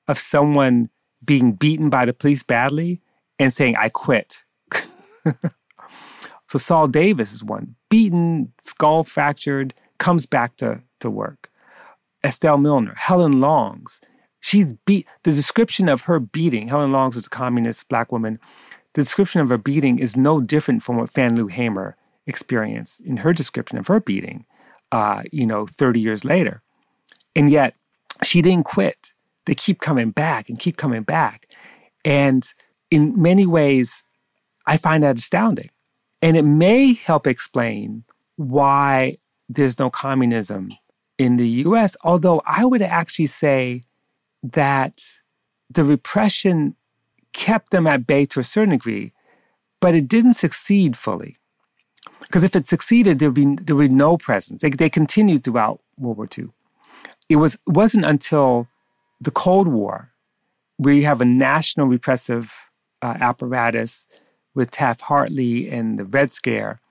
[0.08, 0.90] of someone
[1.24, 3.02] being beaten by the police badly
[3.40, 4.44] and saying, I quit.
[6.48, 11.50] so Saul Davis is one, beaten, skull fractured, comes back to, to work.
[12.24, 14.02] Estelle Milner, Helen Longs,
[14.40, 18.40] she's beat, the description of her beating, Helen Longs is a communist black woman,
[18.94, 21.96] the description of her beating is no different from what Fannie Lou Hamer
[22.26, 24.46] experienced in her description of her beating,
[24.92, 26.62] uh, you know, 30 years later.
[27.36, 27.76] And yet
[28.24, 29.14] she didn't quit.
[29.46, 31.48] They keep coming back and keep coming back.
[32.04, 32.44] And
[32.90, 34.04] in many ways,
[34.66, 35.70] I find that astounding.
[36.22, 38.04] And it may help explain
[38.38, 39.18] why
[39.50, 40.72] there's no communism
[41.18, 43.84] in the US, although I would actually say
[44.44, 45.02] that
[45.70, 46.76] the repression
[47.34, 49.14] kept them at bay to a certain degree,
[49.80, 51.38] but it didn't succeed fully.
[52.22, 54.62] Because if it succeeded, there would be, there would be no presence.
[54.62, 56.50] They, they continued throughout World War II.
[57.30, 58.68] It was, wasn't until
[59.22, 60.12] the Cold War,
[60.78, 62.54] where you have a national repressive
[63.02, 64.08] uh, apparatus
[64.58, 66.82] with Taft Hartley and the Red Scare,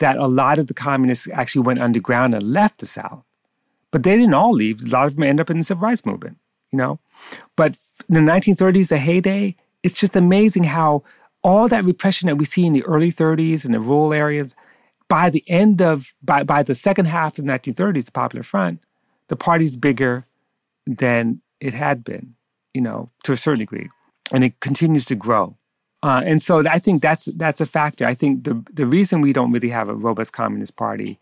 [0.00, 3.24] that a lot of the communists actually went underground and left the South.
[3.90, 4.82] But they didn't all leave.
[4.82, 6.36] A lot of them ended up in the civil rights movement,
[6.70, 6.98] you know?
[7.56, 11.04] But the 1930s, the heyday, it's just amazing how
[11.42, 14.54] all that repression that we see in the early 30s in the rural areas,
[15.08, 18.80] by the end of, by, by the second half of the 1930s, the Popular Front,
[19.28, 20.26] the party's bigger
[20.86, 22.34] than it had been,
[22.74, 23.88] you know, to a certain degree.
[24.32, 25.56] And it continues to grow.
[26.02, 28.06] Uh, and so I think that's that's a factor.
[28.06, 31.18] I think the the reason we don't really have a robust communist party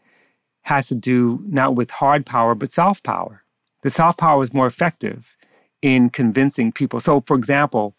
[0.63, 3.45] has to do not with hard power but soft power.
[3.83, 5.37] The soft power is more effective
[5.83, 6.99] in convincing people.
[7.01, 7.95] So, for example,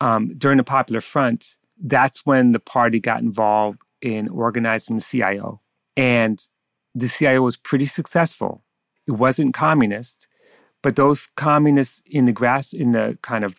[0.00, 5.62] um, during the Popular Front, that's when the party got involved in organizing the CIO.
[5.96, 6.38] And
[6.94, 8.62] the CIO was pretty successful.
[9.06, 10.28] It wasn't communist,
[10.82, 13.58] but those communists in the grass, in the kind of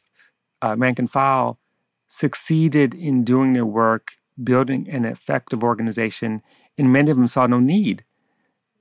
[0.61, 1.59] uh, rank and file,
[2.07, 6.41] succeeded in doing their work, building an effective organization,
[6.77, 8.03] and many of them saw no need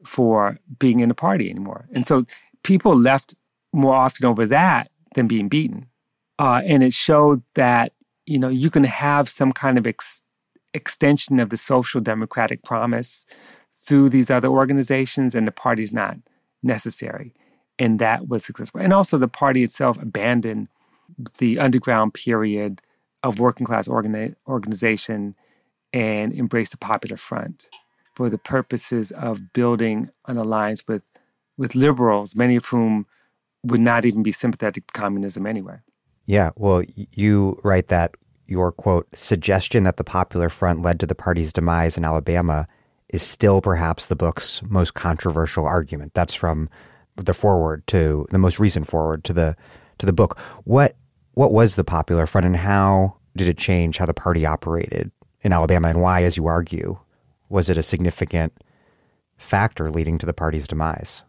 [0.05, 1.86] for being in the party anymore.
[1.92, 2.26] And so
[2.62, 3.34] people left
[3.72, 5.86] more often over that than being beaten.
[6.38, 7.92] Uh, and it showed that,
[8.26, 10.22] you know, you can have some kind of ex-
[10.72, 13.24] extension of the social democratic promise
[13.72, 16.16] through these other organizations, and the party's not
[16.62, 17.34] necessary.
[17.78, 18.80] And that was successful.
[18.80, 20.68] And also, the party itself abandoned
[21.38, 22.80] the underground period
[23.24, 25.34] of working class organi- organization
[25.92, 27.68] and embraced the Popular Front
[28.14, 31.10] for the purposes of building an alliance with,
[31.56, 33.06] with liberals, many of whom
[33.64, 35.78] would not even be sympathetic to communism anyway.
[36.26, 38.14] Yeah, well, you write that
[38.46, 42.68] your quote suggestion that the Popular Front led to the party's demise in Alabama
[43.09, 46.12] is still perhaps the book's most controversial argument.
[46.14, 46.68] That's from
[47.16, 49.56] the foreword to the most recent foreword to the
[49.98, 50.38] to the book.
[50.64, 50.96] What
[51.35, 55.11] what was the Popular Front and how did it change how the party operated
[55.43, 56.98] in Alabama and why, as you argue,
[57.48, 58.52] was it a significant
[59.36, 61.23] factor leading to the party's demise?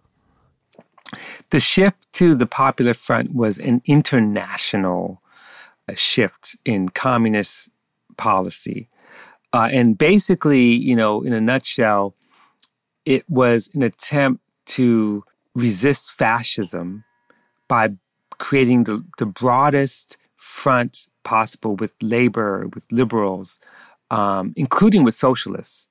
[1.49, 5.22] The shift to the Popular Front was an international
[5.88, 7.69] uh, shift in communist
[8.18, 8.90] policy.
[9.53, 12.15] Uh, and basically, you know, in a nutshell,
[13.06, 15.23] it was an attempt to
[15.53, 17.03] resist fascism
[17.68, 17.90] by
[18.38, 23.60] creating the, the broadest front possible with labor, with liberals,
[24.12, 25.88] um, including with socialists.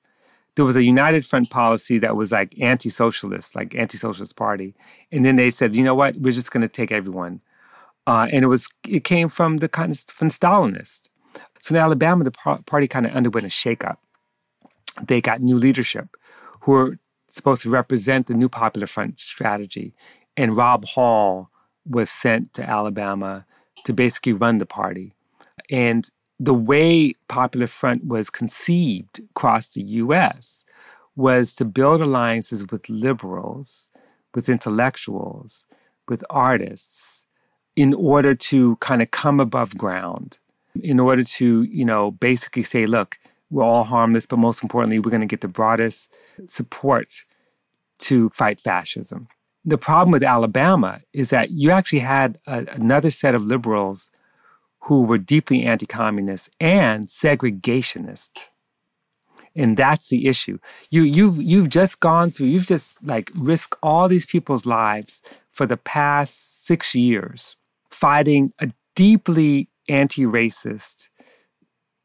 [0.55, 4.73] There was a united front policy that was like anti-socialist, like anti-socialist party,
[5.11, 7.41] and then they said, you know what, we're just going to take everyone,
[8.07, 11.09] uh, and it was it came from the kind of from Stalinists.
[11.59, 12.31] So in Alabama, the
[12.65, 13.97] party kind of underwent a shakeup.
[15.05, 16.15] They got new leadership,
[16.61, 19.93] who were supposed to represent the new Popular Front strategy,
[20.37, 21.49] and Rob Hall
[21.87, 23.45] was sent to Alabama
[23.83, 25.13] to basically run the party,
[25.69, 26.09] and
[26.39, 30.65] the way Popular Front was conceived across the US
[31.15, 33.89] was to build alliances with liberals,
[34.33, 35.65] with intellectuals,
[36.09, 37.25] with artists,
[37.75, 40.39] in order to kind of come above ground,
[40.81, 43.17] in order to, you know, basically say, look,
[43.49, 46.11] we're all harmless, but most importantly, we're going to get the broadest
[46.47, 47.23] support
[47.99, 49.27] to fight fascism.
[49.65, 54.11] The problem with Alabama is that you actually had a, another set of liberals
[54.81, 58.49] who were deeply anti communist and segregationist.
[59.55, 60.59] And that's the issue.
[60.89, 65.21] You, you've, you've just gone through, you've just like risked all these people's lives
[65.51, 67.55] for the past six years
[67.89, 71.09] fighting a deeply anti racist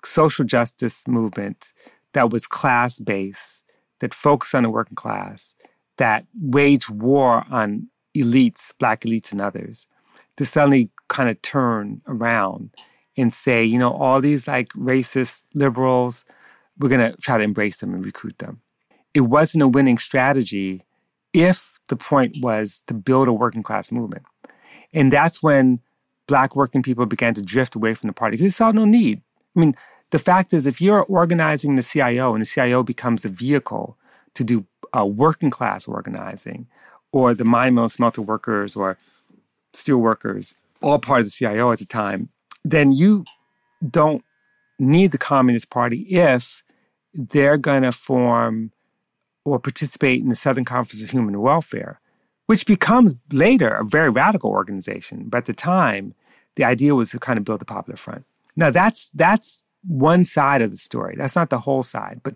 [0.05, 1.73] social justice movement
[2.15, 3.65] that was class based,
[4.01, 5.55] that focused on the working class,
[6.01, 9.87] that waged war on elites, black elites and others
[10.39, 12.71] to suddenly kind of turn around
[13.19, 16.25] and say, you know, all these like racist liberals,
[16.79, 18.63] we're going to try to embrace them and recruit them.
[19.13, 20.87] It wasn't a winning strategy
[21.35, 24.25] if the point was to build a working class movement.
[24.95, 25.81] And that's when
[26.27, 29.21] black working people began to drift away from the party because they saw no need.
[29.55, 29.77] I mean,
[30.13, 33.99] the fact is, if you're organizing the CIO and the CIO becomes a vehicle
[34.35, 34.65] to do
[34.97, 36.67] uh, working class organizing,
[37.13, 38.97] or the mine mill smelter workers or
[39.73, 42.29] steel workers, all part of the CIO at the time,
[42.65, 43.25] then you
[43.89, 44.25] don't
[44.79, 46.63] need the Communist Party if
[47.15, 48.73] they're going to form
[49.45, 52.01] or participate in the Southern Conference of Human Welfare,
[52.47, 55.25] which becomes later a very radical organization.
[55.29, 56.15] But at the time,
[56.57, 58.25] the idea was to kind of build the Popular Front.
[58.57, 61.15] Now that's that's one side of the story.
[61.17, 62.35] That's not the whole side, but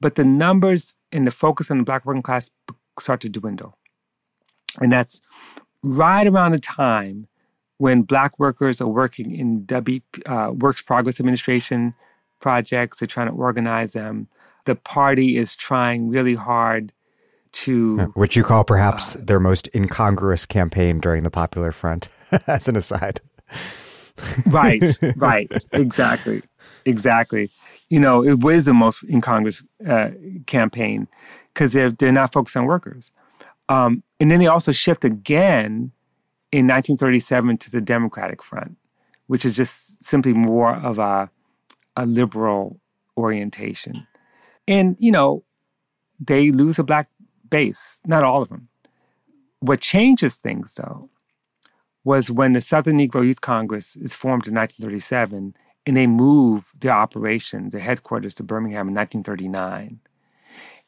[0.00, 2.50] but the numbers and the focus on the black working class
[2.98, 3.78] start to dwindle.
[4.80, 5.20] And that's
[5.84, 7.28] right around the time
[7.78, 11.94] when black workers are working in W uh, Works Progress Administration
[12.40, 14.28] projects, they're trying to organize them.
[14.66, 16.92] The party is trying really hard
[17.52, 18.12] to.
[18.14, 22.08] Which you call perhaps uh, their most incongruous campaign during the Popular Front,
[22.46, 23.20] as an aside.
[24.46, 25.50] right, right.
[25.72, 26.42] Exactly.
[26.84, 27.50] Exactly.
[27.92, 30.12] You know, it was the most incongruous uh,
[30.46, 31.08] campaign
[31.52, 33.10] because they're, they're not focused on workers.
[33.68, 35.92] Um, and then they also shift again
[36.50, 38.78] in 1937 to the Democratic Front,
[39.26, 41.28] which is just simply more of a,
[41.94, 42.80] a liberal
[43.18, 44.06] orientation.
[44.66, 45.44] And, you know,
[46.18, 47.10] they lose a black
[47.50, 48.68] base, not all of them.
[49.60, 51.10] What changes things, though,
[52.04, 55.54] was when the Southern Negro Youth Congress is formed in 1937
[55.86, 60.00] and they move their operations, their headquarters to Birmingham in 1939.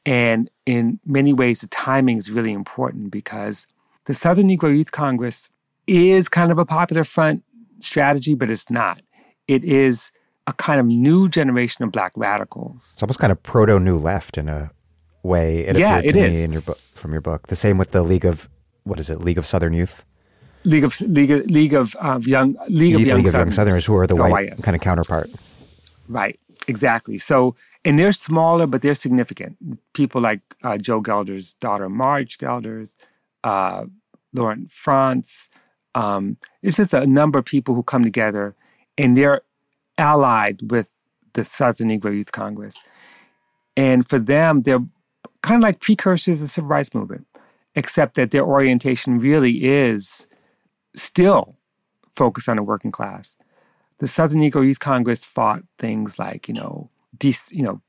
[0.07, 3.67] And in many ways, the timing is really important because
[4.05, 5.49] the Southern Negro Youth Congress
[5.87, 7.43] is kind of a popular front
[7.79, 9.03] strategy, but it's not.
[9.49, 10.11] It is
[10.47, 12.93] a kind of new generation of black radicals.
[12.95, 14.71] It's almost kind of proto new left in a
[15.23, 15.61] way.
[15.61, 16.43] It yeah, it is.
[16.43, 17.47] in your book from your book.
[17.49, 18.49] The same with the League of
[18.85, 19.21] what is it?
[19.21, 20.05] League of Southern Youth.
[20.65, 23.85] League of League of, League of um, Young League of, Young, League of Young Southerners,
[23.85, 25.31] who are the white kind of counterpart.
[26.09, 27.19] Right, exactly.
[27.19, 27.55] So,
[27.85, 29.57] and they're smaller, but they're significant.
[29.93, 32.97] People like uh, Joe Gelder's daughter, Marge Gelders,
[33.43, 33.85] uh,
[34.33, 35.49] Laurent Frantz.
[35.95, 38.55] Um, it's just a number of people who come together,
[38.99, 39.43] and they're
[39.99, 40.91] allied with
[41.35, 42.77] the Southern Negro Youth Congress.
[43.77, 44.85] And for them, they're
[45.43, 47.27] kind of like precursors of the civil rights movement,
[47.75, 50.27] except that their orientation really is
[50.95, 51.57] still
[52.17, 53.37] focused on the working class.
[53.99, 56.91] The Southern Negro Youth Congress fought things like, you know,
[57.23, 57.81] you know,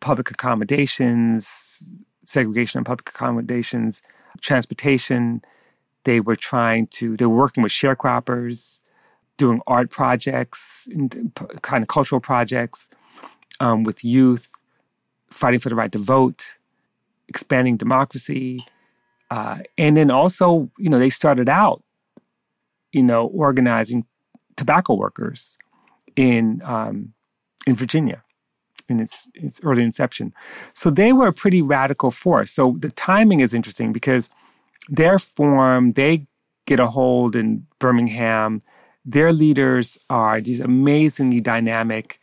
[0.00, 1.82] public accommodations,
[2.24, 4.02] segregation of public accommodations,
[4.40, 5.42] transportation.
[6.04, 8.80] They were trying to, they were working with sharecroppers,
[9.36, 10.88] doing art projects,
[11.62, 12.90] kind of cultural projects
[13.58, 14.48] um, with youth,
[15.30, 16.56] fighting for the right to vote,
[17.28, 18.64] expanding democracy.
[19.30, 21.82] Uh, and then also, you know, they started out
[22.92, 24.04] you know, organizing
[24.56, 25.56] tobacco workers
[26.16, 27.14] in um,
[27.66, 28.22] in Virginia
[28.88, 30.34] in its its early inception.
[30.74, 32.50] So they were a pretty radical force.
[32.50, 34.30] So the timing is interesting because
[34.88, 36.26] their form they
[36.66, 38.60] get a hold in Birmingham.
[39.04, 42.20] Their leaders are these amazingly dynamic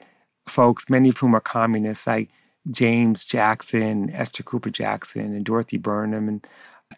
[0.47, 2.29] folks, many of whom are communists, like
[2.69, 6.47] James Jackson, Esther Cooper Jackson, and Dorothy Burnham, and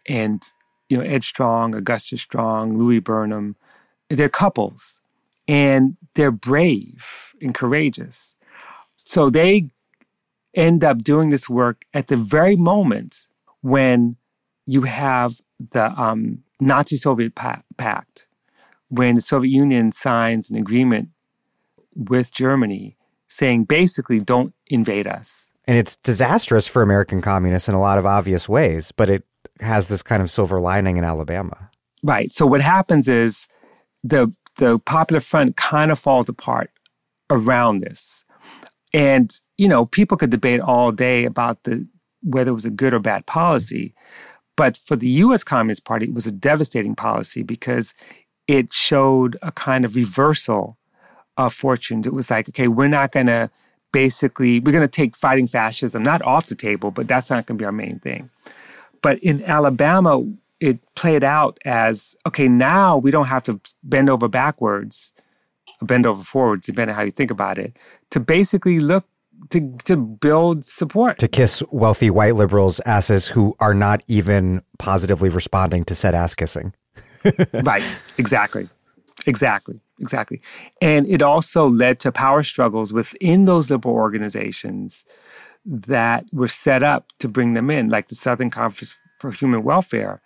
[0.08, 0.44] and
[0.90, 3.56] you know, Ed Strong, Augustus Strong, Louis Burnham,
[4.10, 5.02] they're couples
[5.48, 8.36] and they're brave and courageous.
[9.04, 9.70] So they
[10.54, 13.28] end up doing this work at the very moment
[13.62, 14.18] when
[14.66, 18.28] you have the um, Nazi Soviet pact,
[18.90, 21.10] when the Soviet Union signs an agreement
[21.96, 22.98] with Germany
[23.28, 25.52] saying basically, don't invade us.
[25.66, 29.24] And it's disastrous for American communists in a lot of obvious ways, but it
[29.60, 31.70] has this kind of silver lining in Alabama.
[32.04, 32.32] Right.
[32.32, 33.48] So what happens is
[34.04, 36.70] the the Popular Front kind of falls apart
[37.30, 38.26] around this.
[38.94, 41.86] And, you know, people could debate all day about the
[42.22, 43.94] whether it was a good or bad policy.
[44.58, 47.94] But for the US Communist Party, it was a devastating policy because
[48.48, 50.78] it showed a kind of reversal
[51.38, 52.06] of fortunes.
[52.06, 53.50] It was like, okay, we're not going to
[53.94, 57.58] basically, we're going to take fighting fascism not off the table, but that's not going
[57.58, 58.30] to be our main thing.
[59.02, 60.24] But in Alabama,
[60.60, 65.14] it played out as okay, now we don't have to bend over backwards,
[65.82, 67.78] bend over forwards, depending on how you think about it,
[68.12, 69.06] to basically look
[69.50, 71.18] to to build support.
[71.20, 76.36] To kiss wealthy white liberals' asses who are not even positively responding to said ass
[76.36, 76.74] kissing.
[77.54, 77.84] right.
[78.18, 78.70] Exactly.
[79.26, 79.80] Exactly.
[80.00, 80.42] Exactly.
[80.82, 85.06] And it also led to power struggles within those liberal organizations
[85.66, 90.22] that were set up to bring them in, like the Southern Conference for Human Welfare,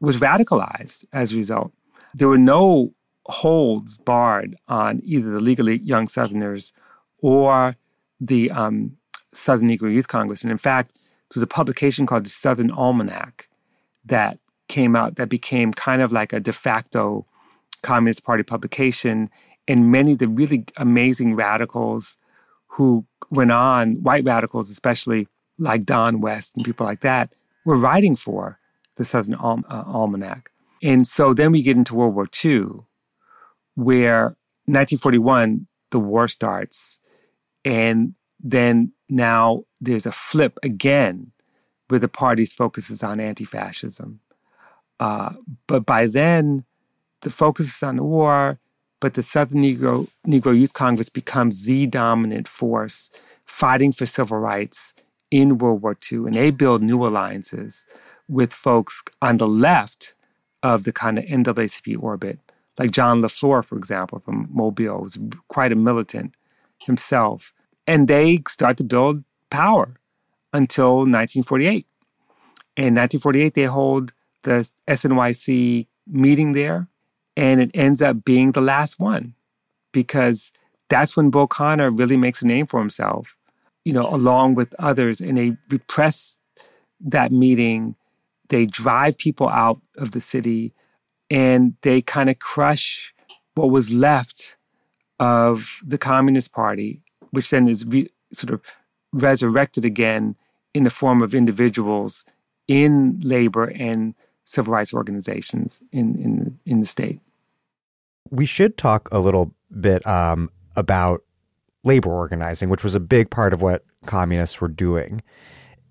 [0.00, 1.72] was radicalized as a result.
[2.14, 2.92] There were no
[3.26, 6.72] holds barred on either the League of Young Southerners
[7.18, 7.76] or
[8.20, 8.96] the um,
[9.32, 10.42] Southern Negro Youth Congress.
[10.42, 13.48] And in fact, there was a publication called the Southern Almanac
[14.04, 14.38] that
[14.68, 17.26] came out that became kind of like a de facto
[17.82, 19.30] Communist Party publication.
[19.68, 22.16] And many of the really amazing radicals
[22.72, 25.28] who went on, white radicals especially,
[25.58, 27.32] like Don West and people like that,
[27.64, 28.58] were writing for
[28.96, 30.50] the Southern Al- uh, Almanac.
[30.82, 32.84] And so then we get into World War II,
[33.74, 34.36] where
[34.66, 36.98] 1941, the war starts.
[37.64, 41.32] And then now there's a flip again
[41.88, 44.20] where the party's focuses on anti-fascism.
[44.98, 45.34] Uh,
[45.66, 46.64] but by then,
[47.20, 48.58] the focus is on the war,
[49.02, 53.10] but the Southern Negro, Negro Youth Congress becomes the dominant force
[53.44, 54.94] fighting for civil rights
[55.28, 56.18] in World War II.
[56.18, 57.84] And they build new alliances
[58.28, 60.14] with folks on the left
[60.62, 62.38] of the kind of NAACP orbit,
[62.78, 65.18] like John LeFlore, for example, from Mobile, was
[65.48, 66.36] quite a militant
[66.78, 67.52] himself.
[67.88, 69.96] And they start to build power
[70.52, 71.88] until 1948.
[72.76, 74.12] In 1948, they hold
[74.44, 76.86] the SNYC meeting there,
[77.36, 79.34] and it ends up being the last one
[79.92, 80.52] because
[80.88, 83.36] that's when Bull Connor really makes a name for himself,
[83.84, 86.36] you know, along with others, and they repress
[87.00, 87.96] that meeting.
[88.48, 90.72] They drive people out of the city
[91.30, 93.14] and they kind of crush
[93.54, 94.56] what was left
[95.18, 97.00] of the Communist Party,
[97.30, 98.60] which then is re- sort of
[99.12, 100.36] resurrected again
[100.74, 102.24] in the form of individuals
[102.68, 107.20] in labor and civil rights organizations in, in, in the state.
[108.30, 111.22] We should talk a little bit um, about
[111.84, 115.22] labor organizing, which was a big part of what communists were doing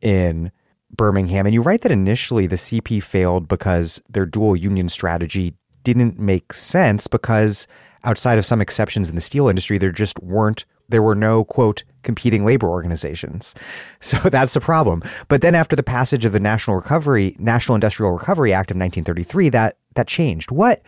[0.02, 0.52] in
[0.96, 1.46] Birmingham.
[1.46, 5.54] And you write that initially the CP failed because their dual union strategy
[5.84, 7.68] didn't make sense because
[8.04, 11.84] outside of some exceptions in the steel industry, there just weren't, there were no, quote,
[12.04, 13.56] competing labor organizations.
[14.04, 15.04] So that's the problem.
[15.28, 19.50] But then after the passage of the National Recovery, National Industrial Recovery Act of 1933,
[19.50, 20.50] that, that changed.
[20.50, 20.82] What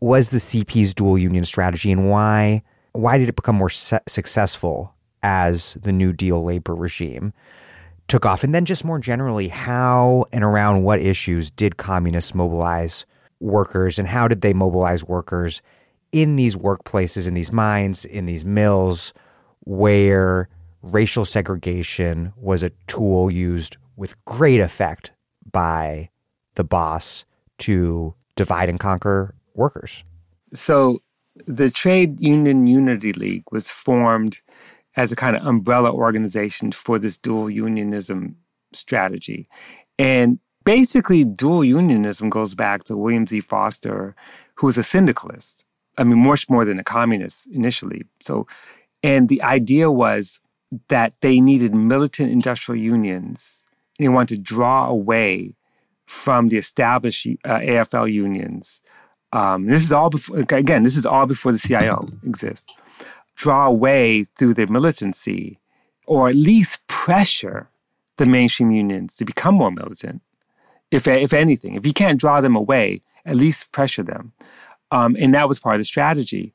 [0.00, 2.62] was the CP's dual union strategy and why,
[2.92, 4.92] why did it become more successful
[5.22, 7.32] as the New Deal labor regime?
[8.08, 8.42] took off?
[8.42, 13.06] And then, just more generally, how and around what issues did communists mobilize
[13.38, 15.62] workers, and how did they mobilize workers
[16.10, 19.12] in these workplaces, in these mines, in these mills,
[19.68, 20.48] where
[20.80, 25.12] racial segregation was a tool used with great effect
[25.52, 26.08] by
[26.54, 27.26] the boss
[27.58, 30.04] to divide and conquer workers?
[30.54, 31.00] So,
[31.46, 34.40] the Trade Union Unity League was formed
[34.96, 38.36] as a kind of umbrella organization for this dual unionism
[38.72, 39.48] strategy.
[39.98, 43.42] And basically, dual unionism goes back to William Z.
[43.42, 44.16] Foster,
[44.54, 45.66] who was a syndicalist.
[45.98, 48.04] I mean, much more than a communist initially.
[48.20, 48.46] So,
[49.02, 50.40] and the idea was
[50.88, 53.64] that they needed militant industrial unions.
[53.98, 55.54] They wanted to draw away
[56.06, 58.82] from the established uh, AFL unions.
[59.32, 62.70] Um, this is all before, again, this is all before the CIO exists
[63.38, 65.58] draw away through their militancy
[66.06, 67.70] or at least pressure
[68.16, 70.20] the mainstream unions to become more militant.
[70.90, 74.32] If, if anything, if you can't draw them away, at least pressure them.
[74.90, 76.52] Um, and that was part of the strategy.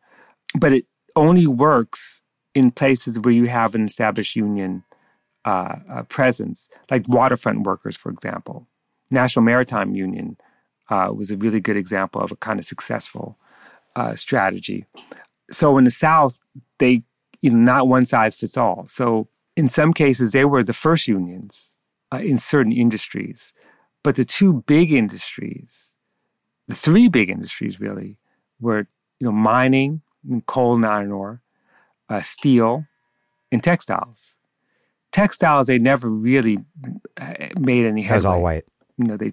[0.60, 2.22] But it only works
[2.54, 4.84] in places where you have an established union
[5.46, 8.68] uh, uh, presence, like waterfront workers, for example.
[9.12, 10.38] National Maritime Union
[10.90, 13.38] uh, was a really good example of a kind of successful
[13.96, 14.86] uh, strategy.
[15.52, 16.38] So in the South,
[16.80, 17.04] they,
[17.42, 18.86] you know, not one size fits all.
[18.86, 21.78] So in some cases, they were the first unions
[22.12, 23.54] uh, in certain industries.
[24.04, 25.94] But the two big industries,
[26.68, 28.18] the three big industries really,
[28.60, 28.88] were,
[29.20, 30.02] you know, mining,
[30.46, 31.43] coal and iron ore,
[32.14, 32.86] uh, steel,
[33.52, 34.38] and textiles.
[35.12, 36.60] Textiles, they never really
[37.20, 38.10] uh, made any headway.
[38.10, 38.66] That was all white.
[38.98, 39.30] You know, they,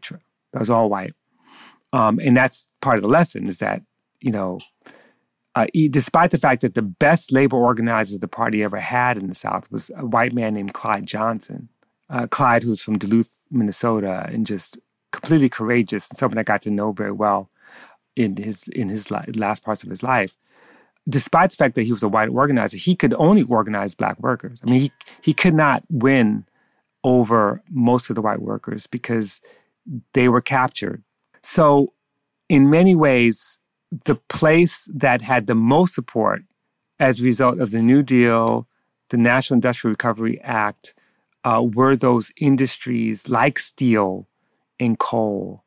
[0.52, 1.14] that was all white.
[1.92, 3.82] Um, and that's part of the lesson is that,
[4.20, 4.60] you know,
[5.54, 9.34] uh, despite the fact that the best labor organizer the party ever had in the
[9.34, 11.68] South was a white man named Clyde Johnson.
[12.08, 14.78] Uh, Clyde, who's from Duluth, Minnesota, and just
[15.12, 17.50] completely courageous and someone I got to know very well
[18.16, 20.36] in his in his last parts of his life.
[21.08, 24.60] Despite the fact that he was a white organizer, he could only organize black workers.
[24.62, 26.44] I mean, he he could not win
[27.02, 29.40] over most of the white workers because
[30.12, 31.02] they were captured.
[31.42, 31.94] So,
[32.48, 33.58] in many ways,
[34.04, 36.42] the place that had the most support
[36.98, 38.68] as a result of the New Deal,
[39.08, 40.94] the National Industrial Recovery Act,
[41.44, 44.28] uh, were those industries like steel
[44.78, 45.64] and coal.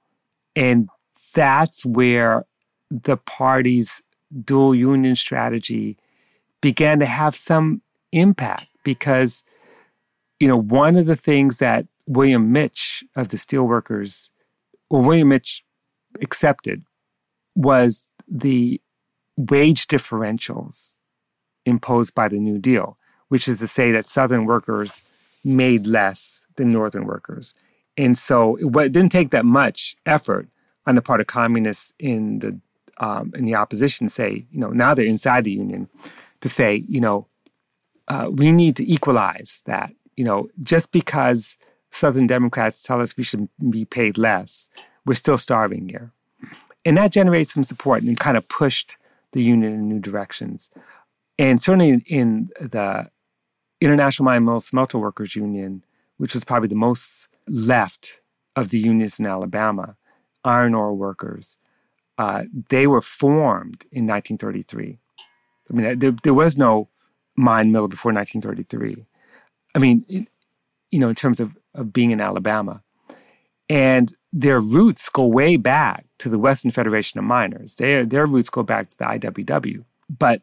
[0.56, 0.90] And
[1.34, 2.46] that's where
[2.92, 4.02] the party's
[4.46, 5.98] dual union strategy
[6.62, 7.82] began to have some
[8.12, 9.44] impact because,
[10.40, 14.30] you know, one of the things that William Mitch of the Steelworkers,
[14.90, 15.64] or William Mitch
[16.22, 16.84] accepted
[17.56, 18.82] was the
[19.38, 20.98] wage differentials
[21.66, 22.98] imposed by the New Deal,
[23.30, 25.02] which is to say that Southern workers
[25.44, 27.54] made less than Northern workers.
[27.98, 30.48] And so it, it didn't take that much effort
[30.86, 32.60] on the part of communists in the
[32.98, 35.90] um, in the opposition say, you know, now they're inside the union,
[36.42, 37.28] to say, you know,
[38.08, 39.92] uh, we need to equalize that.
[40.16, 41.58] You know, just because
[41.90, 44.70] Southern Democrats tell us we should be paid less,
[45.06, 46.12] we're still starving here.
[46.86, 48.98] And that generated some support and kind of pushed
[49.32, 50.70] the union in new directions.
[51.40, 53.10] And certainly in the
[53.82, 55.84] International Mine Mill Smelter Workers Union,
[56.18, 58.20] which was probably the most left
[58.56, 59.96] of the unions in Alabama,
[60.44, 61.58] iron ore workers,
[62.18, 65.00] uh, they were formed in 1933.
[65.70, 66.90] I mean, there, there was no
[67.36, 69.06] mine mill before 1933.
[69.76, 70.06] I mean,
[70.92, 72.84] you know, in terms of, of being in Alabama.
[73.70, 77.76] And their roots go way back to the Western Federation of Miners.
[77.76, 79.84] Their, their roots go back to the IWW.
[80.10, 80.42] But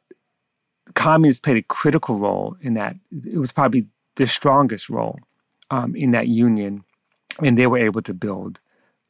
[0.95, 2.97] communists played a critical role in that.
[3.13, 3.87] It was probably
[4.17, 5.21] the strongest role
[5.71, 6.85] um, in that union.
[7.41, 8.59] And they were able to build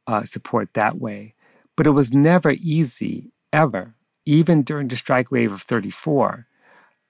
[0.07, 1.35] uh, support that way.
[1.76, 3.94] But it was never easy, ever,
[4.26, 6.47] even during the strike wave of 34,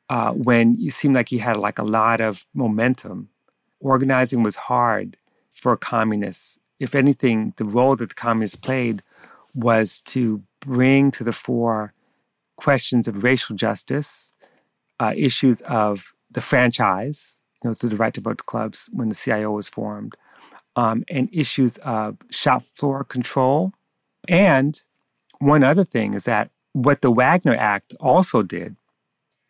[0.08, 3.28] uh, when you seemed like you had like a lot of momentum.
[3.80, 5.16] Organizing was hard
[5.50, 6.58] for communists.
[6.78, 9.02] If anything, the role that the communists played
[9.54, 11.92] was to bring to the fore
[12.56, 14.32] questions of racial justice,
[14.98, 19.14] uh, issues of the franchise, you know, through the right to vote clubs when the
[19.14, 20.14] CIO was formed,
[20.76, 23.72] um, and issues of shop floor control
[24.28, 24.82] and
[25.38, 28.76] one other thing is that what the Wagner Act also did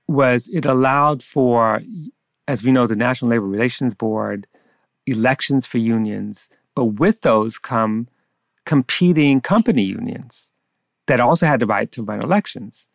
[0.09, 1.83] was it allowed for,
[2.49, 4.47] as we know, the National Labor Relations Board,
[5.07, 8.09] elections for unions, but with those come
[8.65, 10.53] competing company unions
[11.07, 12.87] that also had the right to run elections.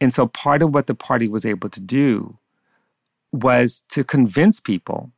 [0.00, 2.38] And so part of what the party was able to do
[3.32, 5.12] was to convince people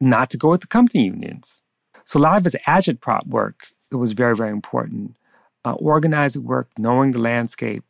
[0.00, 1.62] not to go with the company unions.
[2.04, 5.16] So a lot of his agitprop work it was very, very important.
[5.64, 7.84] Uh, organizing work, knowing the landscape.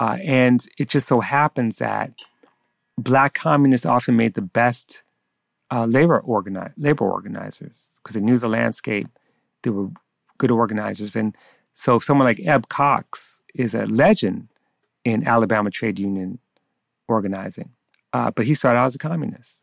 [0.00, 2.12] Uh, and it just so happens that
[2.96, 5.02] black communists often made the best
[5.70, 6.22] uh, labor,
[6.76, 9.08] labor organizers because they knew the landscape.
[9.62, 9.88] They were
[10.38, 11.14] good organizers.
[11.14, 11.36] And
[11.74, 14.48] so someone like Eb Cox is a legend
[15.04, 16.38] in Alabama trade union
[17.08, 17.70] organizing.
[18.12, 19.62] Uh, but he started out as a communist.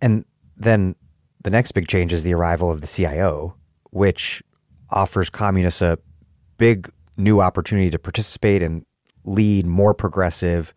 [0.00, 0.24] And
[0.56, 0.94] then
[1.42, 3.54] the next big change is the arrival of the CIO,
[3.90, 4.42] which
[4.90, 5.98] offers communists a
[6.56, 8.84] big new opportunity to participate and
[9.24, 10.72] lead more progressive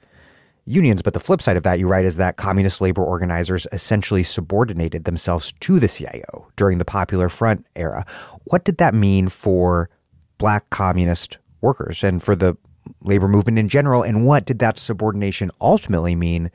[0.66, 1.02] unions.
[1.02, 5.06] But the flip side of that, you write, is that communist labor organizers essentially subordinated
[5.06, 8.06] themselves to the CIO during the Popular Front era.
[8.46, 9.90] What did that mean for
[10.38, 12.58] black communist workers and for the
[13.04, 14.04] labor movement in general?
[14.04, 16.52] And what did that subordination ultimately mean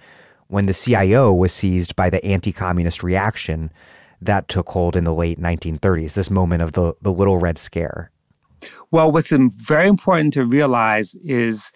[0.48, 3.72] when the CIO was seized by the anti communist reaction
[4.26, 8.10] that took hold in the late 1930s, this moment of the, the Little Red Scare?
[8.90, 11.72] Well, what's very important to realize is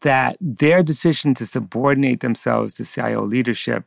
[0.00, 3.84] that their decision to subordinate themselves to CIO leadership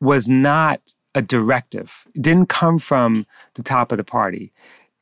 [0.00, 0.80] was not
[1.14, 2.06] a directive.
[2.14, 4.52] It didn't come from the top of the party.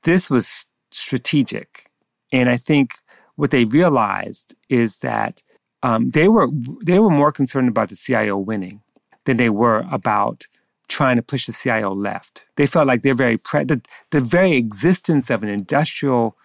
[0.04, 1.90] This was strategic.
[2.32, 2.94] And I think
[3.36, 5.42] what they realized is that
[5.82, 6.48] um, they were
[6.82, 8.80] they were more concerned about the CIO winning
[9.26, 10.46] than they were about
[10.88, 12.44] trying to push the CIO left.
[12.56, 13.80] They felt like they're very pre- the,
[14.10, 16.36] the very existence of an industrial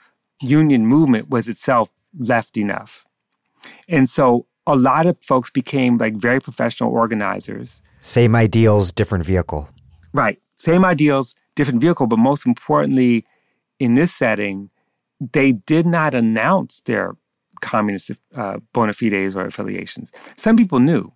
[0.41, 3.05] union movement was itself left enough.
[3.87, 7.81] And so a lot of folks became like very professional organizers.
[8.01, 9.67] Same ideals, different vehicle.
[10.13, 10.39] Right.
[10.57, 13.25] Same ideals, different vehicle, but most importantly,
[13.79, 14.69] in this setting,
[15.19, 17.15] they did not announce their
[17.61, 20.11] communist uh, bona fides or affiliations.
[20.35, 21.11] Some people knew.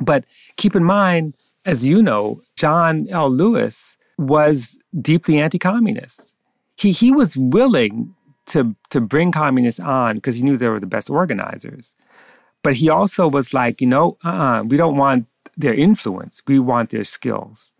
[0.00, 0.24] But
[0.56, 1.34] keep in mind,
[1.64, 3.30] as you know, John L.
[3.30, 6.36] Lewis was deeply anti-communist.
[6.76, 8.14] He he was willing
[8.46, 11.94] to to bring communists on because he knew they were the best organizers.
[12.62, 15.26] But he also was like, you know, uh-uh, we don't want
[15.56, 16.42] their influence.
[16.46, 17.72] We want their skills.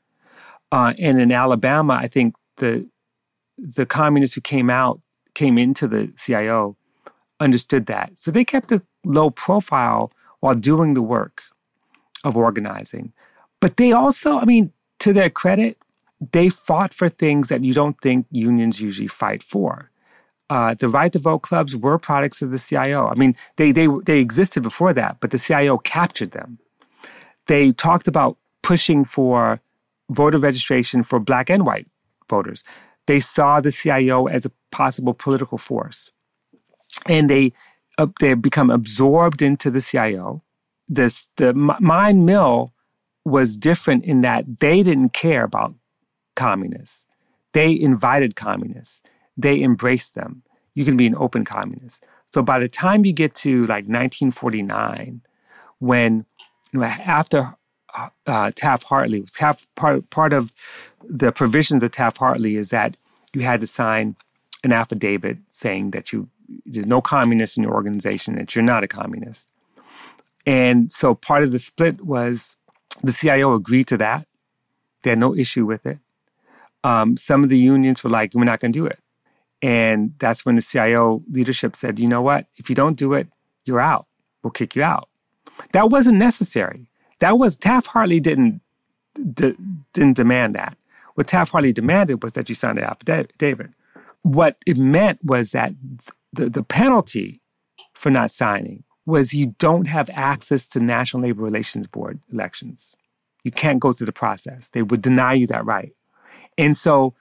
[0.70, 2.88] Uh, and in Alabama, I think the
[3.58, 5.00] the communists who came out
[5.34, 6.76] came into the CIO
[7.40, 8.18] understood that.
[8.18, 11.42] So they kept a low profile while doing the work
[12.22, 13.12] of organizing.
[13.64, 15.78] But they also, I mean, to their credit,
[16.32, 19.90] they fought for things that you don't think unions usually fight for.
[20.50, 23.08] Uh, the right to vote clubs were products of the CIO.
[23.08, 26.58] I mean, they, they, they existed before that, but the CIO captured them.
[27.46, 29.62] They talked about pushing for
[30.10, 31.86] voter registration for black and white
[32.28, 32.64] voters.
[33.06, 36.10] They saw the CIO as a possible political force.
[37.06, 37.54] And they
[37.96, 40.42] uh, they become absorbed into the CIO.
[40.86, 42.73] This the Mine Mill
[43.24, 45.74] was different in that they didn't care about
[46.36, 47.06] communists.
[47.52, 49.02] They invited communists.
[49.36, 50.42] They embraced them.
[50.74, 52.04] You can be an open communist.
[52.26, 55.22] So by the time you get to like 1949,
[55.78, 56.26] when
[56.74, 57.54] after
[58.26, 60.52] uh, Taft Hartley, Taft, part, part of
[61.02, 62.96] the provisions of Taft Hartley is that
[63.32, 64.16] you had to sign
[64.64, 66.28] an affidavit saying that you
[66.66, 69.50] there's no communists in your organization, that you're not a communist.
[70.46, 72.56] And so part of the split was
[73.02, 74.26] the CIO agreed to that.
[75.02, 75.98] They had no issue with it.
[76.82, 78.98] Um, some of the unions were like, we're not going to do it.
[79.62, 82.46] And that's when the CIO leadership said, you know what?
[82.56, 83.28] If you don't do it,
[83.64, 84.06] you're out.
[84.42, 85.08] We'll kick you out.
[85.72, 86.86] That wasn't necessary.
[87.20, 88.60] That was Taft Hartley didn't
[89.14, 89.56] d-
[89.92, 90.76] didn't demand that.
[91.14, 93.70] What Taft Hartley demanded was that you sign an affidavit.
[94.22, 95.72] What it meant was that
[96.32, 97.40] the, the penalty
[97.94, 102.94] for not signing was you don't have access to National Labor Relations Board elections.
[103.42, 104.70] You can't go through the process.
[104.70, 105.92] They would deny you that right.
[106.56, 107.14] And so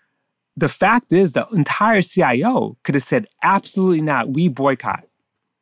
[0.56, 5.06] the fact is, the entire CIO could have said, absolutely not, we boycott.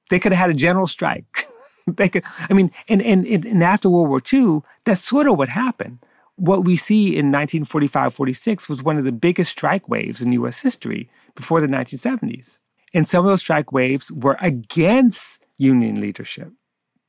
[0.09, 1.45] They could have had a general strike.
[1.87, 5.49] they could, I mean, and, and, and after World War II, that's sort of what
[5.49, 5.99] happened.
[6.35, 10.61] What we see in 1945 46 was one of the biggest strike waves in US
[10.61, 12.59] history before the 1970s.
[12.93, 16.51] And some of those strike waves were against union leadership.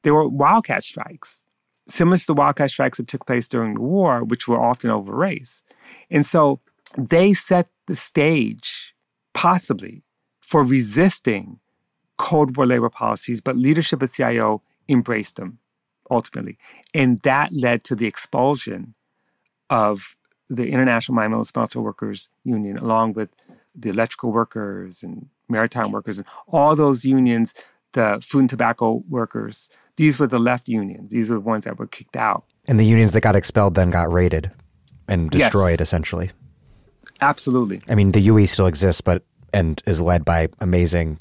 [0.02, 1.44] There were wildcat strikes,
[1.88, 5.14] similar to the wildcat strikes that took place during the war, which were often over
[5.14, 5.62] race.
[6.10, 6.60] And so
[6.96, 8.94] they set the stage,
[9.32, 10.02] possibly,
[10.40, 11.60] for resisting
[12.18, 15.58] Cold War labor policies, but leadership at CIO embraced them
[16.10, 16.58] ultimately.
[16.94, 18.94] And that led to the expulsion
[19.70, 20.14] of
[20.48, 23.34] the International Mine and Smelter Workers Union, along with
[23.74, 27.54] the electrical workers and maritime workers and all those unions,
[27.92, 29.68] the food and tobacco workers.
[29.96, 31.10] These were the left unions.
[31.10, 32.44] These were the ones that were kicked out.
[32.66, 34.50] And the unions that got expelled then got raided
[35.08, 35.88] and destroyed, yes.
[35.88, 36.30] essentially.
[37.20, 37.82] Absolutely.
[37.88, 41.18] I mean, the UE still exists, but and is led by amazing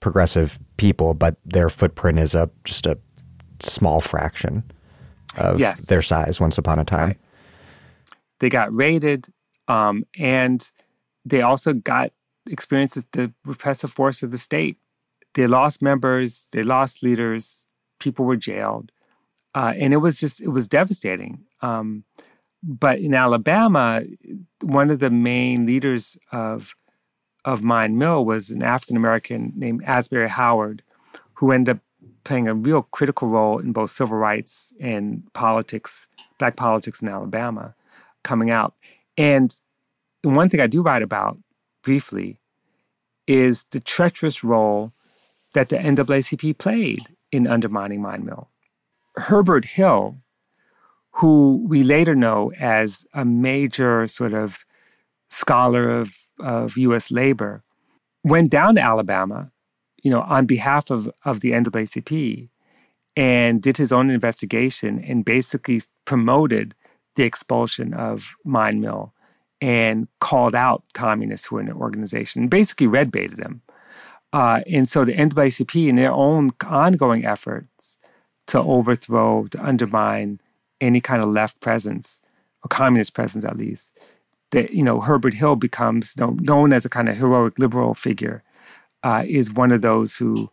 [0.00, 2.98] progressive people, but their footprint is a just a
[3.60, 4.62] small fraction
[5.36, 5.86] of yes.
[5.86, 7.08] their size once upon a time.
[7.08, 7.18] Right.
[8.38, 9.26] They got raided,
[9.68, 10.70] um, and
[11.24, 12.12] they also got
[12.48, 14.78] experiences the repressive force of the state.
[15.36, 17.66] They lost members, they lost leaders,
[18.00, 18.90] people were jailed,
[19.54, 21.44] uh, and it was just it was devastating.
[21.60, 22.04] Um,
[22.62, 24.02] but in Alabama,
[24.62, 26.74] one of the main leaders of
[27.44, 30.82] of Mine Mill was an African American named Asbury Howard,
[31.34, 31.82] who ended up
[32.24, 36.08] playing a real critical role in both civil rights and politics,
[36.38, 37.74] black politics in Alabama,
[38.22, 38.72] coming out.
[39.18, 39.54] And
[40.22, 41.36] one thing I do write about
[41.82, 42.40] briefly
[43.26, 44.92] is the treacherous role
[45.56, 48.50] that the NAACP played in undermining Mine Mill.
[49.16, 50.18] Herbert Hill,
[51.12, 54.66] who we later know as a major sort of
[55.30, 57.10] scholar of of U.S.
[57.10, 57.64] labor,
[58.22, 59.50] went down to Alabama,
[60.02, 62.50] you know, on behalf of, of the NAACP
[63.16, 66.74] and did his own investigation and basically promoted
[67.14, 69.14] the expulsion of Mine Mill
[69.62, 73.62] and called out communists who were in the organization, basically red baited them.
[74.32, 77.98] Uh, and so the NAACP, in their own ongoing efforts
[78.48, 80.40] to overthrow, to undermine
[80.80, 82.20] any kind of left presence,
[82.62, 83.98] or communist presence at least,
[84.50, 88.42] that you know Herbert Hill becomes known as a kind of heroic liberal figure,
[89.02, 90.50] uh, is one of those who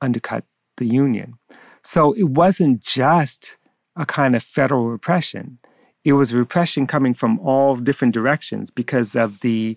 [0.00, 0.44] undercut
[0.76, 1.34] the Union.
[1.82, 3.56] So it wasn't just
[3.96, 5.58] a kind of federal repression;
[6.04, 9.76] it was repression coming from all different directions because of the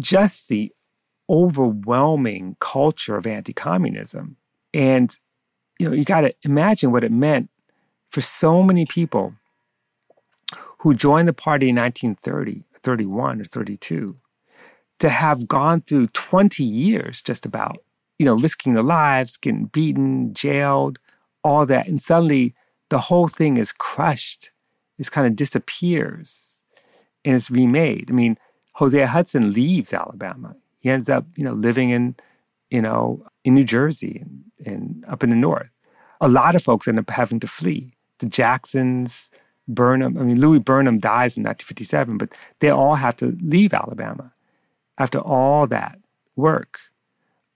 [0.00, 0.72] just the
[1.28, 4.36] overwhelming culture of anti-communism,
[4.72, 5.18] and
[5.78, 7.50] you know you got to imagine what it meant
[8.10, 9.34] for so many people
[10.78, 14.16] who joined the party in 1930, 31, or 32,
[14.98, 17.78] to have gone through 20 years just about,
[18.18, 20.98] you know, risking their lives, getting beaten, jailed,
[21.42, 21.88] all that.
[21.88, 22.54] And suddenly
[22.90, 24.50] the whole thing is crushed.
[24.98, 26.60] It kind of disappears
[27.24, 28.10] and it's remade.
[28.10, 28.38] I mean,
[28.74, 30.54] Hosea Hudson leaves Alabama.
[30.84, 32.14] He ends up, you know, living in,
[32.70, 35.70] you know, in New Jersey and, and up in the north.
[36.20, 37.96] A lot of folks end up having to flee.
[38.18, 39.30] The Jacksons,
[39.66, 44.34] Burnham, I mean, Louis Burnham dies in 1957, but they all have to leave Alabama
[44.98, 45.98] after all that
[46.36, 46.80] work.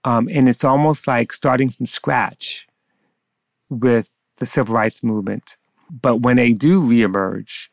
[0.03, 2.67] Um, and it's almost like starting from scratch
[3.69, 5.55] with the civil rights movement
[5.91, 7.67] But when they do reemerge,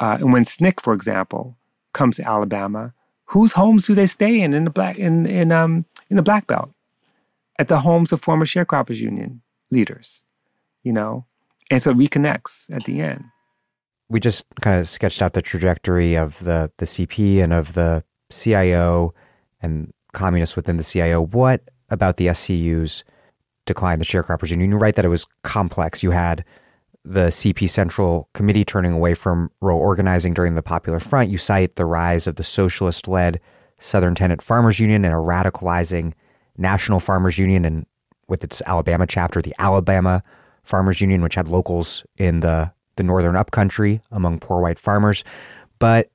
[0.00, 1.58] uh, and when SNCC, for example,
[1.92, 2.94] comes to Alabama,
[3.28, 6.46] whose homes do they stay in in the black in in um in the Black
[6.46, 6.70] Belt?
[7.58, 10.22] At the homes of former sharecroppers union leaders,
[10.84, 11.26] you know,
[11.70, 13.24] and so it reconnects at the end.
[14.08, 18.04] We just kind of sketched out the trajectory of the the CP and of the
[18.30, 19.12] CIO
[19.60, 21.20] and communists within the CIO.
[21.20, 23.04] What about the SCU's
[23.66, 24.70] decline, the sharecroppers union?
[24.70, 26.02] You write that it was complex.
[26.02, 26.44] You had
[27.08, 31.30] the CP Central Committee turning away from rural organizing during the Popular Front.
[31.30, 33.40] You cite the rise of the socialist led
[33.78, 36.12] Southern Tenant Farmers Union and a radicalizing
[36.58, 37.86] National Farmers Union, and
[38.28, 40.22] with its Alabama chapter, the Alabama
[40.62, 45.24] Farmers Union, which had locals in the, the northern upcountry among poor white farmers.
[45.78, 46.10] But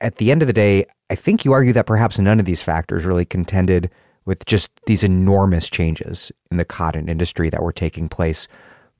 [0.00, 2.62] at the end of the day, I think you argue that perhaps none of these
[2.62, 3.88] factors really contended
[4.24, 8.48] with just these enormous changes in the cotton industry that were taking place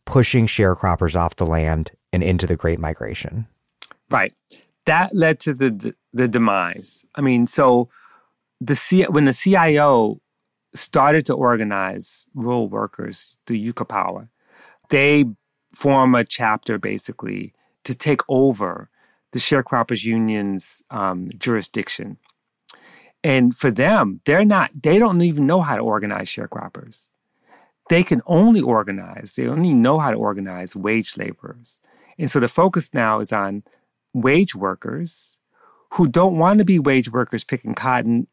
[0.08, 3.46] pushing sharecroppers off the land and into the Great Migration.
[4.08, 4.32] Right.
[4.86, 7.04] That led to the the demise.
[7.14, 7.90] I mean, so
[8.58, 10.22] the C, when the CIO
[10.74, 14.28] started to organize rural workers through UCAPAWA,
[14.88, 15.26] they
[15.74, 17.52] form a chapter basically
[17.84, 18.88] to take over
[19.32, 22.16] the sharecroppers union's um, jurisdiction.
[23.22, 27.08] And for them, they're not, they don't even know how to organize sharecroppers
[27.88, 31.80] they can only organize, they only know how to organize wage laborers.
[32.18, 33.62] And so the focus now is on
[34.12, 35.38] wage workers
[35.92, 38.26] who don't want to be wage workers picking cotton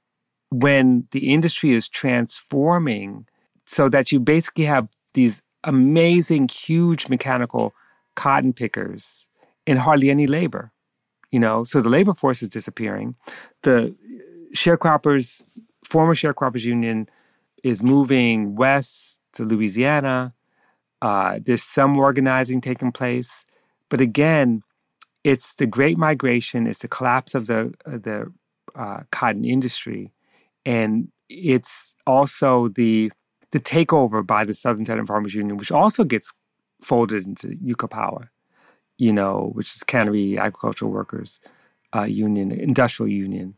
[0.51, 3.27] when the industry is transforming
[3.65, 7.73] so that you basically have these amazing, huge mechanical
[8.15, 9.27] cotton pickers
[9.65, 10.71] and hardly any labor.
[11.31, 13.15] You know, so the labor force is disappearing.
[13.63, 13.95] The
[14.53, 15.41] sharecroppers,
[15.83, 17.09] former sharecroppers union
[17.63, 20.33] is moving west to Louisiana.
[21.01, 23.45] Uh, there's some organizing taking place,
[23.89, 24.63] but again,
[25.23, 26.67] it's the Great Migration.
[26.67, 28.31] It's the collapse of the the
[28.75, 30.11] uh, cotton industry,
[30.65, 33.11] and it's also the
[33.51, 36.33] the takeover by the Southern Tenant Farmers Union, which also gets
[36.81, 38.29] folded into UCAPAWA,
[38.97, 41.39] you know, which is Cannery Agricultural Workers
[41.95, 43.55] uh, Union, Industrial Union,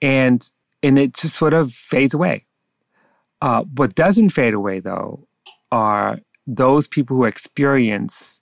[0.00, 0.50] and
[0.82, 2.46] and it just sort of fades away.
[3.42, 5.26] Uh, what doesn't fade away, though,
[5.72, 8.40] are those people who experience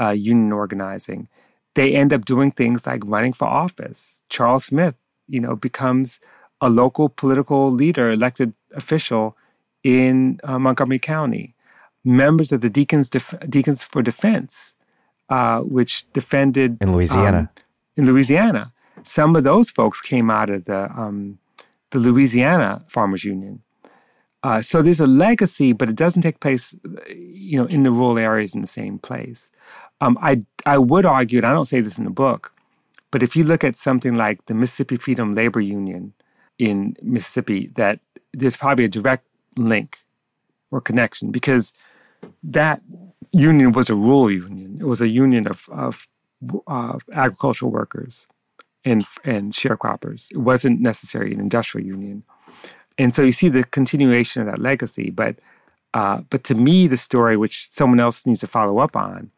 [0.00, 1.28] uh, union organizing.
[1.74, 4.22] They end up doing things like running for office.
[4.30, 4.94] Charles Smith,
[5.28, 6.18] you know, becomes
[6.60, 9.36] a local political leader, elected official
[9.84, 11.54] in uh, Montgomery County.
[12.04, 14.74] Members of the Deacons, Def- Deacons for Defense,
[15.28, 17.38] uh, which defended in Louisiana.
[17.38, 17.48] Um,
[17.96, 18.72] in Louisiana,
[19.02, 21.38] some of those folks came out of the um,
[21.90, 23.62] the Louisiana Farmers Union.
[24.42, 26.74] Uh, so there's a legacy, but it doesn't take place,
[27.08, 29.50] you know, in the rural areas in the same place.
[30.00, 32.52] Um, I I would argue, and I don't say this in the book,
[33.10, 36.12] but if you look at something like the Mississippi Freedom Labor Union
[36.58, 38.00] in Mississippi, that
[38.32, 39.98] there's probably a direct link
[40.70, 41.72] or connection because
[42.42, 42.80] that
[43.32, 44.78] union was a rural union.
[44.80, 46.08] It was a union of of
[46.66, 48.26] uh, agricultural workers
[48.84, 50.30] and and sharecroppers.
[50.32, 52.24] It wasn't necessarily an industrial union
[52.98, 55.10] and so you see the continuation of that legacy.
[55.10, 55.36] But
[55.94, 59.30] uh, but to me, the story which someone else needs to follow up on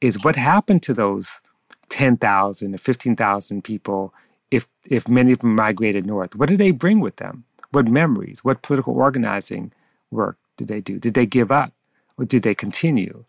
[0.00, 1.40] is what happened to those
[1.88, 4.12] ten thousand or fifteen thousand people
[4.50, 6.36] if if many of them migrated north.
[6.36, 7.44] What did they bring with them?
[7.70, 8.44] What memories?
[8.44, 9.72] What political organizing
[10.10, 10.98] work did they do?
[10.98, 11.72] Did they give up,
[12.16, 13.24] or did they continue,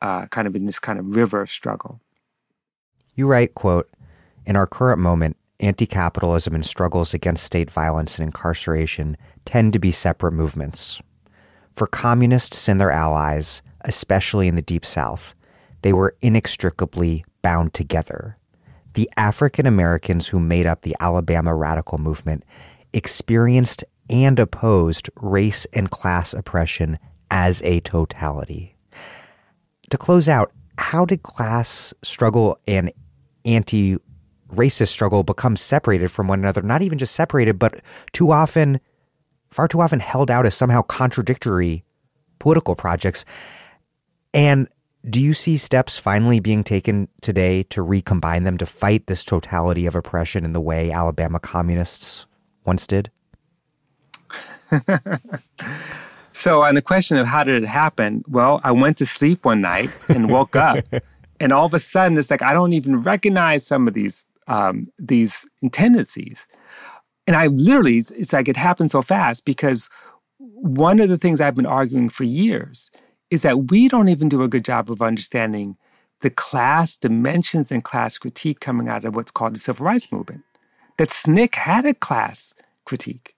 [0.00, 2.00] uh, kind of in this kind of river of struggle?
[3.14, 3.90] You write, "quote
[4.46, 9.78] In our current moment, anti capitalism and struggles against state violence and incarceration tend to
[9.78, 11.00] be separate movements.
[11.76, 15.34] For communists and their allies, especially in the Deep South,
[15.82, 18.36] they were inextricably bound together.
[18.94, 22.44] The African Americans who made up the Alabama radical movement
[22.92, 26.98] experienced and opposed race and class oppression
[27.30, 28.76] as a totality.
[29.90, 32.92] To close out, how did class struggle and
[33.44, 33.96] anti
[34.54, 37.80] racist struggle becomes separated from one another, not even just separated, but
[38.12, 38.80] too often,
[39.50, 41.84] far too often held out as somehow contradictory
[42.38, 43.24] political projects.
[44.34, 44.68] And
[45.08, 49.86] do you see steps finally being taken today to recombine them to fight this totality
[49.86, 52.26] of oppression in the way Alabama communists
[52.64, 53.10] once did?
[56.32, 59.60] so, on the question of how did it happen, well, I went to sleep one
[59.60, 60.84] night and woke up,
[61.40, 64.88] and all of a sudden, it's like I don't even recognize some of these um,
[64.98, 66.46] these tendencies.
[67.26, 69.88] And I literally, it's like it happened so fast because
[70.38, 72.90] one of the things I've been arguing for years
[73.30, 75.76] is that we don't even do a good job of understanding
[76.20, 80.42] the class dimensions and class critique coming out of what's called the civil rights movement.
[80.98, 82.54] That SNCC had a class
[82.84, 83.34] critique.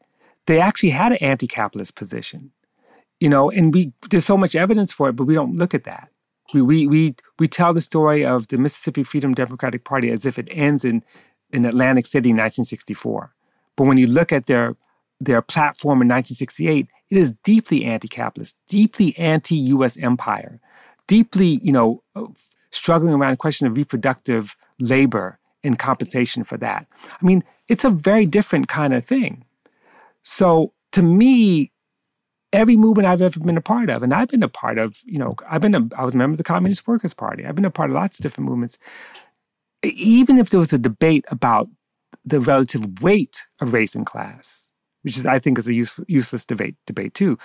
[0.46, 2.52] They actually had an anti-capitalist position.
[3.20, 5.84] You know, and we there's so much evidence for it, but we don't look at
[5.84, 6.10] that.
[6.52, 10.38] We we we we tell the story of the Mississippi Freedom Democratic Party as if
[10.38, 11.02] it ends in
[11.50, 13.32] in Atlantic City in 1964.
[13.76, 14.76] But when you look at their
[15.20, 19.96] their platform in 1968, it is deeply anti-capitalist, deeply anti-U.S.
[19.98, 20.60] empire,
[21.06, 22.02] deeply, you know,
[22.70, 26.86] struggling around the question of reproductive labor and compensation for that.
[27.10, 29.44] I mean, it's a very different kind of thing.
[30.22, 31.70] So to me,
[32.54, 35.18] every movement I've ever been a part of, and I've been a part of, you
[35.18, 37.44] know, I've been a, I was a member of the Communist Workers Party.
[37.44, 38.78] I've been a part of lots of different movements.
[39.82, 41.68] Even if there was a debate about
[42.24, 44.70] the relative weight of race and class,
[45.02, 47.38] which is, I think, is a use, useless debate, debate too.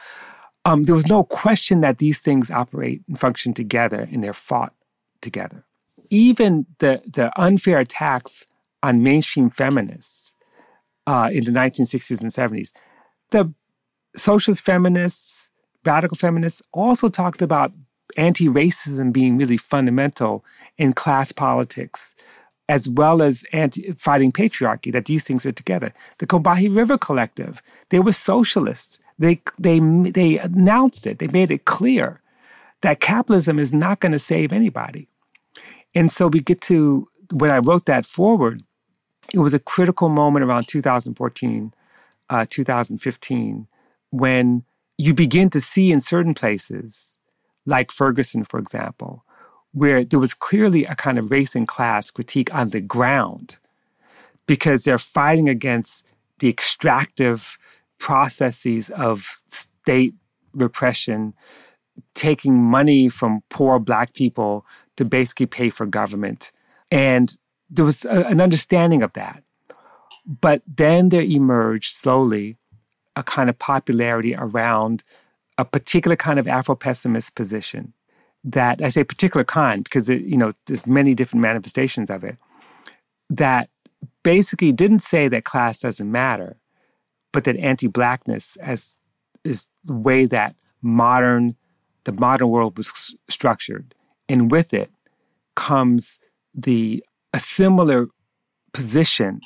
[0.64, 4.74] Um, there was no question that these things operate and function together and they're fought
[5.22, 5.66] together.
[6.10, 8.46] Even the, the unfair attacks
[8.84, 10.36] on mainstream feminists
[11.08, 12.72] uh, in the 1960s and 70s,
[13.32, 13.54] the
[14.16, 15.50] socialist feminists,
[15.86, 17.72] radical feminists also talked about
[18.18, 20.44] anti racism being really fundamental
[20.78, 22.16] in class politics
[22.70, 25.92] as well as anti- fighting patriarchy, that these things are together.
[26.20, 29.00] The Combahee River Collective, they were socialists.
[29.18, 32.22] They, they, they announced it, they made it clear
[32.82, 35.10] that capitalism is not going to save anybody.
[35.94, 38.64] And so we get to, when I wrote that foreword,
[39.34, 41.74] it was a critical moment around 2014,
[42.30, 43.68] uh, 2015,
[44.12, 44.64] when
[44.98, 47.18] you begin to see in certain places,
[47.66, 49.24] like Ferguson, for example,
[49.72, 53.58] where there was clearly a kind of race and class critique on the ground
[54.46, 56.06] because they're fighting against
[56.40, 57.58] the extractive
[58.00, 60.16] processes of state
[60.54, 61.34] repression,
[62.16, 64.66] taking money from poor black people
[64.98, 66.52] to basically pay for government.
[66.90, 67.38] And
[67.70, 69.44] there was a, an understanding of that.
[70.26, 72.58] But then there emerged slowly
[73.20, 75.04] a kind of popularity around
[75.58, 77.94] a particular kind of Afro pessimist position
[78.46, 82.40] that I say particular kind because it, you know there's many different manifestations of it
[83.30, 83.70] that
[84.24, 86.58] basically didn't say that class doesn't matter,
[87.34, 88.96] but that anti-blackness as
[89.44, 91.56] is the way that modern
[92.06, 93.94] the modern world was structured,
[94.30, 94.90] and with it
[95.56, 96.20] comes
[96.56, 98.08] the a similar
[98.72, 99.42] position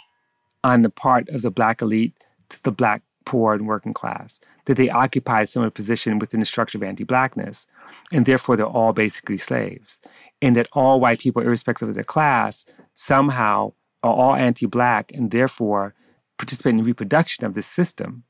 [0.63, 2.13] on the part of the black elite
[2.49, 6.45] to the black poor and working class that they occupy a similar position within the
[6.45, 7.67] structure of anti blackness,
[8.11, 9.99] and therefore they're all basically slaves.
[10.41, 13.73] And that all white people, irrespective of their class, somehow
[14.03, 15.93] are all anti black and therefore
[16.37, 18.23] participate in the reproduction of this system.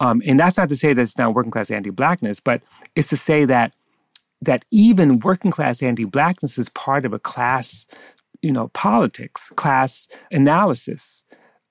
[0.00, 2.62] Um, and that's not to say that it's not working class anti blackness, but
[2.96, 3.72] it's to say that
[4.42, 7.86] that even working class anti blackness is part of a class,
[8.42, 11.22] you know, politics, class analysis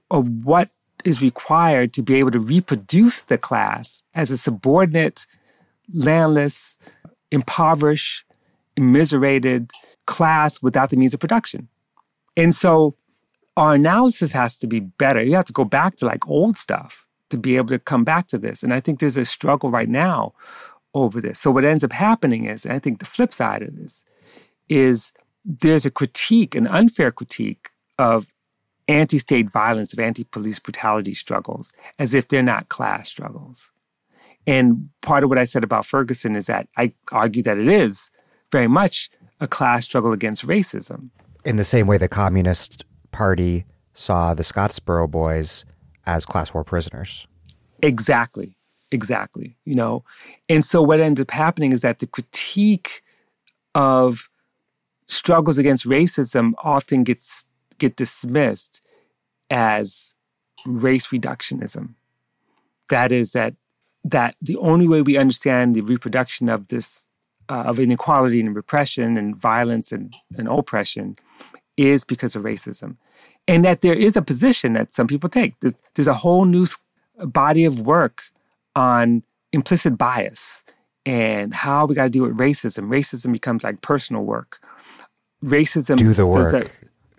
[0.10, 0.70] of what
[1.06, 5.26] is required to be able to reproduce the class as a subordinate,
[5.94, 6.78] landless,
[7.32, 8.26] impoverished,
[8.76, 9.72] immiserated
[10.06, 11.68] class without the means of production.
[12.36, 12.96] And so
[13.56, 15.22] our analysis has to be better.
[15.22, 18.28] You have to go back to like old stuff to be able to come back
[18.28, 18.64] to this.
[18.64, 20.34] And I think there's a struggle right now
[20.94, 21.40] over this.
[21.40, 24.06] So what ends up happening is, and I think the flip side of this
[24.70, 25.12] is
[25.46, 28.28] there's a critique, an unfair critique of
[28.88, 33.72] anti state violence, of anti police brutality struggles, as if they're not class struggles.
[34.46, 38.10] And part of what I said about Ferguson is that I argue that it is
[38.52, 41.10] very much a class struggle against racism.
[41.46, 45.66] In the same way the Communist Party saw the Scottsboro boys
[46.06, 47.28] as class war prisoners.
[47.82, 48.58] Exactly.
[48.92, 49.56] Exactly.
[49.66, 50.04] You know,
[50.48, 53.02] and so what ends up happening is that the critique
[53.74, 54.30] of
[55.08, 57.46] struggles against racism often gets
[57.78, 58.82] get dismissed
[59.50, 60.14] as
[60.66, 61.94] race reductionism.
[62.90, 63.56] That is that
[64.04, 67.08] that the only way we understand the reproduction of this
[67.50, 71.16] uh, of inequality and repression and violence and, and oppression
[71.78, 72.98] is because of racism,
[73.48, 75.60] and that there is a position that some people take.
[75.60, 76.68] There's, there's a whole new
[77.18, 78.24] body of work
[78.76, 80.64] on implicit bias
[81.06, 82.88] and how we got to deal with racism.
[82.88, 84.60] Racism becomes like personal work.
[85.44, 86.72] Racism do the work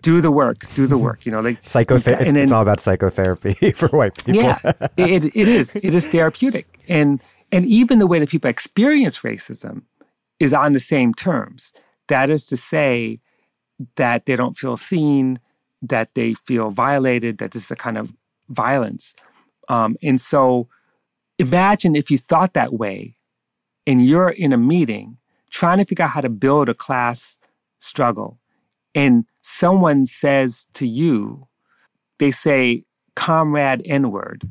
[0.05, 1.25] do the work, do the work.
[1.25, 2.29] You know, like psychotherapy.
[2.29, 4.43] It's, it's all about psychotherapy for white people.
[4.43, 4.59] Yeah,
[4.97, 5.75] it, it is.
[5.75, 7.19] It is therapeutic, and
[7.51, 9.81] and even the way that people experience racism
[10.39, 11.73] is on the same terms.
[12.07, 13.19] That is to say,
[13.95, 15.39] that they don't feel seen,
[15.81, 18.13] that they feel violated, that this is a kind of
[18.49, 19.15] violence,
[19.69, 20.67] um, and so
[21.39, 23.17] imagine if you thought that way,
[23.87, 25.17] and you're in a meeting
[25.49, 27.39] trying to figure out how to build a class
[27.79, 28.39] struggle
[28.93, 31.47] and someone says to you,
[32.17, 32.83] they say,
[33.15, 34.49] comrade N word.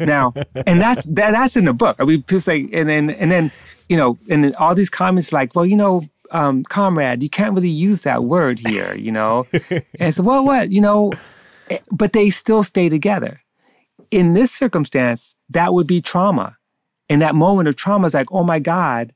[0.00, 0.32] Now,
[0.66, 1.96] and that's that, that's in the book.
[2.00, 3.52] I mean, people say, and then and then
[3.90, 7.52] you know, and then all these comments like, well, you know, um, comrade, you can't
[7.52, 9.46] really use that word here, you know.
[10.00, 11.12] and so, well, what, you know,
[11.68, 13.42] eh, but they still stay together.
[14.10, 16.56] In this circumstance, that would be trauma.
[17.10, 19.12] And that moment of trauma is like, oh my God,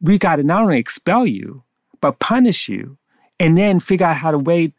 [0.00, 1.64] we got to not only expel you,
[2.00, 2.96] but punish you
[3.38, 4.74] and then figure out how to wait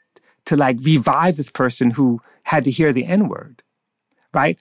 [0.45, 3.63] to like revive this person who had to hear the N word,
[4.33, 4.59] right?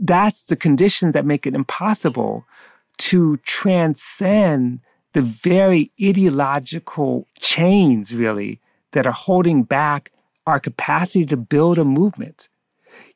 [0.00, 2.44] That's the conditions that make it impossible
[2.98, 4.80] to transcend
[5.12, 8.60] the very ideological chains, really,
[8.92, 10.12] that are holding back
[10.46, 12.48] our capacity to build a movement.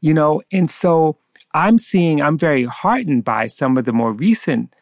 [0.00, 1.18] You know, and so
[1.54, 4.72] I'm seeing, I'm very heartened by some of the more recent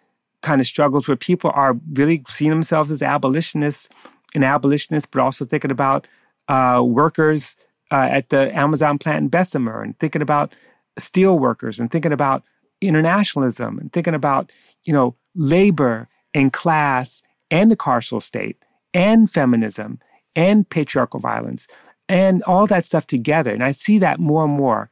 [0.43, 3.89] kind of struggles where people are really seeing themselves as abolitionists
[4.35, 6.07] and abolitionists, but also thinking about
[6.49, 7.57] uh, workers
[7.91, 10.55] uh, at the Amazon plant in Bessemer and thinking about
[10.99, 12.43] steel workers and thinking about
[12.81, 14.51] internationalism and thinking about,
[14.85, 18.57] you know, labor and class and the carceral state
[18.93, 19.99] and feminism
[20.37, 21.69] and patriarchal violence
[22.09, 23.53] and all that stuff together.
[23.53, 24.91] And I see that more and more.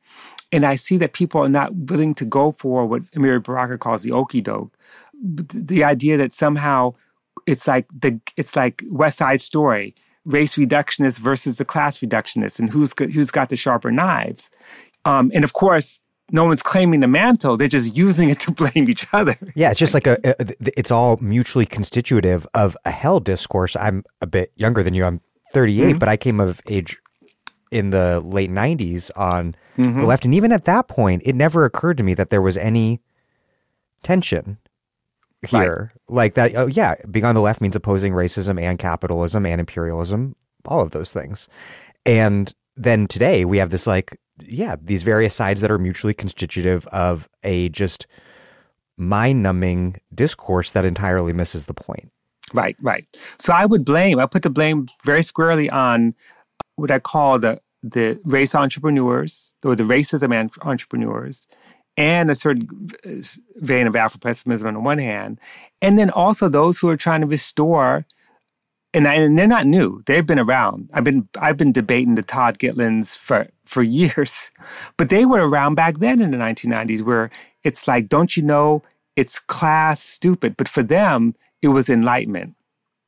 [0.51, 4.03] And I see that people are not willing to go for what Amiri Baraka calls
[4.03, 4.77] the okie doke.
[5.23, 6.95] The idea that somehow
[7.47, 9.95] it's like the it's like West Side Story,
[10.25, 14.51] race reductionists versus the class reductionists, and who's got, who's got the sharper knives.
[15.05, 16.01] Um, and of course,
[16.31, 19.37] no one's claiming the mantle; they're just using it to blame each other.
[19.55, 23.77] Yeah, it's just like a, a it's all mutually constitutive of a hell discourse.
[23.77, 25.05] I'm a bit younger than you.
[25.05, 25.21] I'm
[25.53, 25.99] 38, mm-hmm.
[25.99, 26.99] but I came of age
[27.71, 30.01] in the late 90s on mm-hmm.
[30.01, 32.57] the left, and even at that point, it never occurred to me that there was
[32.57, 33.01] any
[34.03, 34.59] tension
[35.47, 35.93] here.
[36.09, 36.15] Right.
[36.15, 40.37] Like that, oh, yeah, being on the left means opposing racism and capitalism and imperialism,
[40.65, 41.49] all of those things.
[42.07, 46.87] And then today we have this, like, yeah, these various sides that are mutually constitutive
[46.89, 48.07] of a just
[48.97, 52.11] mind numbing discourse that entirely misses the point.
[52.55, 53.07] Right, right.
[53.39, 56.15] So I would blame, I put the blame very squarely on
[56.77, 61.47] what I call the the race entrepreneurs or the racism entrepreneurs
[61.97, 62.91] and a certain
[63.57, 65.41] vein of Afro pessimism on the one hand,
[65.81, 68.07] and then also those who are trying to restore.
[68.95, 70.91] And, and they're not new; they've been around.
[70.93, 74.51] I've been I've been debating the Todd Gitlins for for years,
[74.99, 77.31] but they were around back then in the 1990s, where
[77.65, 78.83] it's like, don't you know,
[79.17, 82.55] it's class stupid, but for them it was enlightenment.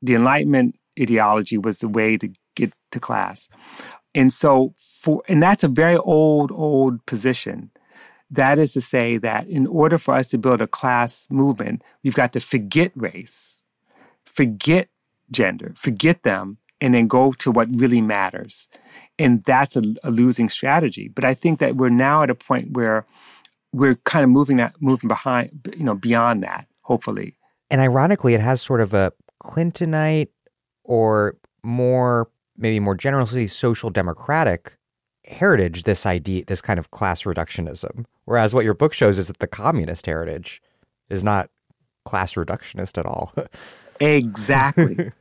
[0.01, 3.51] The enlightenment ideology was the way to get to class,
[4.15, 7.70] and so for and that's a very old old position
[8.35, 12.15] that is to say that in order for us to build a class movement, we've
[12.15, 13.62] got to forget race,
[14.24, 14.89] forget
[15.31, 18.69] gender, forget them, and then go to what really matters.
[19.19, 21.09] And that's a, a losing strategy.
[21.09, 23.06] But I think that we're now at a point where
[23.73, 27.36] we're kind of moving that moving behind, you know, beyond that, hopefully.
[27.70, 29.12] And ironically, it has sort of a
[29.43, 30.28] Clintonite
[30.85, 34.77] or more, maybe more generally social democratic
[35.27, 38.05] heritage this idea this kind of class reductionism.
[38.25, 40.63] Whereas what your book shows is that the communist heritage
[41.09, 41.51] is not
[42.05, 43.33] class reductionist at all.
[44.01, 45.13] Exactly.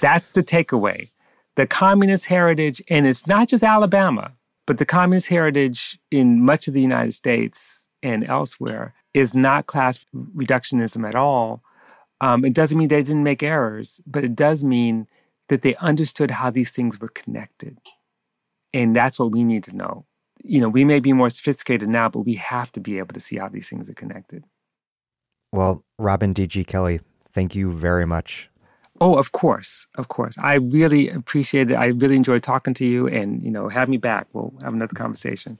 [0.00, 1.10] That's the takeaway.
[1.56, 4.34] The communist heritage and it's not just alabama
[4.66, 10.06] but the communist heritage in much of the united states and elsewhere is not class
[10.14, 11.60] reductionism at all.
[12.20, 15.08] Um, it doesn't mean they didn't make errors but it does mean
[15.48, 17.78] that they understood how these things were connected
[18.72, 20.06] and that's what we need to know.
[20.42, 23.20] You know, we may be more sophisticated now, but we have to be able to
[23.20, 24.44] see how these things are connected.
[25.52, 26.64] Well, Robin D.G.
[26.64, 28.48] Kelley, thank you very much.
[29.00, 30.36] Oh, of course, of course.
[30.38, 31.74] I really appreciate it.
[31.74, 34.28] I really enjoyed talking to you, and you know, have me back.
[34.32, 35.58] We'll have another conversation.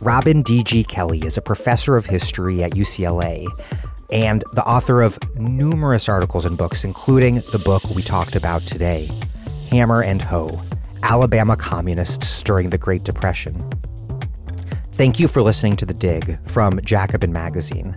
[0.00, 0.84] Robin D.G.
[0.84, 3.46] Kelley is a professor of history at UCLA
[4.10, 9.08] and the author of numerous articles and books, including the book we talked about today
[9.70, 10.60] Hammer and Hoe
[11.02, 13.70] Alabama Communists During the Great Depression.
[14.92, 17.96] Thank you for listening to The Dig from Jacobin Magazine.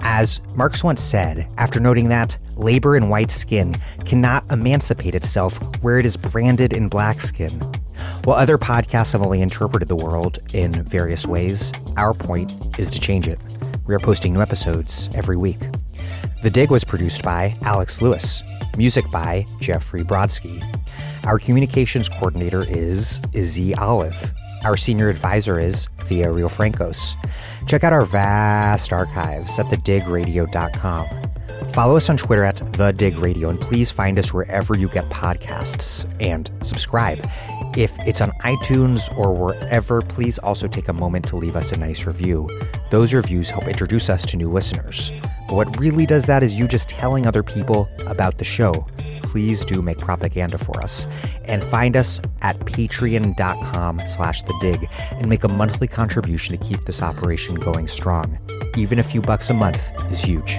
[0.00, 5.98] As Marx once said, after noting that labor in white skin cannot emancipate itself where
[5.98, 7.50] it is branded in black skin.
[8.24, 13.00] While other podcasts have only interpreted the world in various ways, our point is to
[13.00, 13.38] change it.
[13.86, 15.60] We are posting new episodes every week.
[16.42, 18.42] The Dig was produced by Alex Lewis,
[18.76, 20.60] music by Jeffrey Brodsky.
[21.24, 24.34] Our communications coordinator is Izzy Olive.
[24.64, 27.14] Our senior advisor is Thea Riofrancos.
[27.68, 31.06] Check out our vast archives at thedigradio.com.
[31.72, 35.08] Follow us on Twitter at The Dig Radio, and please find us wherever you get
[35.10, 37.28] podcasts and subscribe.
[37.76, 41.76] If it's on iTunes or wherever, please also take a moment to leave us a
[41.76, 42.48] nice review.
[42.90, 45.12] Those reviews help introduce us to new listeners.
[45.48, 48.86] But what really does that is you just telling other people about the show.
[49.24, 51.06] Please do make propaganda for us.
[51.44, 56.86] And find us at patreon.com slash the dig and make a monthly contribution to keep
[56.86, 58.38] this operation going strong.
[58.76, 60.58] Even a few bucks a month is huge.